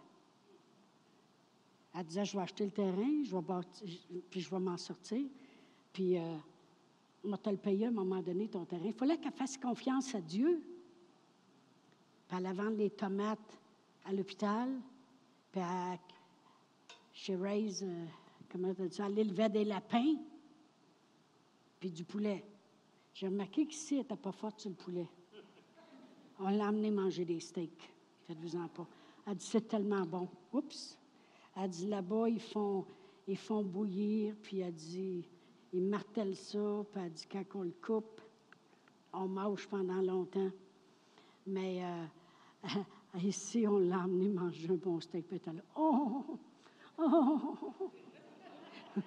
Elle 1.95 2.05
disait, 2.05 2.25
je 2.25 2.37
vais 2.37 2.43
acheter 2.43 2.65
le 2.65 2.71
terrain, 2.71 3.23
je 3.23 3.35
vais 3.35 4.21
puis 4.29 4.41
je 4.41 4.49
vais 4.49 4.59
m'en 4.59 4.77
sortir, 4.77 5.25
puis 5.91 6.17
euh, 6.17 6.35
on 7.23 7.29
va 7.29 7.37
te 7.37 7.49
le 7.49 7.57
payer 7.57 7.85
à 7.85 7.89
un 7.89 7.93
moment 7.93 8.21
donné, 8.21 8.47
ton 8.47 8.65
terrain. 8.65 8.85
Il 8.85 8.93
fallait 8.93 9.17
qu'elle 9.17 9.31
fasse 9.31 9.57
confiance 9.57 10.13
à 10.13 10.21
Dieu. 10.21 10.61
Puis 12.29 12.37
elle 12.37 12.55
vendre 12.55 12.77
les 12.77 12.91
tomates 12.91 13.57
à 14.05 14.13
l'hôpital, 14.13 14.69
puis 15.51 15.61
à, 15.61 15.97
chez 17.11 17.33
euh, 17.33 18.05
comment 18.51 18.73
tu 18.75 18.87
dis, 18.87 19.01
elle 19.01 19.17
élevait 19.17 19.49
des 19.49 19.65
lapins, 19.65 20.15
puis 21.79 21.89
du 21.89 22.03
poulet. 22.03 22.45
J'ai 23.15 23.27
remarqué 23.27 23.65
qu'ici, 23.65 23.95
elle 23.95 24.01
n'était 24.01 24.15
pas 24.15 24.31
forte 24.31 24.59
sur 24.59 24.69
le 24.69 24.75
poulet. 24.75 25.07
On 26.39 26.49
l'a 26.49 26.67
amené 26.67 26.91
manger 26.91 27.25
des 27.25 27.39
steaks. 27.39 27.91
Faites-vous-en 28.27 28.67
pas. 28.67 28.87
Elle 29.25 29.35
dit, 29.35 29.45
c'est 29.45 29.67
tellement 29.67 30.05
bon. 30.05 30.29
Oups. 30.53 30.97
Elle 31.57 31.69
dit, 31.69 31.87
là-bas, 31.87 32.29
ils 32.29 32.39
font, 32.39 32.85
ils 33.27 33.37
font 33.37 33.63
bouillir, 33.63 34.35
puis 34.43 34.59
elle 34.59 34.73
dit, 34.73 35.25
ils 35.73 35.83
martèlent 35.83 36.37
ça, 36.37 36.85
puis 36.91 37.01
elle 37.03 37.11
dit, 37.11 37.25
quand 37.29 37.43
on 37.55 37.63
le 37.63 37.73
coupe, 37.81 38.21
on 39.13 39.27
mange 39.27 39.67
pendant 39.67 40.01
longtemps. 40.01 40.51
Mais 41.47 41.83
euh, 41.83 42.05
ici, 43.23 43.65
on 43.67 43.77
l'a 43.77 44.03
amené 44.03 44.29
manger 44.29 44.69
un 44.69 44.75
bon 44.75 44.99
steak, 44.99 45.27
puis 45.27 45.41
oh, 45.75 46.25
oh. 46.97 47.57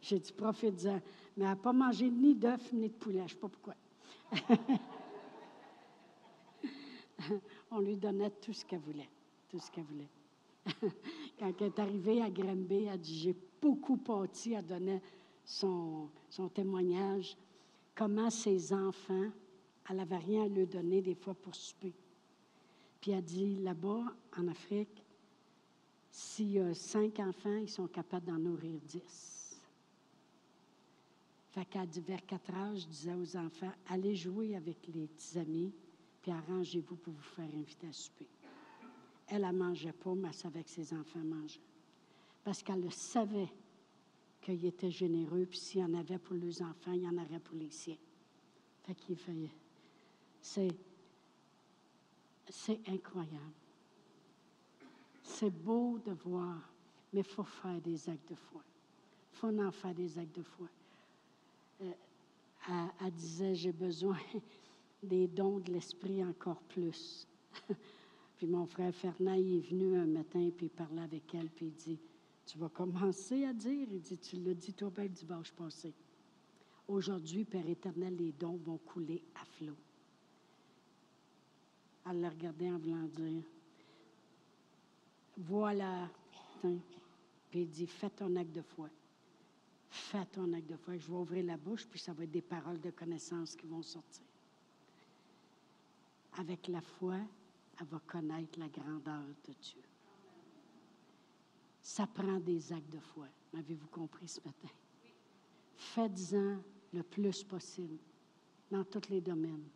J'ai 0.00 0.18
dit, 0.18 0.32
profite-en. 0.32 1.00
Mais 1.36 1.44
elle 1.44 1.44
n'a 1.44 1.56
pas 1.56 1.72
mangé 1.72 2.10
ni 2.10 2.34
d'œufs, 2.34 2.72
ni 2.72 2.88
de 2.88 2.94
poulet. 2.94 3.20
Je 3.20 3.22
ne 3.22 3.28
sais 3.28 3.36
pas 3.36 3.48
pourquoi. 3.48 3.74
on 7.70 7.80
lui 7.80 7.96
donnait 7.96 8.30
tout 8.30 8.52
ce 8.52 8.64
qu'elle 8.64 8.80
voulait. 8.80 9.08
Tout 9.48 9.58
ce 9.58 9.70
qu'elle 9.70 9.84
voulait. 9.84 10.10
Quand 11.38 11.52
elle 11.60 11.66
est 11.66 11.78
arrivée 11.78 12.22
à 12.22 12.30
Granby, 12.30 12.84
elle 12.84 12.88
a 12.88 12.98
dit 12.98 13.18
J'ai 13.18 13.36
beaucoup 13.60 13.96
pâti. 13.96 14.52
Elle 14.52 14.66
donnait 14.66 15.02
son, 15.44 16.08
son 16.28 16.48
témoignage. 16.48 17.36
Comment 17.94 18.30
ses 18.30 18.72
enfants, 18.72 19.30
elle 19.88 19.96
n'avait 19.96 20.18
rien 20.18 20.44
à 20.44 20.48
lui 20.48 20.66
donner 20.66 21.02
des 21.02 21.14
fois 21.14 21.34
pour 21.34 21.54
souper. 21.54 21.92
Puis 23.00 23.10
elle 23.10 23.24
dit 23.24 23.56
Là-bas, 23.56 24.04
en 24.38 24.48
Afrique, 24.48 25.04
s'il 26.10 26.52
y 26.52 26.58
a 26.60 26.72
cinq 26.74 27.18
enfants, 27.18 27.56
ils 27.56 27.68
sont 27.68 27.88
capables 27.88 28.26
d'en 28.26 28.38
nourrir 28.38 28.80
dix. 28.82 29.60
Fait 31.50 31.64
qu'à 31.66 31.84
vers 31.84 32.24
quatre 32.26 32.52
heures, 32.54 32.74
je 32.76 32.86
disais 32.86 33.14
aux 33.14 33.36
enfants 33.36 33.72
Allez 33.88 34.16
jouer 34.16 34.56
avec 34.56 34.86
les 34.88 35.06
petits 35.06 35.38
amis 35.38 35.72
puis 36.24 36.32
arrangez-vous 36.32 36.96
pour 36.96 37.12
vous 37.12 37.20
faire 37.20 37.50
inviter 37.54 37.86
à 37.86 37.92
souper. 37.92 38.26
Elle 39.26 39.42
ne 39.42 39.52
mangeait 39.52 39.92
pas, 39.92 40.14
mais 40.14 40.28
elle 40.28 40.34
savait 40.34 40.64
que 40.64 40.70
ses 40.70 40.94
enfants 40.94 41.22
mangeaient. 41.22 41.60
Parce 42.42 42.62
qu'elle 42.62 42.90
savait 42.90 43.52
qu'il 44.40 44.64
était 44.64 44.90
généreux, 44.90 45.44
puis 45.44 45.58
s'il 45.58 45.82
y 45.82 45.84
en 45.84 45.92
avait 45.92 46.16
pour 46.16 46.36
les 46.36 46.62
enfants, 46.62 46.92
il 46.92 47.02
y 47.02 47.06
en 47.06 47.18
aurait 47.18 47.40
pour 47.40 47.56
les 47.56 47.68
siens. 47.68 47.98
Fait 48.84 48.94
qu'il 48.94 49.16
fait. 49.16 49.50
C'est. 50.44 50.68
Incroyable. 52.86 53.54
C'est 55.22 55.50
beau 55.50 55.98
de 55.98 56.12
voir, 56.12 56.60
mais 57.12 57.20
il 57.20 57.24
faut 57.24 57.42
faire 57.42 57.80
des 57.80 58.08
actes 58.08 58.30
de 58.30 58.34
foi. 58.34 58.62
Il 59.32 59.38
faut 59.38 59.60
en 59.60 59.72
faire 59.72 59.94
des 59.94 60.18
actes 60.18 60.36
de 60.36 60.42
foi. 60.42 60.68
Euh, 61.80 62.86
elle 63.00 63.10
disait, 63.12 63.54
j'ai 63.54 63.72
besoin, 63.72 64.18
des 65.02 65.26
dons 65.26 65.58
de 65.58 65.72
l'esprit 65.72 66.22
encore 66.22 66.60
plus. 66.68 67.26
puis 68.36 68.46
mon 68.46 68.66
frère 68.66 68.94
Fernand 68.94 69.34
est 69.34 69.60
venu 69.60 69.96
un 69.96 70.06
matin, 70.06 70.50
puis 70.56 70.66
il 70.66 70.70
parlait 70.70 71.02
avec 71.02 71.34
elle, 71.34 71.48
puis 71.48 71.66
il 71.66 71.74
dit, 71.74 71.98
tu 72.46 72.58
vas 72.58 72.68
commencer 72.68 73.44
à 73.46 73.54
dire, 73.54 73.88
il 73.90 74.00
dit, 74.00 74.18
tu 74.18 74.36
l'as 74.36 74.54
dit 74.54 74.74
toi-même 74.74 75.08
dimanche 75.08 75.52
passé. 75.52 75.94
Aujourd'hui, 76.86 77.44
Père 77.44 77.68
éternel, 77.68 78.14
les 78.16 78.32
dons 78.32 78.56
vont 78.56 78.78
couler 78.78 79.22
à 79.34 79.44
flot. 79.44 79.76
Elle 82.06 82.20
l'a 82.20 82.30
regardé 82.30 82.70
en 82.70 82.78
voulant 82.78 83.06
dire, 83.06 83.42
voilà, 85.36 86.08
puis 87.50 87.60
il 87.62 87.70
dit, 87.70 87.86
fais 87.86 88.10
ton 88.10 88.36
acte 88.36 88.52
de 88.52 88.62
foi. 88.62 88.88
Fais 89.90 90.26
ton 90.26 90.52
acte 90.52 90.68
de 90.68 90.76
foi. 90.76 90.96
Je 90.96 91.06
vais 91.06 91.16
ouvrir 91.16 91.44
la 91.44 91.56
bouche, 91.56 91.86
puis 91.86 91.98
ça 91.98 92.12
va 92.12 92.24
être 92.24 92.30
des 92.30 92.42
paroles 92.42 92.80
de 92.80 92.90
connaissance 92.90 93.56
qui 93.56 93.66
vont 93.66 93.82
sortir 93.82 94.24
avec 96.38 96.68
la 96.68 96.80
foi, 96.80 97.16
elle 97.80 97.86
va 97.86 97.98
connaître 98.06 98.58
la 98.58 98.68
grandeur 98.68 99.22
de 99.46 99.52
Dieu. 99.52 99.82
Ça 101.82 102.06
prend 102.06 102.38
des 102.40 102.72
actes 102.72 102.90
de 102.92 102.98
foi. 102.98 103.26
M'avez-vous 103.52 103.88
compris 103.88 104.28
ce 104.28 104.40
matin? 104.40 104.68
Faites-en 105.76 106.58
le 106.92 107.02
plus 107.02 107.44
possible 107.44 107.98
dans 108.70 108.84
tous 108.84 109.08
les 109.10 109.20
domaines. 109.20 109.68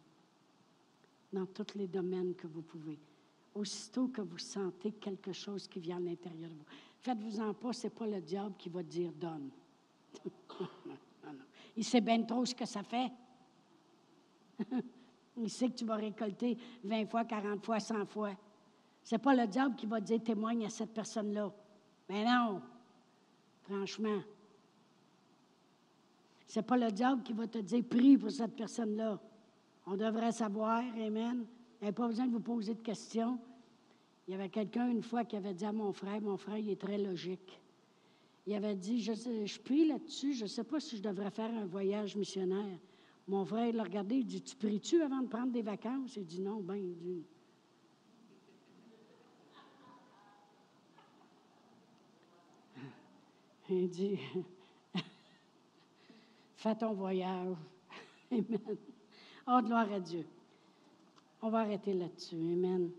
Dans 1.33 1.47
tous 1.47 1.77
les 1.77 1.87
domaines 1.87 2.35
que 2.35 2.47
vous 2.47 2.63
pouvez. 2.63 2.99
Aussitôt 3.55 4.09
que 4.09 4.23
vous 4.23 4.39
sentez 4.39 4.93
quelque 4.93 5.33
chose 5.33 5.69
qui 5.69 5.81
vient 5.81 5.99
à 5.99 6.01
l'intérieur 6.01 6.51
de 6.51 6.55
vous. 6.55 6.65
Faites-vous-en 7.01 7.55
pas, 7.55 7.73
ce 7.73 7.87
n'est 7.87 7.91
pas 7.91 8.07
le 8.07 8.21
diable 8.21 8.55
qui 8.59 8.69
va 8.69 8.83
dire 8.83 9.13
donne. 9.13 9.51
Il 11.77 11.85
sait 11.85 12.01
bien 12.01 12.23
trop 12.23 12.45
ce 12.45 12.55
que 12.55 12.67
ça 12.67 12.83
fait. 12.83 13.11
Il 15.37 15.51
sait 15.51 15.69
que 15.69 15.77
tu 15.77 15.85
vas 15.85 15.97
récolter 15.97 16.59
20 16.83 17.07
fois, 17.07 17.25
40 17.25 17.65
fois, 17.65 17.79
100 17.79 18.07
fois. 18.07 18.33
Ce 19.05 19.15
n'est 19.15 19.21
pas 19.21 19.35
le 19.35 19.47
diable 19.47 19.77
qui 19.77 19.87
va 19.87 20.01
dire 20.01 20.23
témoigne 20.23 20.67
à 20.67 20.71
cette 20.71 20.93
personne-là. 20.93 21.53
Mais 22.09 22.25
non, 22.25 22.61
franchement. 23.63 24.21
Ce 26.47 26.59
n'est 26.59 26.67
pas 26.67 26.77
le 26.77 26.91
diable 26.91 27.23
qui 27.23 27.33
va 27.33 27.47
te 27.47 27.59
dire 27.59 27.85
prie 27.85 28.17
pour 28.17 28.31
cette 28.31 28.57
personne-là. 28.57 29.21
On 29.91 29.97
devrait 29.97 30.33
savoir, 30.33 30.83
Amen. 31.01 31.47
Il 31.81 31.85
n'y 31.85 31.89
a 31.89 31.93
pas 31.93 32.07
besoin 32.09 32.27
de 32.27 32.33
vous 32.33 32.41
poser 32.41 32.75
de 32.75 32.83
questions. 32.83 33.39
Il 34.27 34.33
y 34.33 34.35
avait 34.35 34.51
quelqu'un 34.51 34.91
une 34.91 35.03
fois 35.03 35.25
qui 35.25 35.35
avait 35.35 35.55
dit 35.55 35.65
à 35.65 35.73
mon 35.73 35.95
frère, 35.95 36.21
mon 36.21 36.37
frère, 36.37 36.59
il 36.59 36.69
est 36.69 36.79
très 36.79 36.99
logique. 36.99 37.59
Il 38.47 38.53
avait 38.55 38.77
dit, 38.77 39.01
je, 39.01 39.61
prie 39.61 39.87
là-dessus, 39.87 40.35
je 40.35 40.43
ne 40.43 40.49
sais 40.49 40.65
pas 40.65 40.79
si 40.79 40.99
je 40.99 41.03
devrais 41.03 41.31
faire 41.31 41.51
un 41.51 41.65
voyage 41.65 42.17
missionnaire. 42.17 42.79
Mon 43.27 43.47
frère 43.47 43.73
l'a 43.73 43.85
regardé, 43.85 44.17
il 44.17 44.27
dit, 44.27 44.43
tu 44.43 44.57
pries-tu 44.57 45.01
avant 45.01 45.23
de 45.23 45.29
prendre 45.29 45.53
des 45.53 45.63
vacances? 45.63 46.17
Il 46.17 46.27
dit, 46.27 46.43
non, 46.43 46.61
ben, 46.61 46.77
il 46.77 46.95
dit, 46.95 47.25
il 53.71 53.89
dit, 53.89 54.19
fais 56.57 56.77
ton 56.77 56.93
voyage. 56.93 57.57
Amen. 58.31 58.77
Oh, 59.51 59.63
gloire 59.63 59.91
à 59.91 59.99
Dieu. 59.99 60.27
On 61.41 61.49
va 61.49 61.61
arrêter 61.61 61.95
là-dessus. 61.95 62.37
Amen. 62.37 62.91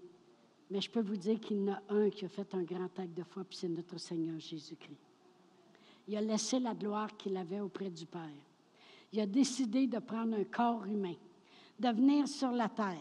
Mais 0.71 0.81
je 0.81 0.89
peux 0.89 1.01
vous 1.01 1.15
dire 1.15 1.39
qu'il 1.39 1.57
y 1.57 1.69
en 1.69 1.73
a 1.73 1.81
un 1.89 2.09
qui 2.09 2.25
a 2.25 2.27
fait 2.27 2.55
un 2.55 2.63
grand 2.63 2.85
acte 2.97 3.15
de 3.15 3.23
foi, 3.23 3.43
puis 3.43 3.55
c'est 3.55 3.67
notre 3.67 3.99
Seigneur 3.99 4.39
Jésus-Christ. 4.39 4.97
Il 6.07 6.17
a 6.17 6.21
laissé 6.21 6.59
la 6.59 6.73
gloire 6.73 7.15
qu'il 7.17 7.37
avait 7.37 7.59
auprès 7.59 7.91
du 7.91 8.07
Père. 8.07 8.21
Il 9.13 9.19
a 9.19 9.27
décidé 9.27 9.85
de 9.85 9.99
prendre 9.99 10.35
un 10.37 10.43
corps 10.43 10.85
humain, 10.85 11.15
de 11.79 11.89
venir 11.89 12.27
sur 12.27 12.51
la 12.51 12.67
terre, 12.67 12.97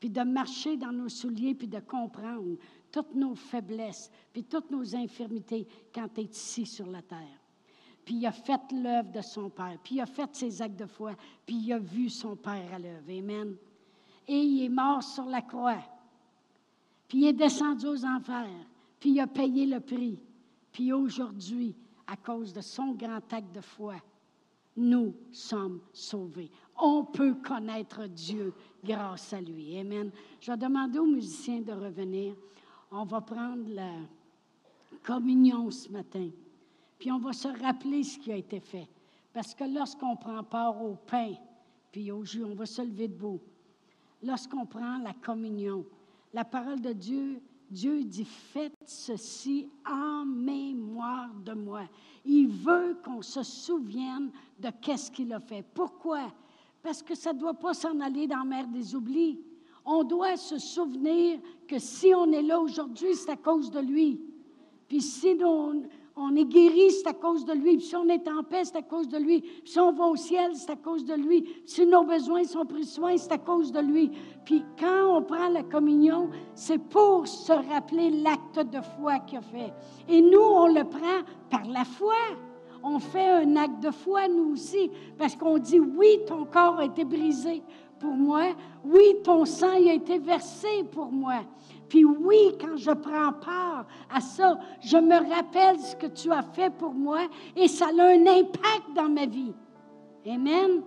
puis 0.00 0.10
de 0.10 0.22
marcher 0.22 0.76
dans 0.76 0.92
nos 0.92 1.08
souliers, 1.08 1.54
puis 1.54 1.68
de 1.68 1.78
comprendre 1.78 2.56
toutes 2.90 3.14
nos 3.14 3.36
faiblesses, 3.36 4.10
puis 4.32 4.42
toutes 4.42 4.72
nos 4.72 4.96
infirmités 4.96 5.68
quand 5.94 6.08
il 6.16 6.24
est 6.24 6.36
ici 6.36 6.66
sur 6.66 6.86
la 6.86 7.02
terre. 7.02 7.45
Puis 8.06 8.14
il 8.14 8.26
a 8.26 8.30
fait 8.30 8.60
l'œuvre 8.70 9.10
de 9.10 9.20
son 9.20 9.50
Père, 9.50 9.76
puis 9.82 9.96
il 9.96 10.00
a 10.00 10.06
fait 10.06 10.32
ses 10.32 10.62
actes 10.62 10.78
de 10.78 10.86
foi, 10.86 11.14
puis 11.44 11.56
il 11.56 11.72
a 11.72 11.78
vu 11.80 12.08
son 12.08 12.36
Père 12.36 12.72
à 12.72 12.78
l'œuvre. 12.78 13.10
Amen. 13.10 13.56
Et 14.28 14.38
il 14.38 14.62
est 14.64 14.68
mort 14.68 15.02
sur 15.02 15.24
la 15.24 15.42
croix. 15.42 15.82
Puis 17.08 17.18
il 17.18 17.26
est 17.26 17.32
descendu 17.32 17.86
aux 17.86 18.04
enfers, 18.04 18.64
puis 19.00 19.10
il 19.10 19.20
a 19.20 19.26
payé 19.26 19.66
le 19.66 19.80
prix. 19.80 20.20
Puis 20.70 20.92
aujourd'hui, 20.92 21.74
à 22.06 22.16
cause 22.16 22.52
de 22.52 22.60
son 22.60 22.92
grand 22.92 23.32
acte 23.32 23.52
de 23.52 23.60
foi, 23.60 23.96
nous 24.76 25.12
sommes 25.32 25.80
sauvés. 25.92 26.50
On 26.80 27.04
peut 27.04 27.34
connaître 27.34 28.06
Dieu 28.06 28.54
grâce 28.84 29.32
à 29.32 29.40
lui. 29.40 29.76
Amen. 29.80 30.12
Je 30.40 30.52
vais 30.52 30.56
demander 30.56 31.00
aux 31.00 31.06
musiciens 31.06 31.60
de 31.60 31.72
revenir. 31.72 32.36
On 32.92 33.04
va 33.04 33.20
prendre 33.20 33.68
la 33.68 33.94
communion 35.02 35.72
ce 35.72 35.90
matin. 35.90 36.28
Puis 36.98 37.12
on 37.12 37.18
va 37.18 37.32
se 37.32 37.48
rappeler 37.48 38.02
ce 38.02 38.18
qui 38.18 38.32
a 38.32 38.36
été 38.36 38.60
fait. 38.60 38.88
Parce 39.32 39.54
que 39.54 39.64
lorsqu'on 39.64 40.16
prend 40.16 40.42
part 40.42 40.82
au 40.82 40.96
pain, 41.06 41.34
puis 41.92 42.10
au 42.10 42.24
jus, 42.24 42.44
on 42.44 42.54
va 42.54 42.66
se 42.66 42.82
lever 42.82 43.08
debout. 43.08 43.40
Lorsqu'on 44.22 44.64
prend 44.64 44.98
la 44.98 45.12
communion, 45.12 45.84
la 46.32 46.44
parole 46.44 46.80
de 46.80 46.92
Dieu, 46.92 47.40
Dieu 47.70 48.04
dit, 48.04 48.24
faites 48.24 48.74
ceci 48.84 49.68
en 49.86 50.24
mémoire 50.24 51.30
de 51.44 51.52
moi. 51.52 51.82
Il 52.24 52.48
veut 52.48 52.96
qu'on 53.04 53.22
se 53.22 53.42
souvienne 53.42 54.30
de 54.58 54.70
qu'est-ce 54.80 55.10
qu'il 55.10 55.32
a 55.32 55.40
fait. 55.40 55.64
Pourquoi? 55.74 56.32
Parce 56.82 57.02
que 57.02 57.14
ça 57.14 57.32
ne 57.32 57.38
doit 57.38 57.54
pas 57.54 57.74
s'en 57.74 58.00
aller 58.00 58.26
dans 58.26 58.38
la 58.38 58.44
mer 58.44 58.68
des 58.68 58.94
oublis. 58.94 59.40
On 59.84 60.04
doit 60.04 60.36
se 60.36 60.58
souvenir 60.58 61.40
que 61.68 61.78
si 61.78 62.12
on 62.14 62.32
est 62.32 62.42
là 62.42 62.60
aujourd'hui, 62.60 63.14
c'est 63.14 63.30
à 63.30 63.36
cause 63.36 63.70
de 63.70 63.80
lui. 63.80 64.20
Puis 64.88 65.00
si 65.00 65.36
on, 65.42 65.82
on 66.18 66.34
est 66.34 66.46
guéri, 66.46 66.90
c'est 66.90 67.08
à 67.08 67.12
cause 67.12 67.44
de 67.44 67.52
lui. 67.52 67.78
Si 67.78 67.94
on 67.94 68.08
est 68.08 68.26
en 68.26 68.42
paix, 68.42 68.64
c'est 68.64 68.76
à 68.76 68.82
cause 68.82 69.06
de 69.06 69.18
lui. 69.18 69.44
Si 69.66 69.78
on 69.78 69.92
va 69.92 70.06
au 70.06 70.16
ciel, 70.16 70.52
c'est 70.54 70.70
à 70.70 70.76
cause 70.76 71.04
de 71.04 71.12
lui. 71.12 71.44
si 71.66 71.84
nos 71.84 72.04
besoins 72.04 72.44
sont 72.44 72.64
pris 72.64 72.86
soin, 72.86 73.18
c'est 73.18 73.32
à 73.32 73.38
cause 73.38 73.70
de 73.70 73.80
lui. 73.80 74.10
Puis 74.46 74.64
quand 74.78 75.18
on 75.18 75.22
prend 75.22 75.50
la 75.50 75.62
communion, 75.62 76.30
c'est 76.54 76.78
pour 76.78 77.28
se 77.28 77.52
rappeler 77.52 78.10
l'acte 78.10 78.60
de 78.60 78.80
foi 78.98 79.18
qu'il 79.20 79.38
a 79.38 79.42
fait. 79.42 79.74
Et 80.08 80.22
nous, 80.22 80.40
on 80.40 80.68
le 80.68 80.84
prend 80.84 81.20
par 81.50 81.66
la 81.66 81.84
foi. 81.84 82.14
On 82.82 82.98
fait 82.98 83.28
un 83.28 83.56
acte 83.56 83.82
de 83.82 83.90
foi, 83.90 84.26
nous 84.28 84.52
aussi, 84.52 84.90
parce 85.18 85.36
qu'on 85.36 85.58
dit, 85.58 85.80
oui, 85.80 86.20
ton 86.26 86.46
corps 86.46 86.78
a 86.78 86.86
été 86.86 87.04
brisé 87.04 87.62
pour 87.98 88.12
moi. 88.12 88.54
Oui, 88.84 89.16
ton 89.22 89.44
sang 89.44 89.72
a 89.72 89.92
été 89.92 90.18
versé 90.18 90.84
pour 90.92 91.10
moi. 91.10 91.40
Puis 91.88 92.04
oui, 92.04 92.56
quand 92.60 92.76
je 92.76 92.90
prends 92.90 93.32
part 93.32 93.86
à 94.10 94.20
ça, 94.20 94.58
je 94.80 94.96
me 94.96 95.34
rappelle 95.34 95.78
ce 95.78 95.94
que 95.96 96.06
tu 96.06 96.32
as 96.32 96.42
fait 96.42 96.70
pour 96.70 96.94
moi 96.94 97.20
et 97.54 97.68
ça 97.68 97.86
a 97.86 98.02
un 98.02 98.26
impact 98.26 98.92
dans 98.94 99.08
ma 99.08 99.26
vie. 99.26 99.54
Amen. 100.26 100.82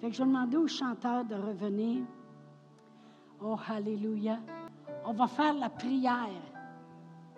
Fait 0.00 0.08
que 0.08 0.14
je 0.14 0.22
vais 0.22 0.28
demander 0.28 0.56
au 0.56 0.66
chanteur 0.66 1.24
de 1.24 1.34
revenir. 1.34 2.02
Oh, 3.42 3.56
Alléluia. 3.68 4.38
On 5.06 5.12
va 5.12 5.26
faire 5.26 5.54
la 5.54 5.70
prière 5.70 6.28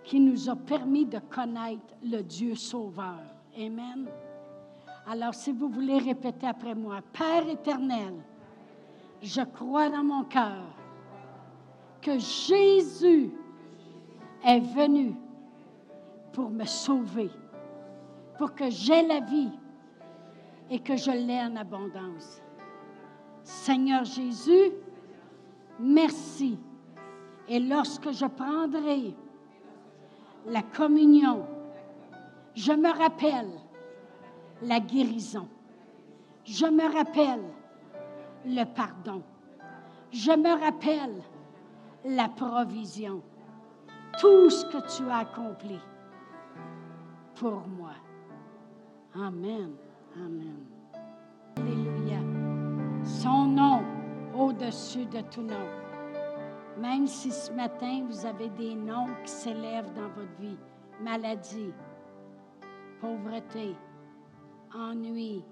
qui 0.02 0.18
nous 0.18 0.48
a 0.48 0.56
permis 0.56 1.04
de 1.04 1.18
connaître 1.18 1.94
le 2.02 2.22
Dieu 2.22 2.54
sauveur. 2.54 3.20
Amen. 3.56 4.08
Alors, 5.06 5.34
si 5.34 5.52
vous 5.52 5.68
voulez 5.68 5.98
répéter 5.98 6.46
après 6.46 6.74
moi, 6.74 7.00
Père 7.12 7.48
éternel, 7.48 8.14
je 9.22 9.42
crois 9.42 9.88
dans 9.88 10.04
mon 10.04 10.24
cœur 10.24 10.64
que 12.00 12.18
Jésus 12.18 13.30
est 14.44 14.60
venu 14.60 15.14
pour 16.32 16.50
me 16.50 16.64
sauver, 16.64 17.30
pour 18.38 18.54
que 18.54 18.70
j'aie 18.70 19.06
la 19.06 19.20
vie 19.20 19.50
et 20.70 20.78
que 20.78 20.96
je 20.96 21.10
l'ai 21.10 21.40
en 21.40 21.56
abondance. 21.56 22.40
Seigneur 23.42 24.04
Jésus, 24.04 24.72
merci. 25.78 26.58
Et 27.48 27.58
lorsque 27.58 28.12
je 28.12 28.26
prendrai 28.26 29.14
la 30.46 30.62
communion, 30.62 31.44
je 32.54 32.72
me 32.72 32.90
rappelle 32.96 33.50
la 34.62 34.78
guérison. 34.78 35.48
Je 36.44 36.66
me 36.66 36.92
rappelle 36.92 37.42
le 38.46 38.64
pardon. 38.64 39.22
Je 40.12 40.32
me 40.32 40.60
rappelle 40.60 41.22
la 42.04 42.28
provision, 42.28 43.22
tout 44.18 44.50
ce 44.50 44.64
que 44.66 44.96
tu 44.96 45.08
as 45.10 45.18
accompli 45.18 45.78
pour 47.34 47.66
moi. 47.66 47.92
Amen. 49.14 49.72
Amen. 50.16 50.66
Alléluia. 51.56 52.18
Son 53.04 53.46
nom 53.46 53.82
au-dessus 54.34 55.06
de 55.06 55.20
tout 55.22 55.42
nom. 55.42 55.66
Même 56.78 57.06
si 57.06 57.30
ce 57.30 57.52
matin 57.52 58.04
vous 58.08 58.24
avez 58.24 58.48
des 58.50 58.74
noms 58.74 59.08
qui 59.24 59.30
s'élèvent 59.30 59.92
dans 59.94 60.08
votre 60.08 60.34
vie, 60.38 60.56
maladie, 61.02 61.72
pauvreté, 63.00 63.76
ennui, 64.74 65.44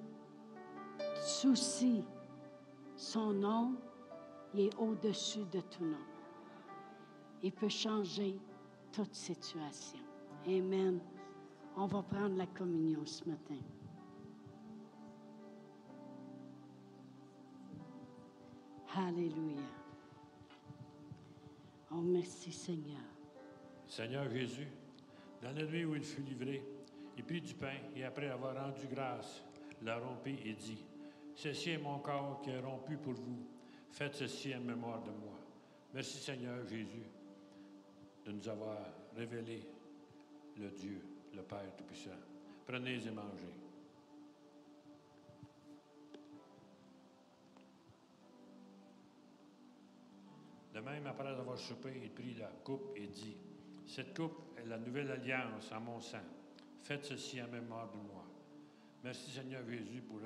souci, 1.16 2.04
son 2.96 3.32
nom 3.32 3.72
est 4.56 4.74
au-dessus 4.78 5.44
de 5.52 5.60
tout 5.60 5.84
nom 5.84 6.07
il 7.42 7.52
peut 7.52 7.68
changer 7.68 8.36
toute 8.92 9.14
situation. 9.14 9.98
Amen. 10.46 11.00
On 11.76 11.86
va 11.86 12.02
prendre 12.02 12.36
la 12.36 12.46
communion 12.46 13.04
ce 13.04 13.24
matin. 13.28 13.58
Alléluia. 18.96 19.62
Oh, 21.92 22.00
merci 22.02 22.50
Seigneur. 22.50 23.00
Seigneur 23.86 24.28
Jésus, 24.28 24.66
dans 25.40 25.52
la 25.52 25.64
nuit 25.64 25.84
où 25.84 25.94
il 25.94 26.02
fut 26.02 26.22
livré, 26.22 26.62
il 27.16 27.24
prit 27.24 27.40
du 27.40 27.54
pain 27.54 27.76
et 27.94 28.04
après 28.04 28.28
avoir 28.28 28.54
rendu 28.56 28.86
grâce, 28.92 29.44
l'a 29.82 29.98
rompu 29.98 30.34
et 30.44 30.54
dit, 30.54 30.84
Ceci 31.34 31.70
est 31.70 31.78
mon 31.78 32.00
corps 32.00 32.40
qui 32.42 32.50
est 32.50 32.60
rompu 32.60 32.96
pour 32.96 33.12
vous. 33.12 33.46
Faites 33.92 34.16
ceci 34.16 34.54
en 34.54 34.60
mémoire 34.60 35.02
de 35.02 35.10
moi. 35.10 35.38
Merci 35.94 36.18
Seigneur 36.18 36.66
Jésus 36.66 37.17
de 38.28 38.32
nous 38.34 38.48
avoir 38.48 38.76
révélé 39.16 39.66
le 40.58 40.68
Dieu, 40.68 41.00
le 41.34 41.42
Père 41.42 41.74
Tout-Puissant. 41.78 42.10
Prenez 42.66 42.96
et 43.06 43.10
mangez. 43.10 43.54
De 50.74 50.80
même, 50.80 51.06
après 51.06 51.28
avoir 51.28 51.56
chopé, 51.56 51.98
il 52.02 52.10
prit 52.10 52.34
la 52.34 52.48
coupe 52.62 52.92
et 52.96 53.06
dit, 53.06 53.34
Cette 53.86 54.14
coupe 54.14 54.58
est 54.58 54.66
la 54.66 54.76
nouvelle 54.76 55.10
alliance 55.10 55.72
en 55.72 55.80
mon 55.80 55.98
sang. 55.98 56.18
Faites 56.82 57.06
ceci 57.06 57.40
en 57.40 57.48
mémoire 57.48 57.90
de 57.90 57.96
moi. 57.96 58.26
Merci 59.04 59.30
Seigneur 59.30 59.62
Jésus 59.66 60.02
pour, 60.02 60.20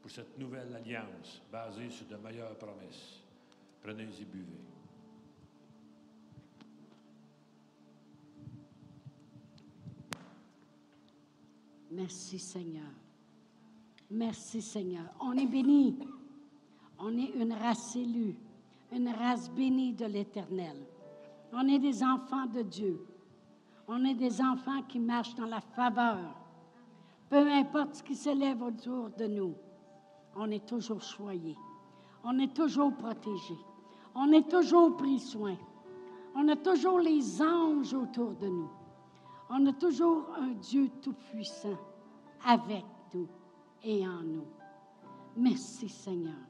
pour 0.00 0.10
cette 0.10 0.38
nouvelle 0.38 0.74
alliance 0.74 1.42
basée 1.52 1.90
sur 1.90 2.06
de 2.06 2.16
meilleures 2.16 2.56
promesses. 2.56 3.20
Prenez 3.82 4.04
et 4.04 4.24
buvez. 4.24 4.75
Merci 11.96 12.38
Seigneur. 12.38 12.92
Merci 14.10 14.60
Seigneur. 14.60 15.06
On 15.18 15.32
est 15.32 15.46
béni. 15.46 15.96
On 16.98 17.16
est 17.16 17.32
une 17.40 17.54
race 17.54 17.96
élue, 17.96 18.36
une 18.92 19.08
race 19.08 19.50
bénie 19.50 19.94
de 19.94 20.04
l'Éternel. 20.04 20.76
On 21.54 21.66
est 21.66 21.78
des 21.78 22.02
enfants 22.02 22.46
de 22.46 22.60
Dieu. 22.60 23.00
On 23.88 24.04
est 24.04 24.14
des 24.14 24.42
enfants 24.42 24.82
qui 24.82 24.98
marchent 24.98 25.34
dans 25.36 25.46
la 25.46 25.60
faveur. 25.60 26.36
Peu 27.30 27.50
importe 27.50 27.94
ce 27.94 28.02
qui 28.02 28.14
s'élève 28.14 28.62
autour 28.62 29.08
de 29.10 29.26
nous, 29.26 29.54
on 30.36 30.50
est 30.50 30.66
toujours 30.66 31.02
choyé. 31.02 31.56
On 32.22 32.38
est 32.38 32.54
toujours 32.54 32.94
protégé. 32.94 33.54
On 34.14 34.32
est 34.32 34.48
toujours 34.50 34.96
pris 34.96 35.18
soin. 35.18 35.56
On 36.34 36.46
a 36.48 36.56
toujours 36.56 36.98
les 36.98 37.40
anges 37.40 37.94
autour 37.94 38.32
de 38.34 38.48
nous. 38.48 38.70
On 39.48 39.66
a 39.66 39.72
toujours 39.72 40.26
un 40.38 40.52
Dieu 40.54 40.90
tout-puissant 41.02 41.78
avec 42.44 42.84
nous 43.14 43.28
et 43.82 44.06
en 44.06 44.22
nous. 44.22 44.46
Merci 45.36 45.88
Seigneur. 45.88 46.36